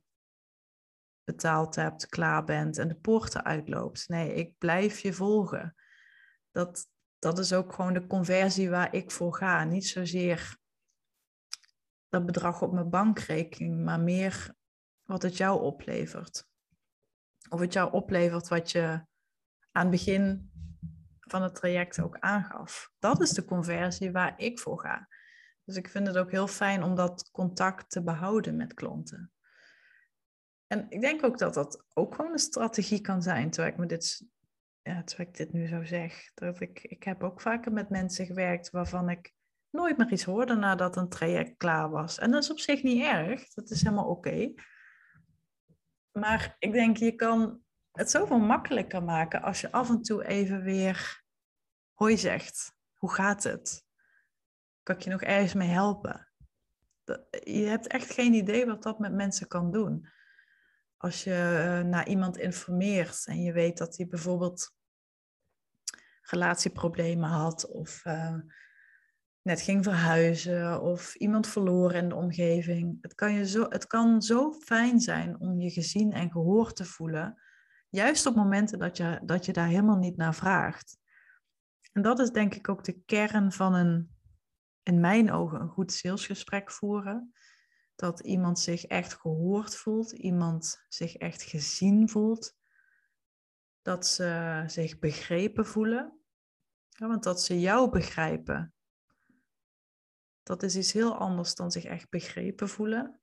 betaald 1.25 1.75
hebt, 1.75 2.07
klaar 2.07 2.45
bent 2.45 2.79
en 2.79 2.89
de 2.89 2.95
poorten 2.97 3.45
uitloopt. 3.45 4.09
Nee, 4.09 4.35
ik 4.35 4.59
blijf 4.59 4.99
je 4.99 5.13
volgen. 5.13 5.75
Dat, 6.51 6.87
dat 7.19 7.39
is 7.39 7.53
ook 7.53 7.73
gewoon 7.73 7.93
de 7.93 8.07
conversie 8.07 8.71
waar 8.71 8.95
ik 8.95 9.11
voor 9.11 9.35
ga. 9.35 9.65
Niet 9.65 9.87
zozeer 9.87 10.57
dat 12.09 12.27
bedrag 12.27 12.63
op 12.63 12.73
mijn 12.73 12.91
bankrekening, 12.91 13.85
maar 13.85 14.01
meer 14.01 14.55
wat 15.03 15.23
het 15.23 15.37
jou 15.37 15.63
oplevert. 15.63 16.47
Of 17.49 17.61
het 17.61 17.73
jou 17.73 17.93
oplevert 17.93 18.49
wat 18.49 18.71
je 18.71 19.07
aan 19.73 19.83
het 19.83 19.91
begin 19.91 20.51
van 21.21 21.43
het 21.43 21.55
traject 21.55 22.01
ook 22.01 22.19
aangaf. 22.19 22.91
Dat 22.99 23.21
is 23.21 23.31
de 23.31 23.45
conversie 23.45 24.13
waar 24.13 24.35
ik 24.37 24.59
voor 24.59 24.81
ga. 24.81 25.09
Dus 25.65 25.77
ik 25.77 25.89
vind 25.89 26.07
het 26.07 26.17
ook 26.17 26.31
heel 26.31 26.47
fijn 26.47 26.83
om 26.83 26.95
dat 26.95 27.31
contact 27.31 27.91
te 27.91 28.03
behouden 28.03 28.57
met 28.57 28.75
klanten. 28.75 29.34
En 30.67 30.87
ik 30.89 31.01
denk 31.01 31.25
ook 31.25 31.39
dat 31.39 31.55
dat 31.55 31.85
ook 31.95 32.15
gewoon 32.15 32.33
een 32.33 32.39
strategie 32.39 33.01
kan 33.01 33.23
zijn, 33.23 33.51
terwijl 33.51 33.83
ik 33.83 33.89
dit 33.89 34.27
ja, 34.85 35.03
terwijl 35.03 35.29
ik 35.29 35.37
dit 35.37 35.53
nu 35.53 35.67
zo 35.67 35.85
zeg, 35.85 36.31
dat 36.35 36.61
ik, 36.61 36.83
ik 36.83 37.03
heb 37.03 37.23
ook 37.23 37.41
vaker 37.41 37.73
met 37.73 37.91
mensen 37.91 38.27
gewerkt 38.27 38.71
waarvan 38.71 39.09
ik 39.09 39.35
nooit 39.71 39.97
meer 39.97 40.13
iets 40.13 40.25
hoorde 40.25 40.55
nadat 40.55 40.97
een 40.97 41.09
traject 41.09 41.57
klaar 41.57 41.91
was. 41.91 42.19
En 42.19 42.31
dat 42.31 42.43
is 42.43 42.51
op 42.51 42.59
zich 42.59 42.83
niet 42.83 43.03
erg, 43.03 43.49
dat 43.49 43.71
is 43.71 43.83
helemaal 43.83 44.09
oké. 44.09 44.53
Maar 46.13 46.57
ik 46.59 46.73
denk, 46.73 46.97
je 46.97 47.15
kan 47.15 47.61
het 47.93 48.11
zoveel 48.11 48.39
makkelijker 48.39 49.03
maken 49.03 49.43
als 49.43 49.61
je 49.61 49.73
af 49.73 49.89
en 49.89 50.03
toe 50.03 50.27
even 50.27 50.63
weer 50.63 51.23
hoi 51.93 52.17
zegt. 52.17 52.77
Hoe 52.95 53.13
gaat 53.13 53.43
het? 53.43 53.85
Kan 54.83 54.97
ik 54.97 55.03
je 55.03 55.11
nog 55.11 55.23
ergens 55.23 55.55
mee 55.55 55.69
helpen? 55.69 56.29
Je 57.45 57.67
hebt 57.67 57.87
echt 57.87 58.11
geen 58.13 58.35
idee 58.35 58.67
wat 58.67 58.83
dat 58.83 58.99
met 58.99 59.13
mensen 59.13 59.49
kan 59.49 59.71
doen 59.71 60.09
als 60.97 61.25
je 61.25 61.35
eh, 61.35 61.89
naar 61.89 62.09
iemand 62.09 62.37
informeert 62.37 63.27
en 63.27 63.43
je 63.43 63.53
weet 63.53 63.79
dat 63.79 63.97
hij 63.97 64.07
bijvoorbeeld 64.07 64.75
relatieproblemen 66.21 67.29
had 67.29 67.71
of 67.71 68.05
uh, 68.05 68.37
net 69.43 69.61
ging 69.61 69.85
verhuizen 69.85 70.81
of 70.81 71.15
iemand 71.15 71.47
verloren 71.47 72.03
in 72.03 72.09
de 72.09 72.15
omgeving. 72.15 72.99
Het 73.01 73.15
kan, 73.15 73.33
je 73.33 73.47
zo, 73.47 73.67
het 73.69 73.87
kan 73.87 74.23
zo 74.23 74.53
fijn 74.53 75.01
zijn 75.01 75.41
om 75.41 75.61
je 75.61 75.71
gezien 75.71 76.13
en 76.13 76.31
gehoord 76.31 76.77
te 76.77 76.85
voelen, 76.85 77.43
juist 77.89 78.27
op 78.27 78.35
momenten 78.35 78.79
dat 78.79 78.97
je, 78.97 79.21
dat 79.25 79.45
je 79.45 79.53
daar 79.53 79.69
helemaal 79.69 79.99
niet 79.99 80.17
naar 80.17 80.35
vraagt. 80.35 80.99
En 81.93 82.03
dat 82.03 82.19
is 82.19 82.31
denk 82.31 82.55
ik 82.55 82.69
ook 82.69 82.85
de 82.85 83.03
kern 83.07 83.53
van 83.53 83.75
een, 83.75 84.17
in 84.83 85.01
mijn 85.01 85.33
ogen, 85.33 85.61
een 85.61 85.69
goed 85.69 85.93
salesgesprek 85.93 86.71
voeren 86.71 87.33
dat 87.97 88.21
iemand 88.21 88.59
zich 88.59 88.85
echt 88.85 89.15
gehoord 89.15 89.77
voelt, 89.77 90.13
iemand 90.13 90.85
zich 90.89 91.17
echt 91.17 91.43
gezien 91.43 92.09
voelt, 92.09 92.57
dat 93.83 94.07
ze 94.07 94.63
zich 94.67 94.99
begrepen 94.99 95.67
voelen. 95.67 96.19
Ja, 96.89 97.07
want 97.07 97.23
dat 97.23 97.43
ze 97.43 97.61
jou 97.61 97.91
begrijpen, 97.91 98.75
dat 100.43 100.63
is 100.63 100.77
iets 100.77 100.93
heel 100.93 101.17
anders 101.17 101.55
dan 101.55 101.71
zich 101.71 101.85
echt 101.85 102.09
begrepen 102.09 102.69
voelen. 102.69 103.21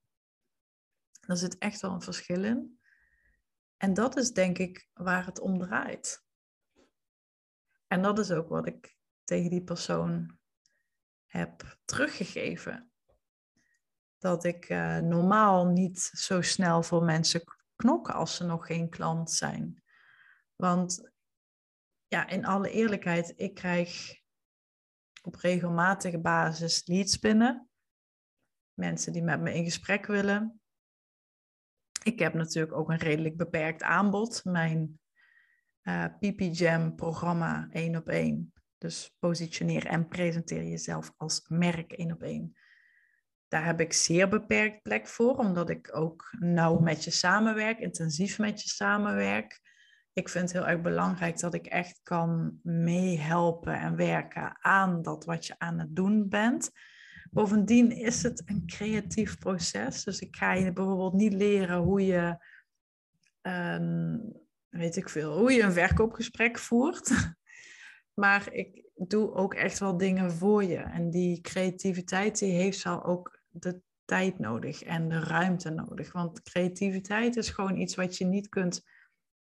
Daar 1.21 1.37
zit 1.37 1.57
echt 1.57 1.81
wel 1.81 1.91
een 1.91 2.01
verschil 2.01 2.43
in. 2.43 2.79
En 3.77 3.93
dat 3.93 4.17
is 4.17 4.31
denk 4.31 4.57
ik 4.57 4.89
waar 4.93 5.25
het 5.25 5.39
om 5.39 5.59
draait. 5.59 6.25
En 7.87 8.01
dat 8.01 8.19
is 8.19 8.31
ook 8.31 8.49
wat 8.49 8.67
ik 8.67 8.97
tegen 9.23 9.49
die 9.49 9.63
persoon 9.63 10.39
heb 11.25 11.77
teruggegeven 11.85 12.90
dat 14.21 14.43
ik 14.43 14.69
uh, 14.69 14.97
normaal 14.97 15.65
niet 15.65 15.99
zo 15.99 16.41
snel 16.41 16.83
voor 16.83 17.03
mensen 17.03 17.43
knok 17.75 18.09
als 18.09 18.35
ze 18.35 18.43
nog 18.43 18.65
geen 18.65 18.89
klant 18.89 19.31
zijn. 19.31 19.83
Want 20.55 21.11
ja, 22.07 22.27
in 22.27 22.45
alle 22.45 22.69
eerlijkheid, 22.69 23.33
ik 23.35 23.53
krijg 23.53 24.19
op 25.21 25.35
regelmatige 25.35 26.19
basis 26.19 26.87
leads 26.87 27.19
binnen. 27.19 27.69
Mensen 28.73 29.13
die 29.13 29.23
met 29.23 29.41
me 29.41 29.53
in 29.53 29.63
gesprek 29.63 30.05
willen. 30.05 30.61
Ik 32.03 32.19
heb 32.19 32.33
natuurlijk 32.33 32.73
ook 32.73 32.89
een 32.89 32.97
redelijk 32.97 33.37
beperkt 33.37 33.83
aanbod. 33.83 34.43
Mijn 34.43 34.99
eh, 35.81 36.05
PP 36.05 36.39
Jam 36.39 36.95
programma 36.95 37.67
1 37.71 37.95
op 37.95 38.09
1. 38.09 38.53
Dus 38.77 39.15
positioneer 39.19 39.85
en 39.85 40.07
presenteer 40.07 40.63
jezelf 40.63 41.13
als 41.17 41.45
merk 41.47 41.91
1 41.91 42.11
op 42.11 42.21
1 42.21 42.55
daar 43.51 43.65
heb 43.65 43.79
ik 43.79 43.93
zeer 43.93 44.29
beperkt 44.29 44.81
plek 44.81 45.07
voor, 45.07 45.35
omdat 45.35 45.69
ik 45.69 45.89
ook 45.95 46.33
nauw 46.39 46.79
met 46.79 47.03
je 47.03 47.11
samenwerk, 47.11 47.79
intensief 47.79 48.39
met 48.39 48.61
je 48.61 48.69
samenwerk. 48.69 49.59
Ik 50.13 50.29
vind 50.29 50.43
het 50.43 50.53
heel 50.53 50.67
erg 50.67 50.81
belangrijk 50.81 51.39
dat 51.39 51.53
ik 51.53 51.65
echt 51.65 51.99
kan 52.03 52.59
meehelpen 52.63 53.79
en 53.79 53.95
werken 53.95 54.57
aan 54.59 55.01
dat 55.01 55.25
wat 55.25 55.45
je 55.45 55.55
aan 55.57 55.79
het 55.79 55.95
doen 55.95 56.29
bent. 56.29 56.71
Bovendien 57.31 57.91
is 57.91 58.23
het 58.23 58.41
een 58.45 58.63
creatief 58.65 59.37
proces. 59.37 60.03
Dus 60.03 60.19
ik 60.19 60.35
ga 60.35 60.53
je 60.53 60.73
bijvoorbeeld 60.73 61.13
niet 61.13 61.33
leren 61.33 61.77
hoe 61.77 62.05
je, 62.05 62.37
weet 64.69 64.95
ik 64.95 65.09
veel, 65.09 65.37
hoe 65.37 65.51
je 65.51 65.61
een 65.61 65.73
verkoopgesprek 65.73 66.57
voert. 66.57 67.11
Maar 68.13 68.53
ik 68.53 68.89
doe 68.93 69.33
ook 69.33 69.53
echt 69.53 69.79
wel 69.79 69.97
dingen 69.97 70.31
voor 70.31 70.63
je. 70.63 70.77
En 70.77 71.09
die 71.09 71.41
creativiteit 71.41 72.39
die 72.39 72.51
heeft 72.51 72.79
zal 72.79 73.03
ook 73.03 73.40
de 73.51 73.81
tijd 74.05 74.39
nodig 74.39 74.83
en 74.83 75.09
de 75.09 75.19
ruimte 75.19 75.69
nodig. 75.69 76.11
Want 76.11 76.41
creativiteit 76.41 77.35
is 77.35 77.49
gewoon 77.49 77.77
iets 77.77 77.95
wat 77.95 78.17
je 78.17 78.25
niet 78.25 78.49
kunt 78.49 78.83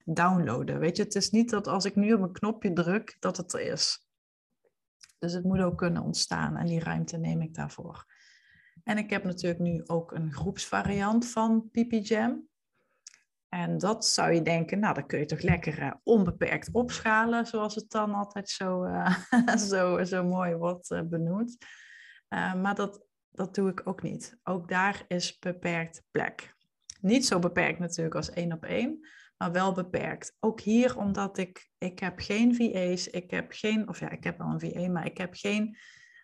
downloaden. 0.05 0.79
Weet 0.79 0.97
je, 0.97 1.03
het 1.03 1.15
is 1.15 1.31
niet 1.31 1.51
dat 1.51 1.67
als 1.67 1.85
ik 1.85 1.97
nu 1.97 2.13
op 2.13 2.21
een 2.21 2.33
knopje 2.33 2.73
druk, 2.73 3.17
dat 3.21 3.37
het 3.37 3.53
er 3.53 3.61
is. 3.61 4.07
Dus 5.19 5.33
het 5.33 5.45
moet 5.45 5.61
ook 5.61 5.79
kunnen 5.79 6.03
ontstaan 6.03 6.57
en 6.57 6.67
die 6.67 6.81
ruimte 6.81 7.17
neem 7.17 7.41
ik 7.41 7.55
daarvoor. 7.55 8.05
En 8.85 8.99
ik 8.99 9.11
heb 9.11 9.25
natuurlijk 9.25 9.61
nu 9.61 9.83
ook 9.87 10.13
een 10.13 10.33
groepsvariant 10.33 11.29
van 11.29 11.71
Pipi 11.71 12.01
Jam. 12.01 12.49
En 13.49 13.79
dat 13.79 14.07
zou 14.07 14.33
je 14.33 14.43
denken, 14.43 14.79
nou 14.79 14.95
dan 14.95 15.07
kun 15.07 15.19
je 15.19 15.25
toch 15.25 15.41
lekker 15.41 15.83
uh, 15.83 15.93
onbeperkt 16.03 16.69
opschalen, 16.73 17.47
zoals 17.47 17.75
het 17.75 17.91
dan 17.91 18.15
altijd 18.15 18.49
zo, 18.49 18.85
uh, 18.85 19.17
zo, 19.71 20.05
zo 20.05 20.25
mooi 20.25 20.55
wordt 20.55 20.91
uh, 20.91 21.01
benoemd. 21.03 21.57
maar 22.29 22.75
dat 22.75 23.05
dat 23.33 23.55
doe 23.55 23.71
ik 23.71 23.81
ook 23.85 24.03
niet. 24.03 24.39
Ook 24.43 24.69
daar 24.69 25.05
is 25.09 25.39
beperkt 25.39 26.03
plek. 26.11 26.55
Niet 27.01 27.27
zo 27.27 27.39
beperkt 27.39 27.79
natuurlijk 27.79 28.15
als 28.15 28.31
één 28.31 28.53
op 28.53 28.65
één, 28.65 29.09
maar 29.37 29.53
wel 29.53 29.73
beperkt. 29.73 30.37
Ook 30.41 30.61
hier 30.61 30.97
omdat 30.97 31.39
ik, 31.39 31.71
ik 31.79 31.99
heb 31.99 32.19
geen 32.19 32.55
VA's, 32.55 33.09
ik 33.09 33.31
heb 33.31 33.53
geen, 33.53 33.89
of 33.89 34.01
ja, 34.01 34.11
ik 34.11 34.25
heb 34.25 34.39
wel 34.39 34.49
een 34.49 34.61
VA, 34.61 34.89
maar 34.89 35.07
ik 35.07 35.19
heb 35.19 35.35
geen 35.35 35.77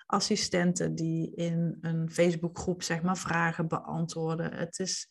assistenten 0.07 0.95
die 0.95 1.35
in 1.35 1.79
een 1.81 2.11
Facebookgroep 2.11 2.83
zeg 2.83 3.03
maar 3.03 3.19
vragen 3.19 3.69
beantwoorden. 3.69 4.55
Het 4.55 4.79
is 4.79 5.09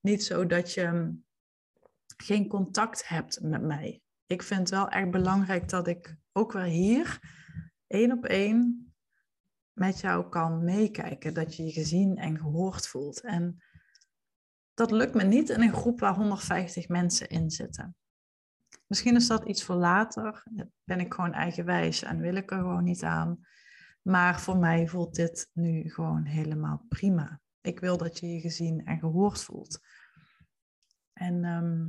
niet 0.00 0.24
zo 0.24 0.46
dat 0.46 0.74
je 0.74 1.16
geen 2.16 2.48
contact 2.48 3.08
hebt 3.08 3.40
met 3.42 3.62
mij. 3.62 4.02
Ik 4.26 4.42
vind 4.42 4.60
het 4.60 4.70
wel 4.70 4.90
erg 4.90 5.10
belangrijk 5.10 5.68
dat 5.68 5.88
ik 5.88 6.16
ook 6.32 6.52
weer 6.52 6.62
hier 6.64 7.18
één 7.86 8.12
op 8.12 8.24
één 8.24 8.87
met 9.78 10.00
jou 10.00 10.28
kan 10.28 10.64
meekijken, 10.64 11.34
dat 11.34 11.56
je 11.56 11.64
je 11.64 11.72
gezien 11.72 12.16
en 12.16 12.38
gehoord 12.38 12.88
voelt. 12.88 13.20
En 13.20 13.62
dat 14.74 14.90
lukt 14.90 15.14
me 15.14 15.24
niet 15.24 15.48
in 15.48 15.62
een 15.62 15.72
groep 15.72 16.00
waar 16.00 16.14
150 16.14 16.88
mensen 16.88 17.28
in 17.28 17.50
zitten. 17.50 17.96
Misschien 18.86 19.16
is 19.16 19.26
dat 19.26 19.44
iets 19.44 19.64
voor 19.64 19.74
later. 19.74 20.44
Ben 20.84 21.00
ik 21.00 21.14
gewoon 21.14 21.32
eigenwijs 21.32 22.02
en 22.02 22.20
wil 22.20 22.34
ik 22.34 22.50
er 22.50 22.58
gewoon 22.58 22.84
niet 22.84 23.02
aan. 23.02 23.46
Maar 24.02 24.40
voor 24.40 24.56
mij 24.56 24.88
voelt 24.88 25.14
dit 25.14 25.50
nu 25.52 25.90
gewoon 25.90 26.24
helemaal 26.24 26.84
prima. 26.88 27.40
Ik 27.60 27.80
wil 27.80 27.96
dat 27.96 28.18
je 28.18 28.26
je 28.26 28.40
gezien 28.40 28.84
en 28.84 28.98
gehoord 28.98 29.42
voelt. 29.44 29.80
En 31.12 31.44
ehm, 31.44 31.88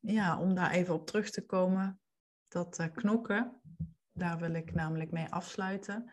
ja, 0.00 0.38
om 0.38 0.54
daar 0.54 0.70
even 0.70 0.94
op 0.94 1.06
terug 1.06 1.30
te 1.30 1.46
komen, 1.46 2.00
dat 2.48 2.78
uh, 2.78 2.86
knokken, 2.92 3.60
daar 4.16 4.38
wil 4.38 4.54
ik 4.54 4.74
namelijk 4.74 5.10
mee 5.10 5.28
afsluiten. 5.28 6.12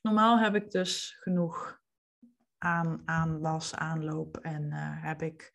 Normaal 0.00 0.38
heb 0.38 0.54
ik 0.54 0.70
dus 0.70 1.16
genoeg 1.20 1.80
aan, 2.58 3.02
aanwas, 3.04 3.74
aanloop 3.74 4.36
en 4.36 4.62
uh, 4.62 5.04
heb 5.04 5.22
ik, 5.22 5.52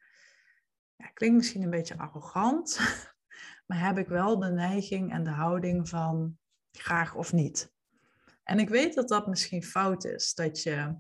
ja, 0.95 1.07
klinkt 1.07 1.36
misschien 1.36 1.61
een 1.61 1.70
beetje 1.70 1.97
arrogant, 1.97 2.80
maar 3.68 3.86
heb 3.86 3.97
ik 3.97 4.07
wel 4.07 4.39
de 4.39 4.51
neiging 4.51 5.11
en 5.11 5.24
de 5.24 5.30
houding 5.30 5.89
van 5.89 6.38
graag 6.72 7.16
of 7.16 7.34
niet. 7.34 7.74
En 8.43 8.59
ik 8.59 8.70
weet 8.70 8.93
dat 8.93 9.07
dat 9.07 9.28
misschien 9.28 9.63
fout 9.63 10.03
is, 10.03 10.34
dat 10.34 10.63
je 10.63 10.97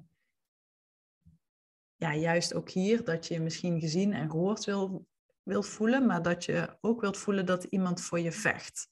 ja, 1.95 2.15
juist 2.15 2.53
ook 2.53 2.69
hier, 2.69 3.03
dat 3.03 3.27
je 3.27 3.33
je 3.33 3.41
misschien 3.41 3.79
gezien 3.79 4.13
en 4.13 4.29
gehoord 4.29 4.65
wil, 4.65 5.07
wilt 5.43 5.67
voelen, 5.67 6.05
maar 6.05 6.21
dat 6.21 6.45
je 6.45 6.77
ook 6.81 7.01
wilt 7.01 7.17
voelen 7.17 7.45
dat 7.45 7.63
iemand 7.63 8.01
voor 8.01 8.19
je 8.19 8.31
vecht. 8.31 8.89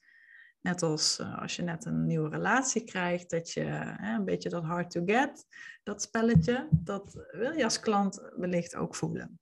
Net 0.64 0.82
als 0.82 1.20
uh, 1.20 1.41
als 1.41 1.55
je 1.55 1.61
net 1.61 1.86
een 1.86 2.05
nieuwe 2.05 2.30
relatie 2.30 2.84
krijgt, 2.84 3.30
dat 3.30 3.51
je 3.51 3.64
hè, 3.64 4.16
een 4.16 4.26
beetje 4.26 4.49
dat 4.49 4.64
hard 4.64 4.91
to 4.91 5.01
get, 5.05 5.45
dat 5.84 6.01
spelletje, 6.01 6.68
dat 6.72 7.26
wil 7.32 7.51
je 7.51 7.64
als 7.64 7.80
klant 7.80 8.30
wellicht 8.36 8.76
ook 8.76 8.95
voelen. 8.95 9.39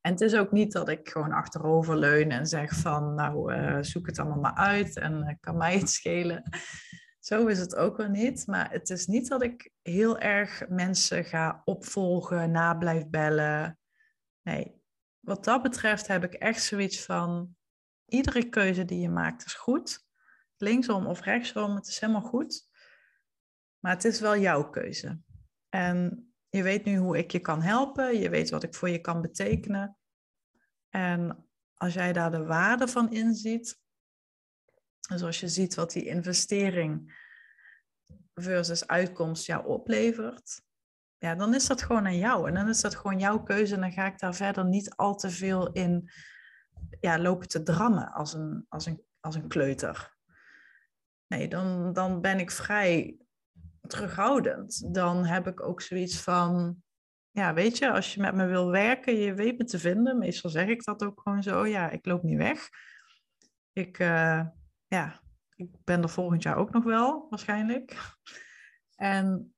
En 0.00 0.12
het 0.12 0.20
is 0.20 0.34
ook 0.34 0.52
niet 0.52 0.72
dat 0.72 0.88
ik 0.88 1.08
gewoon 1.08 1.32
achterover 1.32 1.98
leun 1.98 2.30
en 2.30 2.46
zeg 2.46 2.74
van, 2.74 3.14
nou, 3.14 3.54
uh, 3.54 3.78
zoek 3.80 4.06
het 4.06 4.18
allemaal 4.18 4.40
maar 4.40 4.54
uit 4.54 4.96
en 4.96 5.12
uh, 5.12 5.34
kan 5.40 5.56
mij 5.56 5.78
het 5.78 5.90
schelen. 5.90 6.42
Zo 7.24 7.46
is 7.46 7.58
het 7.58 7.76
ook 7.76 7.96
wel 7.96 8.08
niet. 8.08 8.46
Maar 8.46 8.70
het 8.70 8.90
is 8.90 9.06
niet 9.06 9.28
dat 9.28 9.42
ik 9.42 9.70
heel 9.82 10.18
erg 10.18 10.68
mensen 10.68 11.24
ga 11.24 11.62
opvolgen, 11.64 12.50
na 12.50 12.74
blijf 12.74 13.08
bellen. 13.08 13.78
Nee, 14.42 14.82
wat 15.20 15.44
dat 15.44 15.62
betreft 15.62 16.06
heb 16.06 16.24
ik 16.24 16.34
echt 16.34 16.62
zoiets 16.62 17.04
van: 17.04 17.56
iedere 18.06 18.48
keuze 18.48 18.84
die 18.84 19.00
je 19.00 19.08
maakt 19.08 19.44
is 19.44 19.54
goed. 19.54 20.06
Linksom 20.56 21.06
of 21.06 21.20
rechtsom, 21.20 21.74
het 21.74 21.86
is 21.86 21.98
helemaal 22.00 22.22
goed. 22.22 22.68
Maar 23.78 23.92
het 23.92 24.04
is 24.04 24.20
wel 24.20 24.36
jouw 24.36 24.70
keuze. 24.70 25.20
En 25.68 26.28
je 26.48 26.62
weet 26.62 26.84
nu 26.84 26.96
hoe 26.96 27.18
ik 27.18 27.30
je 27.30 27.40
kan 27.40 27.62
helpen. 27.62 28.18
Je 28.18 28.28
weet 28.28 28.50
wat 28.50 28.62
ik 28.62 28.74
voor 28.74 28.88
je 28.88 29.00
kan 29.00 29.20
betekenen. 29.20 29.96
En 30.88 31.48
als 31.74 31.94
jij 31.94 32.12
daar 32.12 32.30
de 32.30 32.44
waarde 32.44 32.88
van 32.88 33.12
inziet, 33.12 33.80
dus 35.08 35.22
als 35.22 35.40
je 35.40 35.48
ziet 35.48 35.74
wat 35.74 35.92
die 35.92 36.06
investering 36.06 37.22
versus 38.34 38.86
uitkomst 38.86 39.46
jou 39.46 39.66
oplevert, 39.66 40.62
ja, 41.18 41.34
dan 41.34 41.54
is 41.54 41.66
dat 41.66 41.82
gewoon 41.82 42.06
aan 42.06 42.18
jou. 42.18 42.48
En 42.48 42.54
dan 42.54 42.68
is 42.68 42.80
dat 42.80 42.94
gewoon 42.94 43.18
jouw 43.18 43.42
keuze. 43.42 43.74
En 43.74 43.80
dan 43.80 43.92
ga 43.92 44.06
ik 44.06 44.18
daar 44.18 44.34
verder 44.34 44.64
niet 44.64 44.94
al 44.94 45.14
te 45.14 45.30
veel 45.30 45.72
in 45.72 46.10
ja, 47.00 47.18
lopen 47.18 47.48
te 47.48 47.62
drammen 47.62 48.12
als 48.12 48.32
een, 48.32 48.66
als 48.68 48.86
een, 48.86 49.02
als 49.20 49.34
een 49.34 49.48
kleuter. 49.48 50.16
Nee, 51.26 51.48
dan, 51.48 51.92
dan 51.92 52.20
ben 52.20 52.38
ik 52.38 52.50
vrij 52.50 53.18
terughoudend. 53.80 54.94
Dan 54.94 55.24
heb 55.24 55.46
ik 55.46 55.62
ook 55.62 55.80
zoiets 55.80 56.20
van, 56.20 56.82
ja, 57.30 57.54
weet 57.54 57.78
je, 57.78 57.92
als 57.92 58.14
je 58.14 58.20
met 58.20 58.34
me 58.34 58.46
wil 58.46 58.70
werken, 58.70 59.16
je 59.16 59.34
weet 59.34 59.58
me 59.58 59.64
te 59.64 59.78
vinden. 59.78 60.18
Meestal 60.18 60.50
zeg 60.50 60.66
ik 60.66 60.84
dat 60.84 61.04
ook 61.04 61.20
gewoon 61.20 61.42
zo, 61.42 61.66
ja, 61.66 61.90
ik 61.90 62.06
loop 62.06 62.22
niet 62.22 62.38
weg. 62.38 62.68
Ik, 63.72 63.98
uh, 63.98 64.46
ja, 64.86 65.20
ik 65.54 65.68
ben 65.84 66.02
er 66.02 66.08
volgend 66.08 66.42
jaar 66.42 66.56
ook 66.56 66.70
nog 66.70 66.84
wel, 66.84 67.26
waarschijnlijk. 67.30 68.16
En 68.94 69.54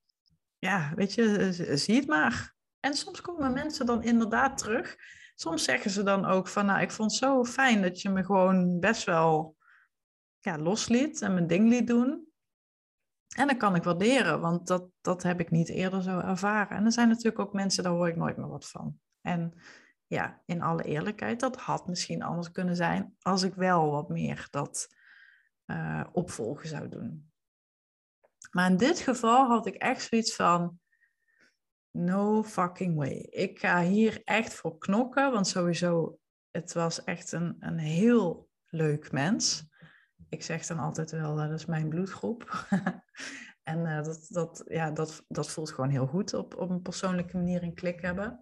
ja, 0.59 0.93
weet 0.95 1.15
je, 1.15 1.53
zie 1.77 1.97
het 1.97 2.07
maar. 2.07 2.55
En 2.81 2.95
soms 2.95 3.21
komen 3.21 3.53
mensen 3.53 3.87
dan 3.87 4.03
inderdaad 4.03 4.59
terug. 4.59 4.97
Soms 5.39 5.65
zeggen 5.65 5.91
ze 5.91 6.03
dan 6.03 6.25
ook 6.25 6.49
van, 6.49 6.67
nou, 6.67 6.81
ik 6.81 6.91
vond 6.91 7.11
het 7.11 7.21
zo 7.21 7.45
fijn 7.45 7.83
dat 7.83 8.01
je 8.01 8.09
me 8.09 8.25
gewoon 8.25 8.81
best 8.81 9.05
wel 9.05 9.57
ja, 10.39 10.59
losliet 10.59 11.23
en 11.23 11.35
mijn 11.35 11.47
ding 11.47 11.69
liet 11.69 11.87
doen. 11.87 12.27
En 13.37 13.47
dat 13.47 13.57
kan 13.57 13.75
ik 13.75 13.83
waarderen, 13.83 14.41
want 14.41 14.67
dat, 14.67 14.89
dat 15.01 15.23
heb 15.23 15.41
ik 15.41 15.51
niet 15.51 15.69
eerder 15.69 16.03
zo 16.03 16.19
ervaren. 16.19 16.77
En 16.77 16.85
er 16.85 16.93
zijn 16.93 17.09
natuurlijk 17.09 17.39
ook 17.39 17.53
mensen, 17.53 17.83
daar 17.83 17.93
hoor 17.93 18.09
ik 18.09 18.17
nooit 18.17 18.37
meer 18.37 18.49
wat 18.49 18.69
van. 18.69 19.01
En 19.21 19.55
ja, 20.07 20.43
in 20.45 20.63
alle 20.63 20.83
eerlijkheid, 20.83 21.41
dat 21.41 21.57
had 21.57 21.87
misschien 21.87 22.23
anders 22.23 22.51
kunnen 22.51 22.77
zijn 22.77 23.17
als 23.23 23.43
ik 23.43 23.55
wel 23.55 23.91
wat 23.91 24.09
meer 24.09 24.47
dat 24.51 24.95
uh, 25.67 26.05
opvolgen 26.13 26.69
zou 26.69 26.89
doen. 26.89 27.33
Maar 28.51 28.71
in 28.71 28.77
dit 28.77 28.99
geval 28.99 29.47
had 29.47 29.67
ik 29.67 29.75
echt 29.75 30.03
zoiets 30.03 30.35
van, 30.35 30.81
no 31.97 32.43
fucking 32.43 32.97
way. 32.97 33.27
Ik 33.31 33.59
ga 33.59 33.83
hier 33.83 34.21
echt 34.25 34.55
voor 34.55 34.79
knokken, 34.79 35.33
want 35.33 35.47
sowieso, 35.47 36.19
het 36.51 36.73
was 36.73 37.05
echt 37.05 37.33
een, 37.33 37.57
een 37.59 37.79
heel 37.79 38.49
leuk 38.69 39.13
mens. 39.13 39.69
Ik 40.29 40.43
zeg 40.43 40.67
dan 40.67 40.79
altijd 40.79 41.11
wel, 41.11 41.37
dat 41.37 41.51
is 41.51 41.67
mijn 41.67 41.89
bloedgroep. 41.89 42.67
en 43.63 43.79
uh, 43.79 44.03
dat, 44.03 44.27
dat, 44.29 44.65
ja, 44.69 44.91
dat, 44.91 45.25
dat 45.29 45.51
voelt 45.51 45.71
gewoon 45.71 45.91
heel 45.91 46.07
goed 46.07 46.35
op, 46.35 46.57
op 46.57 46.71
een 46.71 46.83
persoonlijke 46.83 47.37
manier 47.37 47.63
een 47.63 47.75
klik 47.75 48.01
hebben. 48.01 48.41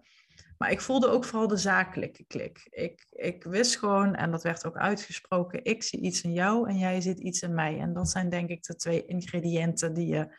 Maar 0.57 0.71
ik 0.71 0.81
voelde 0.81 1.07
ook 1.07 1.23
vooral 1.23 1.47
de 1.47 1.57
zakelijke 1.57 2.25
klik. 2.25 2.67
Ik, 2.69 3.05
ik 3.09 3.43
wist 3.43 3.77
gewoon, 3.77 4.15
en 4.15 4.31
dat 4.31 4.43
werd 4.43 4.65
ook 4.65 4.77
uitgesproken, 4.77 5.63
ik 5.63 5.83
zie 5.83 5.99
iets 5.99 6.21
in 6.21 6.33
jou 6.33 6.69
en 6.69 6.77
jij 6.77 7.01
ziet 7.01 7.19
iets 7.19 7.41
in 7.41 7.53
mij. 7.53 7.79
En 7.79 7.93
dat 7.93 8.09
zijn 8.09 8.29
denk 8.29 8.49
ik 8.49 8.63
de 8.63 8.75
twee 8.75 9.05
ingrediënten 9.05 9.93
die 9.93 10.07
je, 10.07 10.35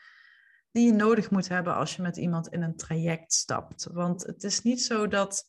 die 0.77 0.87
je 0.87 0.93
nodig 0.93 1.31
moet 1.31 1.49
hebben 1.49 1.75
als 1.75 1.97
je 1.97 2.03
met 2.03 2.17
iemand 2.17 2.49
in 2.49 2.63
een 2.63 2.77
traject 2.77 3.33
stapt. 3.33 3.87
Want 3.93 4.27
het 4.27 4.45
is 4.45 4.63
niet 4.63 4.83
zo 4.83 5.09
dat 5.09 5.47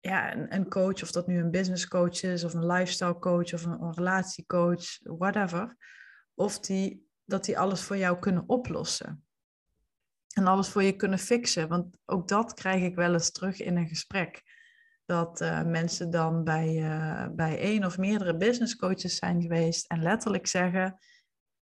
ja, 0.00 0.32
een, 0.32 0.54
een 0.54 0.68
coach, 0.68 1.02
of 1.02 1.10
dat 1.10 1.26
nu 1.26 1.38
een 1.38 1.50
business 1.50 1.88
coach 1.88 2.22
is, 2.22 2.44
of 2.44 2.54
een 2.54 2.66
lifestyle 2.66 3.18
coach, 3.18 3.52
of 3.52 3.64
een, 3.64 3.92
relatiecoach, 3.94 4.98
whatever, 5.02 5.76
of 6.34 6.58
die, 6.58 7.08
dat 7.24 7.44
die 7.44 7.58
alles 7.58 7.82
voor 7.82 7.96
jou 7.96 8.18
kunnen 8.18 8.44
oplossen 8.46 9.24
en 10.34 10.46
alles 10.46 10.68
voor 10.68 10.82
je 10.82 10.96
kunnen 10.96 11.18
fixen. 11.18 11.68
Want 11.68 11.96
ook 12.04 12.28
dat 12.28 12.54
krijg 12.54 12.82
ik 12.82 12.94
wel 12.94 13.12
eens 13.12 13.30
terug 13.30 13.60
in 13.60 13.76
een 13.76 13.88
gesprek. 13.88 14.42
Dat 15.04 15.40
uh, 15.40 15.64
mensen 15.64 16.10
dan 16.10 16.44
bij, 16.44 16.74
uh, 16.74 17.26
bij 17.30 17.58
één 17.58 17.84
of 17.84 17.98
meerdere 17.98 18.36
business 18.36 18.76
coaches 18.76 19.16
zijn 19.16 19.42
geweest 19.42 19.86
en 19.86 20.02
letterlijk 20.02 20.46
zeggen: 20.46 20.98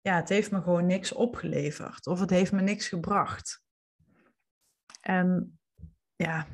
Ja, 0.03 0.15
het 0.15 0.29
heeft 0.29 0.51
me 0.51 0.61
gewoon 0.61 0.85
niks 0.85 1.11
opgeleverd 1.11 2.07
of 2.07 2.19
het 2.19 2.29
heeft 2.29 2.51
me 2.51 2.61
niks 2.61 2.87
gebracht. 2.87 3.63
En 5.01 5.59
ja, 6.15 6.47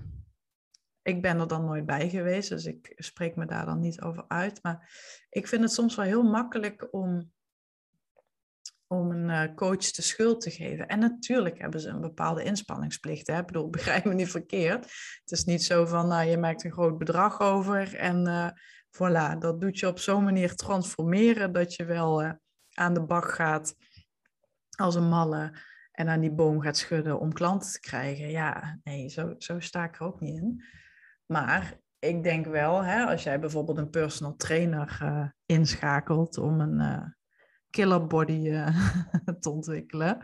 ik 1.01 1.21
ben 1.21 1.39
er 1.39 1.47
dan 1.47 1.65
nooit 1.65 1.85
bij 1.85 2.09
geweest, 2.09 2.49
dus 2.49 2.65
ik 2.65 2.93
spreek 2.95 3.35
me 3.35 3.45
daar 3.45 3.65
dan 3.65 3.79
niet 3.79 4.01
over 4.01 4.25
uit. 4.27 4.63
Maar 4.63 4.91
ik 5.29 5.47
vind 5.47 5.61
het 5.61 5.71
soms 5.71 5.95
wel 5.95 6.05
heel 6.05 6.23
makkelijk 6.23 6.87
om 6.91 7.31
om 8.91 9.11
een 9.11 9.29
eh, 9.29 9.55
coach 9.55 9.91
de 9.91 10.01
schuld 10.01 10.41
te 10.41 10.51
geven. 10.51 10.87
En 10.87 10.99
natuurlijk 10.99 11.59
hebben 11.59 11.79
ze 11.79 11.89
een 11.89 12.01
bepaalde 12.01 12.43
inspanningsplicht. 12.43 13.27
Hè? 13.27 13.39
Ik 13.39 13.45
bedoel, 13.45 13.69
begrijp 13.79 14.05
me 14.05 14.13
niet 14.13 14.31
verkeerd. 14.31 14.83
Het 15.21 15.31
is 15.31 15.43
niet 15.43 15.63
zo 15.63 15.85
van, 15.85 16.07
nou, 16.07 16.29
je 16.29 16.37
maakt 16.37 16.63
een 16.63 16.71
groot 16.71 16.97
bedrag 16.97 17.39
over 17.41 17.95
en 17.95 18.27
uh, 18.27 18.49
voilà, 18.97 19.37
dat 19.39 19.61
doet 19.61 19.79
je 19.79 19.87
op 19.87 19.99
zo'n 19.99 20.23
manier 20.23 20.55
transformeren 20.55 21.53
dat 21.53 21.75
je 21.75 21.85
wel 21.85 22.23
uh, 22.23 22.31
aan 22.80 22.93
de 22.93 23.03
bak 23.05 23.32
gaat 23.32 23.75
als 24.77 24.95
een 24.95 25.09
malle 25.09 25.51
en 25.91 26.09
aan 26.09 26.19
die 26.19 26.32
boom 26.32 26.61
gaat 26.61 26.77
schudden 26.77 27.19
om 27.19 27.34
klanten 27.34 27.71
te 27.71 27.80
krijgen. 27.80 28.30
Ja, 28.30 28.80
nee, 28.84 29.09
zo, 29.09 29.36
zo 29.38 29.59
sta 29.59 29.84
ik 29.84 29.95
er 29.95 30.05
ook 30.05 30.19
niet 30.19 30.38
in. 30.38 30.63
Maar 31.25 31.80
ik 31.99 32.23
denk 32.23 32.45
wel, 32.45 32.84
hè, 32.84 33.05
als 33.05 33.23
jij 33.23 33.39
bijvoorbeeld 33.39 33.77
een 33.77 33.89
personal 33.89 34.36
trainer 34.36 35.34
inschakelt 35.45 36.38
om 36.38 36.59
een 36.59 37.15
killer 37.69 38.07
body 38.07 38.47
uh, 38.47 38.67
te 39.39 39.49
ontwikkelen. 39.49 40.17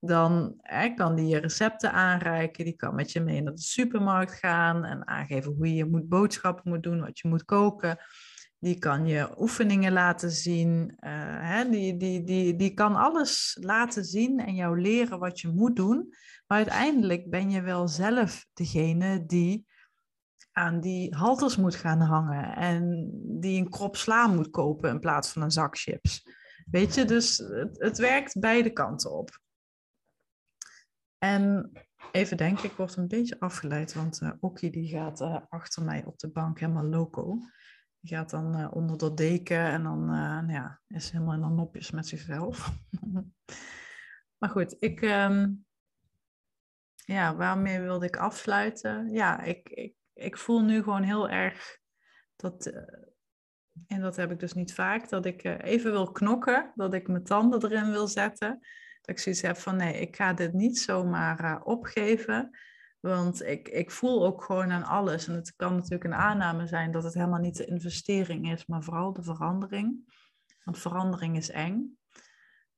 Dan 0.00 0.54
hè, 0.58 0.94
kan 0.94 1.14
die 1.14 1.26
je 1.26 1.38
recepten 1.38 1.92
aanreiken, 1.92 2.64
die 2.64 2.76
kan 2.76 2.94
met 2.94 3.12
je 3.12 3.20
mee 3.20 3.42
naar 3.42 3.54
de 3.54 3.60
supermarkt 3.60 4.32
gaan 4.32 4.84
en 4.84 5.06
aangeven 5.06 5.52
hoe 5.52 5.74
je 5.74 5.84
moet 5.84 6.08
boodschappen 6.08 6.70
moet 6.70 6.82
doen, 6.82 7.00
wat 7.00 7.18
je 7.18 7.28
moet 7.28 7.44
koken. 7.44 7.98
Die 8.60 8.78
kan 8.78 9.06
je 9.06 9.40
oefeningen 9.40 9.92
laten 9.92 10.30
zien. 10.30 10.96
Uh, 11.00 11.10
hè, 11.40 11.70
die, 11.70 11.96
die, 11.96 12.24
die, 12.24 12.56
die 12.56 12.74
kan 12.74 12.96
alles 12.96 13.56
laten 13.60 14.04
zien 14.04 14.38
en 14.38 14.54
jou 14.54 14.80
leren 14.80 15.18
wat 15.18 15.40
je 15.40 15.48
moet 15.48 15.76
doen. 15.76 16.14
Maar 16.46 16.58
uiteindelijk 16.58 17.30
ben 17.30 17.50
je 17.50 17.60
wel 17.60 17.88
zelf 17.88 18.46
degene 18.52 19.26
die 19.26 19.66
aan 20.52 20.80
die 20.80 21.14
halters 21.14 21.56
moet 21.56 21.74
gaan 21.74 22.00
hangen 22.00 22.56
en 22.56 23.10
die 23.40 23.60
een 23.60 23.70
krop 23.70 23.96
sla 23.96 24.26
moet 24.26 24.50
kopen 24.50 24.90
in 24.90 25.00
plaats 25.00 25.32
van 25.32 25.42
een 25.42 25.50
zak 25.50 25.78
chips. 25.78 26.22
Weet 26.70 26.94
je, 26.94 27.04
dus 27.04 27.36
het, 27.36 27.78
het 27.78 27.98
werkt 27.98 28.40
beide 28.40 28.70
kanten 28.70 29.12
op. 29.12 29.40
En 31.18 31.72
even 32.12 32.36
denken, 32.36 32.64
ik 32.64 32.76
word 32.76 32.96
een 32.96 33.08
beetje 33.08 33.40
afgeleid, 33.40 33.94
want 33.94 34.20
uh, 34.22 34.70
die 34.70 34.88
gaat 34.88 35.20
uh, 35.20 35.36
achter 35.48 35.82
mij 35.82 36.04
op 36.04 36.18
de 36.18 36.30
bank 36.30 36.60
helemaal 36.60 36.84
loco. 36.84 37.38
Die 38.00 38.16
gaat 38.16 38.30
dan 38.30 38.60
uh, 38.60 38.74
onder 38.74 38.98
de 38.98 39.14
deken 39.14 39.64
en 39.64 39.82
dan 39.82 40.04
nou 40.06 40.52
ja, 40.52 40.80
is 40.86 41.10
helemaal 41.10 41.34
in 41.34 41.40
de 41.40 41.46
nopjes 41.48 41.90
met 41.90 42.06
zichzelf. 42.06 42.72
maar 44.38 44.50
goed, 44.50 44.76
ik, 44.78 45.00
um, 45.02 45.66
ja, 46.94 47.36
waarmee 47.36 47.80
wilde 47.80 48.06
ik 48.06 48.16
afsluiten? 48.16 49.08
Ja, 49.08 49.42
ik, 49.42 49.68
ik, 49.68 49.94
ik 50.12 50.36
voel 50.36 50.62
nu 50.62 50.82
gewoon 50.82 51.02
heel 51.02 51.28
erg 51.28 51.78
dat, 52.36 52.66
uh, 52.66 52.74
en 53.86 54.00
dat 54.00 54.16
heb 54.16 54.30
ik 54.30 54.38
dus 54.38 54.52
niet 54.52 54.74
vaak, 54.74 55.08
dat 55.08 55.26
ik 55.26 55.44
uh, 55.44 55.58
even 55.58 55.90
wil 55.90 56.12
knokken, 56.12 56.72
dat 56.74 56.94
ik 56.94 57.08
mijn 57.08 57.24
tanden 57.24 57.64
erin 57.64 57.90
wil 57.90 58.06
zetten. 58.06 58.58
Dat 59.00 59.16
ik 59.16 59.18
zoiets 59.18 59.42
heb 59.42 59.56
van 59.56 59.76
nee, 59.76 60.00
ik 60.00 60.16
ga 60.16 60.32
dit 60.32 60.52
niet 60.52 60.78
zomaar 60.78 61.44
uh, 61.44 61.60
opgeven. 61.64 62.58
Want 63.00 63.42
ik, 63.42 63.68
ik 63.68 63.90
voel 63.90 64.26
ook 64.26 64.44
gewoon 64.44 64.70
aan 64.70 64.84
alles. 64.84 65.28
En 65.28 65.34
het 65.34 65.56
kan 65.56 65.74
natuurlijk 65.74 66.04
een 66.04 66.14
aanname 66.14 66.66
zijn 66.66 66.90
dat 66.90 67.04
het 67.04 67.14
helemaal 67.14 67.40
niet 67.40 67.56
de 67.56 67.64
investering 67.64 68.52
is, 68.52 68.66
maar 68.66 68.82
vooral 68.82 69.12
de 69.12 69.22
verandering. 69.22 70.14
Want 70.64 70.78
verandering 70.78 71.36
is 71.36 71.50
eng. 71.50 71.98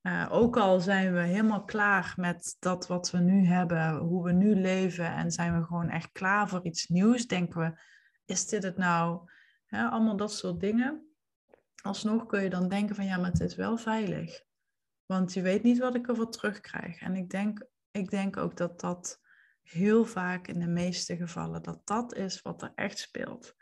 Uh, 0.02 0.28
ook 0.30 0.56
al 0.56 0.80
zijn 0.80 1.12
we 1.12 1.20
helemaal 1.20 1.64
klaar 1.64 2.14
met 2.16 2.56
dat 2.58 2.86
wat 2.86 3.10
we 3.10 3.18
nu 3.18 3.46
hebben, 3.46 3.96
hoe 3.96 4.24
we 4.24 4.32
nu 4.32 4.54
leven 4.54 5.14
en 5.14 5.30
zijn 5.30 5.58
we 5.58 5.64
gewoon 5.64 5.88
echt 5.88 6.12
klaar 6.12 6.48
voor 6.48 6.64
iets 6.64 6.86
nieuws, 6.86 7.26
denken 7.26 7.60
we, 7.60 7.80
is 8.24 8.46
dit 8.46 8.62
het 8.62 8.76
nou? 8.76 9.30
Allemaal 9.68 10.16
dat 10.16 10.32
soort 10.32 10.60
dingen. 10.60 11.14
Alsnog 11.82 12.26
kun 12.26 12.42
je 12.42 12.50
dan 12.50 12.68
denken 12.68 12.94
van 12.94 13.04
ja, 13.04 13.16
maar 13.16 13.30
het 13.30 13.40
is 13.40 13.54
wel 13.54 13.76
veilig. 13.76 14.42
Want 15.06 15.32
je 15.32 15.42
weet 15.42 15.62
niet 15.62 15.78
wat 15.78 15.94
ik 15.94 16.08
ervoor 16.08 16.30
terugkrijg. 16.30 17.00
En 17.00 17.14
ik 17.14 17.30
denk, 17.30 17.66
ik 17.90 18.10
denk 18.10 18.36
ook 18.36 18.56
dat 18.56 18.80
dat 18.80 19.20
heel 19.72 20.04
vaak 20.04 20.48
in 20.48 20.58
de 20.58 20.66
meeste 20.66 21.16
gevallen, 21.16 21.62
dat 21.62 21.86
dat 21.86 22.14
is 22.14 22.42
wat 22.42 22.62
er 22.62 22.72
echt 22.74 22.98
speelt. 22.98 23.54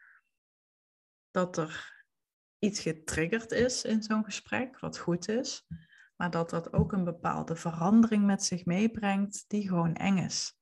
Dat 1.31 1.57
er 1.57 2.05
iets 2.59 2.81
getriggerd 2.81 3.53
is 3.53 3.85
in 3.85 4.03
zo'n 4.03 4.25
gesprek, 4.25 4.79
wat 4.79 4.99
goed 4.99 5.29
is 5.29 5.67
maar 6.21 6.31
dat 6.31 6.51
dat 6.51 6.73
ook 6.73 6.93
een 6.93 7.05
bepaalde 7.05 7.57
verandering 7.57 8.25
met 8.25 8.45
zich 8.45 8.65
meebrengt 8.65 9.45
die 9.49 9.69
gewoon 9.69 9.95
eng 9.95 10.17
is. 10.17 10.59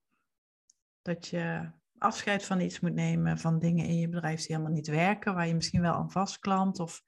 Dat 1.03 1.26
je 1.26 1.70
afscheid 1.99 2.44
van 2.44 2.61
iets 2.61 2.80
moet 2.80 2.94
nemen, 2.94 3.38
van 3.38 3.59
dingen 3.59 3.86
in 3.86 3.99
je 3.99 4.09
bedrijf 4.09 4.38
die 4.38 4.57
helemaal 4.57 4.74
niet 4.76 4.86
werken, 4.86 5.34
waar 5.34 5.46
je 5.46 5.55
misschien 5.55 5.80
wel 5.80 5.94
aan 5.94 6.11
vastklampt, 6.11 6.78
of 6.78 7.03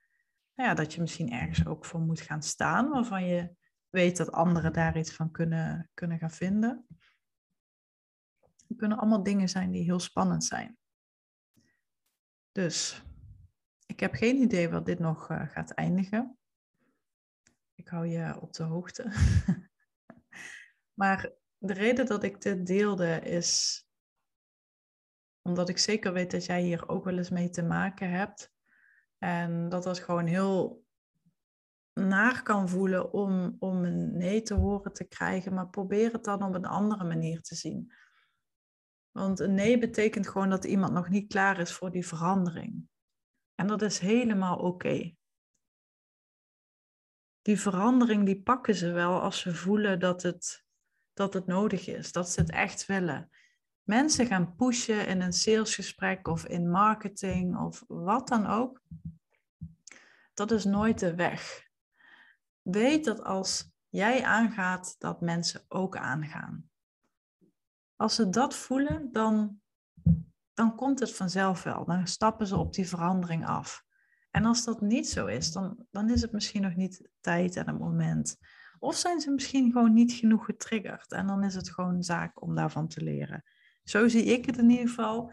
nou 0.55 0.69
ja, 0.69 0.75
dat 0.75 0.95
je 0.95 1.01
misschien 1.01 1.33
ergens 1.33 1.67
ook 1.67 1.85
voor 1.85 2.01
moet 2.01 2.21
gaan 2.21 2.43
staan, 2.43 2.89
waarvan 2.89 3.27
je 3.27 3.51
weet 3.89 4.17
dat 4.17 4.33
anderen 4.33 4.73
daar 4.73 4.99
iets 4.99 5.13
van 5.13 5.31
kunnen, 5.31 5.91
kunnen 5.95 6.19
gaan 6.19 6.31
vinden. 6.31 6.87
Het 8.71 8.79
kunnen 8.79 8.99
allemaal 8.99 9.23
dingen 9.23 9.49
zijn 9.49 9.71
die 9.71 9.83
heel 9.83 10.01
spannend 10.01 10.45
zijn. 10.45 10.79
Dus 12.53 13.03
ik 13.87 14.01
heb 14.01 14.15
geen 14.15 14.37
idee 14.37 14.69
wat 14.69 14.87
dit 14.87 14.99
nog 14.99 15.31
uh, 15.31 15.49
gaat 15.49 15.71
eindigen. 15.71 16.39
Ik 17.75 17.89
hou 17.89 18.07
je 18.07 18.41
op 18.41 18.53
de 18.53 18.63
hoogte. 18.63 19.13
maar 21.01 21.33
de 21.59 21.73
reden 21.73 22.07
dat 22.07 22.23
ik 22.23 22.41
dit 22.41 22.67
deelde 22.67 23.21
is 23.21 23.85
omdat 25.43 25.69
ik 25.69 25.79
zeker 25.79 26.13
weet 26.13 26.31
dat 26.31 26.45
jij 26.45 26.63
hier 26.63 26.89
ook 26.89 27.05
wel 27.05 27.19
eens 27.19 27.31
mee 27.31 27.51
te 27.51 27.63
maken 27.63 28.11
hebt. 28.11 28.53
En 29.19 29.69
dat 29.69 29.83
dat 29.83 29.99
gewoon 29.99 30.27
heel 30.27 30.85
naar 31.93 32.43
kan 32.43 32.69
voelen 32.69 33.13
om, 33.13 33.57
om 33.59 33.85
een 33.85 34.17
nee 34.17 34.43
te 34.43 34.55
horen 34.55 34.93
te 34.93 35.05
krijgen, 35.05 35.55
maar 35.55 35.69
probeer 35.69 36.13
het 36.13 36.25
dan 36.25 36.43
op 36.43 36.55
een 36.55 36.65
andere 36.65 37.05
manier 37.05 37.41
te 37.41 37.55
zien. 37.55 37.93
Want 39.21 39.41
een 39.41 39.55
nee 39.55 39.79
betekent 39.79 40.29
gewoon 40.29 40.51
dat 40.51 40.65
iemand 40.65 40.93
nog 40.93 41.09
niet 41.09 41.29
klaar 41.29 41.59
is 41.59 41.73
voor 41.73 41.91
die 41.91 42.07
verandering. 42.07 42.89
En 43.55 43.67
dat 43.67 43.83
is 43.83 43.99
helemaal 43.99 44.57
oké 44.57 45.15
die 47.43 47.61
verandering 47.61 48.25
die 48.25 48.43
pakken 48.43 48.75
ze 48.75 48.91
wel 48.93 49.21
als 49.21 49.41
ze 49.41 49.55
voelen 49.55 50.01
dat 50.01 50.23
het, 50.23 50.65
dat 51.13 51.35
het 51.35 51.47
nodig 51.47 51.87
is, 51.87 52.13
dat 52.13 52.31
ze 52.31 52.41
het 52.41 52.51
echt 52.51 52.87
willen. 52.87 53.31
Mensen 53.83 54.27
gaan 54.27 54.55
pushen 54.57 55.07
in 55.07 55.21
een 55.21 55.33
salesgesprek 55.33 56.29
of 56.29 56.45
in 56.45 56.71
marketing 56.71 57.59
of 57.59 57.85
wat 57.89 58.29
dan 58.29 58.47
ook. 58.47 58.83
Dat 60.35 60.51
is 60.51 60.65
nooit 60.65 60.99
de 60.99 61.15
weg. 61.15 61.69
Weet 62.63 63.05
dat 63.05 63.25
als 63.25 63.71
jij 63.89 64.25
aangaat, 64.25 64.95
dat 64.99 65.21
mensen 65.21 65.65
ook 65.69 65.97
aangaan. 65.97 66.70
Als 68.01 68.15
ze 68.15 68.31
dat 68.31 68.57
voelen, 68.57 69.13
dan, 69.13 69.61
dan 70.55 70.77
komt 70.77 71.01
het 71.01 71.13
vanzelf 71.13 71.63
wel. 71.63 71.85
Dan 71.85 72.07
stappen 72.07 72.47
ze 72.47 72.57
op 72.57 72.75
die 72.75 72.89
verandering 72.89 73.47
af. 73.47 73.85
En 74.31 74.45
als 74.45 74.65
dat 74.65 74.81
niet 74.81 75.09
zo 75.09 75.27
is, 75.27 75.53
dan, 75.53 75.87
dan 75.91 76.11
is 76.11 76.23
het 76.23 76.33
misschien 76.33 76.63
nog 76.63 76.75
niet 76.75 77.09
tijd 77.21 77.57
en 77.57 77.67
het 77.67 77.79
moment. 77.79 78.37
Of 78.79 78.97
zijn 78.97 79.21
ze 79.21 79.31
misschien 79.31 79.73
gewoon 79.73 79.93
niet 79.93 80.13
genoeg 80.13 80.45
getriggerd 80.45 81.13
en 81.13 81.27
dan 81.27 81.45
is 81.45 81.55
het 81.55 81.71
gewoon 81.71 82.03
zaak 82.03 82.43
om 82.43 82.55
daarvan 82.55 82.89
te 82.89 83.03
leren. 83.03 83.45
Zo 83.85 84.09
zie 84.09 84.25
ik 84.25 84.47
het 84.47 84.59
in 84.59 84.71
ieder 84.71 84.89
geval. 84.89 85.33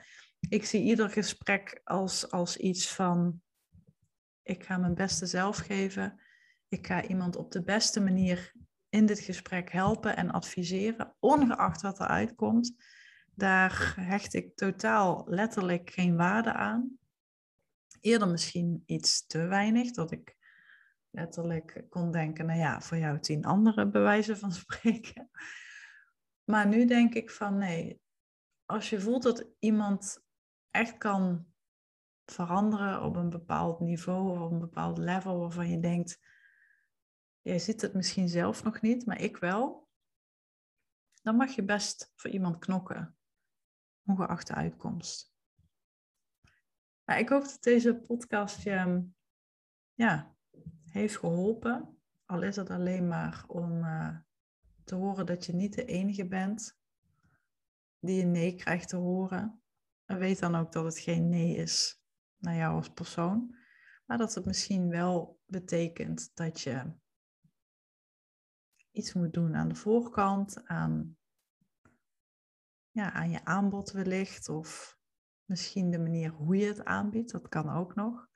Ik 0.50 0.66
zie 0.66 0.84
ieder 0.84 1.10
gesprek 1.10 1.82
als, 1.84 2.32
als 2.32 2.58
iets 2.58 2.94
van, 2.94 3.42
ik 4.44 4.64
ga 4.64 4.78
mijn 4.78 4.96
beste 4.96 5.26
zelf 5.26 5.58
geven. 5.58 6.22
Ik 6.68 6.88
ga 6.88 7.04
iemand 7.04 7.36
op 7.36 7.52
de 7.52 7.64
beste 7.64 8.02
manier 8.02 8.54
in 8.98 9.06
dit 9.06 9.20
gesprek 9.20 9.72
helpen 9.72 10.16
en 10.16 10.32
adviseren, 10.32 11.16
ongeacht 11.20 11.82
wat 11.82 12.00
er 12.00 12.08
uitkomt. 12.08 12.76
Daar 13.36 13.94
hecht 14.00 14.34
ik 14.34 14.56
totaal 14.56 15.24
letterlijk 15.28 15.90
geen 15.90 16.16
waarde 16.16 16.54
aan 16.54 16.98
eerder 18.08 18.28
misschien 18.28 18.84
iets 18.86 19.26
te 19.26 19.46
weinig, 19.46 19.92
dat 19.92 20.12
ik 20.12 20.36
letterlijk 21.10 21.86
kon 21.90 22.12
denken, 22.12 22.46
nou 22.46 22.60
ja, 22.60 22.82
voor 22.82 22.98
jou 22.98 23.20
tien 23.20 23.46
andere 23.46 23.90
bewijzen 23.90 24.38
van 24.38 24.52
spreken. 24.52 25.30
Maar 26.44 26.68
nu 26.68 26.86
denk 26.86 27.14
ik 27.14 27.32
van 27.32 27.58
nee, 27.58 28.02
als 28.66 28.90
je 28.90 29.02
voelt 29.02 29.24
dat 29.24 29.48
iemand 29.60 30.24
echt 30.72 30.98
kan 30.98 31.46
veranderen 32.26 33.02
op 33.02 33.16
een 33.16 33.30
bepaald 33.30 33.80
niveau 33.80 34.32
of 34.32 34.40
op 34.40 34.52
een 34.52 34.60
bepaald 34.60 34.98
level 34.98 35.40
waarvan 35.40 35.70
je 35.70 35.80
denkt, 35.80 36.20
jij 37.48 37.60
ziet 37.60 37.82
het 37.82 37.94
misschien 37.94 38.30
zelf 38.30 38.64
nog 38.64 38.82
niet, 38.82 39.06
maar 39.06 39.22
ik 39.22 39.38
wel, 39.38 39.88
dan 41.22 41.36
mag 41.36 41.52
je 41.52 41.64
best 41.64 42.12
voor 42.16 42.30
iemand 42.30 42.58
knokken, 42.60 43.18
ongeacht 44.06 44.48
de 44.48 44.54
uitkomst. 44.54 45.36
Maar 47.04 47.20
ik 47.20 47.30
hoop 47.30 47.44
dat 47.44 47.64
deze 47.64 47.96
podcast 47.96 48.64
je 48.64 49.08
ja, 49.94 50.36
heeft 50.86 51.18
geholpen. 51.18 52.00
Al 52.26 52.42
is 52.42 52.56
het 52.56 52.70
alleen 52.70 53.08
maar 53.08 53.44
om 53.48 53.84
uh, 53.84 54.18
te 54.84 54.96
horen 54.96 55.26
dat 55.26 55.46
je 55.46 55.54
niet 55.54 55.74
de 55.74 55.86
enige 55.86 56.28
bent 56.28 56.80
die 58.00 58.22
een 58.22 58.32
nee 58.32 58.56
krijgt 58.56 58.90
te 58.90 58.96
horen. 58.96 59.62
En 60.06 60.18
weet 60.18 60.40
dan 60.40 60.56
ook 60.56 60.72
dat 60.72 60.86
het 60.86 61.00
geen 61.00 61.30
nee 61.30 61.56
is 61.56 62.02
naar 62.38 62.56
jou 62.56 62.76
als 62.76 62.90
persoon. 62.90 63.56
Maar 64.06 64.18
dat 64.18 64.36
het 64.36 64.46
misschien 64.46 64.90
wel 64.90 65.40
betekent 65.46 66.32
dat 66.34 66.62
je 66.62 66.94
iets 68.98 69.14
moet 69.14 69.34
doen 69.34 69.56
aan 69.56 69.68
de 69.68 69.76
voorkant, 69.76 70.66
aan, 70.66 71.18
ja, 72.90 73.14
aan 73.14 73.30
je 73.30 73.46
aanbod 73.46 73.92
wellicht. 73.92 74.50
Of 74.50 74.98
Misschien 75.48 75.92
de 75.92 76.00
manier 76.00 76.30
hoe 76.30 76.58
je 76.58 76.66
het 76.66 76.86
aanbiedt, 76.86 77.32
dat 77.32 77.50
kan 77.50 77.70
ook 77.70 77.96
nog. 77.96 78.28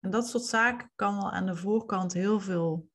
En 0.00 0.10
dat 0.10 0.28
soort 0.28 0.44
zaken 0.44 0.90
kan 0.94 1.18
al 1.18 1.30
aan 1.30 1.46
de 1.46 1.56
voorkant 1.56 2.12
heel 2.12 2.40
veel 2.40 2.90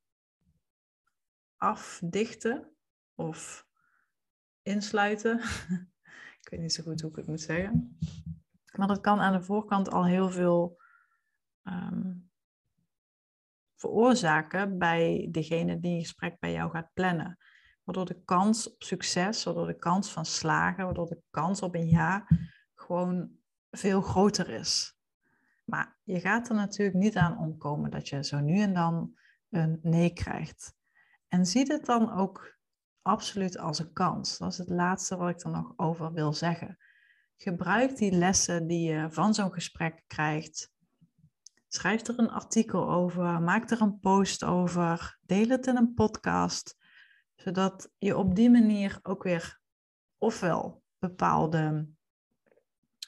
afdichten 1.58 2.76
of 3.16 3.68
insluiten. 4.62 5.40
ik 6.42 6.48
weet 6.50 6.60
niet 6.60 6.74
zo 6.74 6.84
goed 6.84 7.02
hoe 7.02 7.10
ik 7.10 7.16
het 7.16 7.28
moet 7.28 7.42
zeggen. 7.42 7.98
Maar 8.76 8.88
dat 8.88 9.02
kan 9.02 9.20
aan 9.20 9.34
de 9.34 9.44
voorkant 9.44 9.90
al 9.90 10.06
heel 10.06 10.30
veel 10.30 10.82
ehm, 11.64 12.14
veroorzaken 13.78 14.78
bij 14.78 15.28
degene 15.32 15.80
die 15.80 15.94
een 15.94 16.02
gesprek 16.02 16.40
bij 16.40 16.52
jou 16.52 16.72
gaat 16.72 16.94
plannen. 16.94 17.38
Waardoor 17.84 18.06
de 18.06 18.22
kans 18.26 18.74
op 18.74 18.84
succes, 18.84 19.44
waardoor 19.44 19.68
de 19.68 19.78
kans 19.78 20.12
van 20.12 20.26
slagen, 20.26 20.86
waardoor 20.86 21.08
de 21.08 21.22
kans 21.30 21.62
op 21.62 21.76
een 21.76 21.88
ja 21.88 22.28
gewoon 22.76 23.30
veel 23.72 24.02
groter 24.02 24.50
is. 24.50 24.98
Maar 25.66 25.98
je 26.04 26.20
gaat 26.20 26.50
er 26.50 26.56
natuurlijk 26.56 26.98
niet 26.98 27.18
aan 27.18 27.38
omkomen 27.38 27.92
dat 27.92 28.10
je 28.10 28.24
zo 28.24 28.40
nu 28.40 28.62
en 28.62 28.74
dan 28.74 29.18
een 29.50 29.80
nee 29.82 30.14
krijgt. 30.14 30.76
En 31.28 31.46
zie 31.46 31.72
het 31.72 31.86
dan 31.86 32.12
ook 32.12 32.58
absoluut 33.02 33.58
als 33.58 33.80
een 33.80 33.94
kans. 33.94 34.38
Dat 34.38 34.52
is 34.52 34.58
het 34.58 34.70
laatste 34.70 35.18
wat 35.18 35.30
ik 35.30 35.44
er 35.44 35.52
nog 35.52 35.74
over 35.76 36.14
wil 36.14 36.34
zeggen. 36.34 36.78
Gebruik 37.38 37.98
die 37.98 38.12
lessen 38.12 38.68
die 38.68 38.92
je 38.92 39.12
van 39.12 39.34
zo'n 39.34 39.54
gesprek 39.54 40.04
krijgt. 40.08 40.72
Schrijf 41.68 42.08
er 42.08 42.20
een 42.20 42.30
artikel 42.30 42.90
over, 42.92 43.42
maak 43.42 43.72
er 43.72 43.82
een 43.82 44.00
post 44.00 44.44
over, 44.44 45.18
deel 45.22 45.48
het 45.48 45.68
in 45.68 45.76
een 45.76 45.94
podcast, 45.94 46.76
zodat 47.36 47.90
je 47.98 48.18
op 48.18 48.36
die 48.36 48.50
manier 48.50 49.00
ook 49.02 49.24
weer 49.24 49.60
ofwel 50.18 50.84
bepaalde 51.00 51.88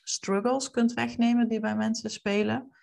struggles 0.04 0.70
kunt 0.70 0.94
wegnemen 0.94 1.48
die 1.48 1.60
bij 1.60 1.76
mensen 1.76 2.10
spelen. 2.10 2.76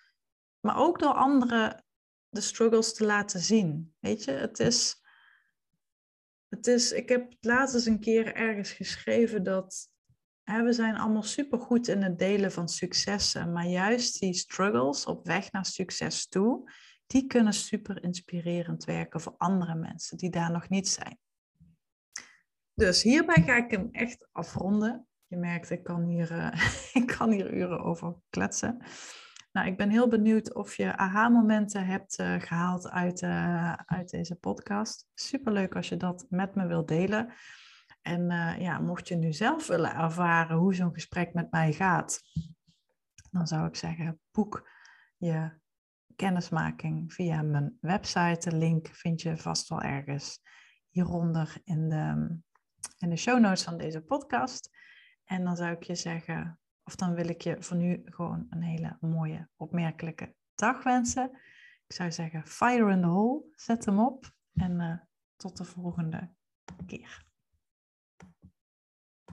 Maar 0.59 0.77
ook 0.77 0.99
door 0.99 1.13
anderen 1.13 1.85
de 2.29 2.41
struggles 2.41 2.93
te 2.93 3.05
laten 3.05 3.39
zien. 3.39 3.95
Weet 3.99 4.23
je, 4.23 4.31
het 4.31 4.59
is. 4.59 5.01
het 6.47 6.67
is, 6.67 6.91
ik 6.91 7.09
heb 7.09 7.33
laatst 7.39 7.75
eens 7.75 7.85
een 7.85 7.99
keer 7.99 8.35
ergens 8.35 8.71
geschreven 8.71 9.43
dat 9.43 9.89
we 10.47 10.73
zijn 10.73 10.97
allemaal 10.97 11.23
super 11.23 11.59
goed 11.59 11.87
in 11.87 12.01
het 12.01 12.19
delen 12.19 12.51
van 12.51 12.69
successen, 12.69 13.51
maar 13.51 13.65
juist 13.65 14.19
die 14.19 14.33
struggles 14.33 15.05
op 15.05 15.25
weg 15.25 15.51
naar 15.51 15.65
succes 15.65 16.27
toe, 16.27 16.71
die 17.07 17.27
kunnen 17.27 17.53
super 17.53 18.03
inspirerend 18.03 18.85
werken 18.85 19.21
voor 19.21 19.35
andere 19.37 19.75
mensen 19.75 20.17
die 20.17 20.29
daar 20.29 20.51
nog 20.51 20.69
niet 20.69 20.89
zijn. 20.89 21.17
Dus 22.73 23.03
hierbij 23.03 23.43
ga 23.43 23.55
ik 23.55 23.71
hem 23.71 23.89
echt 23.91 24.27
afronden. 24.31 25.07
Je 25.25 25.37
merkt, 25.37 25.69
ik 25.69 25.83
kan 25.83 26.03
hier, 26.03 26.31
uh, 26.31 26.51
ik 27.01 27.07
kan 27.17 27.31
hier 27.31 27.53
uren 27.53 27.83
over 27.83 28.15
kletsen. 28.29 28.77
Nou, 29.51 29.67
ik 29.67 29.77
ben 29.77 29.89
heel 29.89 30.07
benieuwd 30.07 30.53
of 30.53 30.75
je 30.75 30.97
aha-momenten 30.97 31.85
hebt 31.85 32.19
uh, 32.19 32.41
gehaald 32.41 32.89
uit, 32.89 33.21
uh, 33.21 33.73
uit 33.73 34.09
deze 34.09 34.35
podcast. 34.35 35.07
Superleuk 35.13 35.75
als 35.75 35.89
je 35.89 35.97
dat 35.97 36.25
met 36.29 36.55
me 36.55 36.67
wilt 36.67 36.87
delen. 36.87 37.33
En 38.07 38.29
ja, 38.59 38.79
mocht 38.79 39.07
je 39.07 39.15
nu 39.15 39.33
zelf 39.33 39.67
willen 39.67 39.95
ervaren 39.95 40.57
hoe 40.57 40.75
zo'n 40.75 40.93
gesprek 40.93 41.33
met 41.33 41.51
mij 41.51 41.73
gaat, 41.73 42.21
dan 43.31 43.47
zou 43.47 43.67
ik 43.67 43.75
zeggen, 43.75 44.19
boek 44.31 44.69
je 45.17 45.59
kennismaking 46.15 47.13
via 47.13 47.41
mijn 47.41 47.77
website. 47.81 48.49
De 48.49 48.55
link 48.55 48.87
vind 48.87 49.21
je 49.21 49.37
vast 49.37 49.69
wel 49.69 49.81
ergens 49.81 50.41
hieronder 50.89 51.61
in 51.63 51.89
de, 51.89 52.37
in 52.97 53.09
de 53.09 53.15
show 53.15 53.39
notes 53.39 53.63
van 53.63 53.77
deze 53.77 54.01
podcast. 54.01 54.69
En 55.23 55.43
dan 55.43 55.55
zou 55.55 55.71
ik 55.71 55.83
je 55.83 55.95
zeggen, 55.95 56.59
of 56.83 56.95
dan 56.95 57.13
wil 57.13 57.27
ik 57.27 57.41
je 57.41 57.55
voor 57.59 57.77
nu 57.77 58.01
gewoon 58.05 58.47
een 58.49 58.63
hele 58.63 58.97
mooie, 58.99 59.49
opmerkelijke 59.55 60.35
dag 60.55 60.83
wensen. 60.83 61.31
Ik 61.87 61.95
zou 61.95 62.11
zeggen, 62.11 62.47
fire 62.47 62.91
in 62.91 63.01
the 63.01 63.07
hole, 63.07 63.43
zet 63.55 63.85
hem 63.85 63.99
op 63.99 64.31
en 64.53 64.79
uh, 64.79 64.97
tot 65.35 65.57
de 65.57 65.63
volgende 65.63 66.29
keer. 66.85 67.26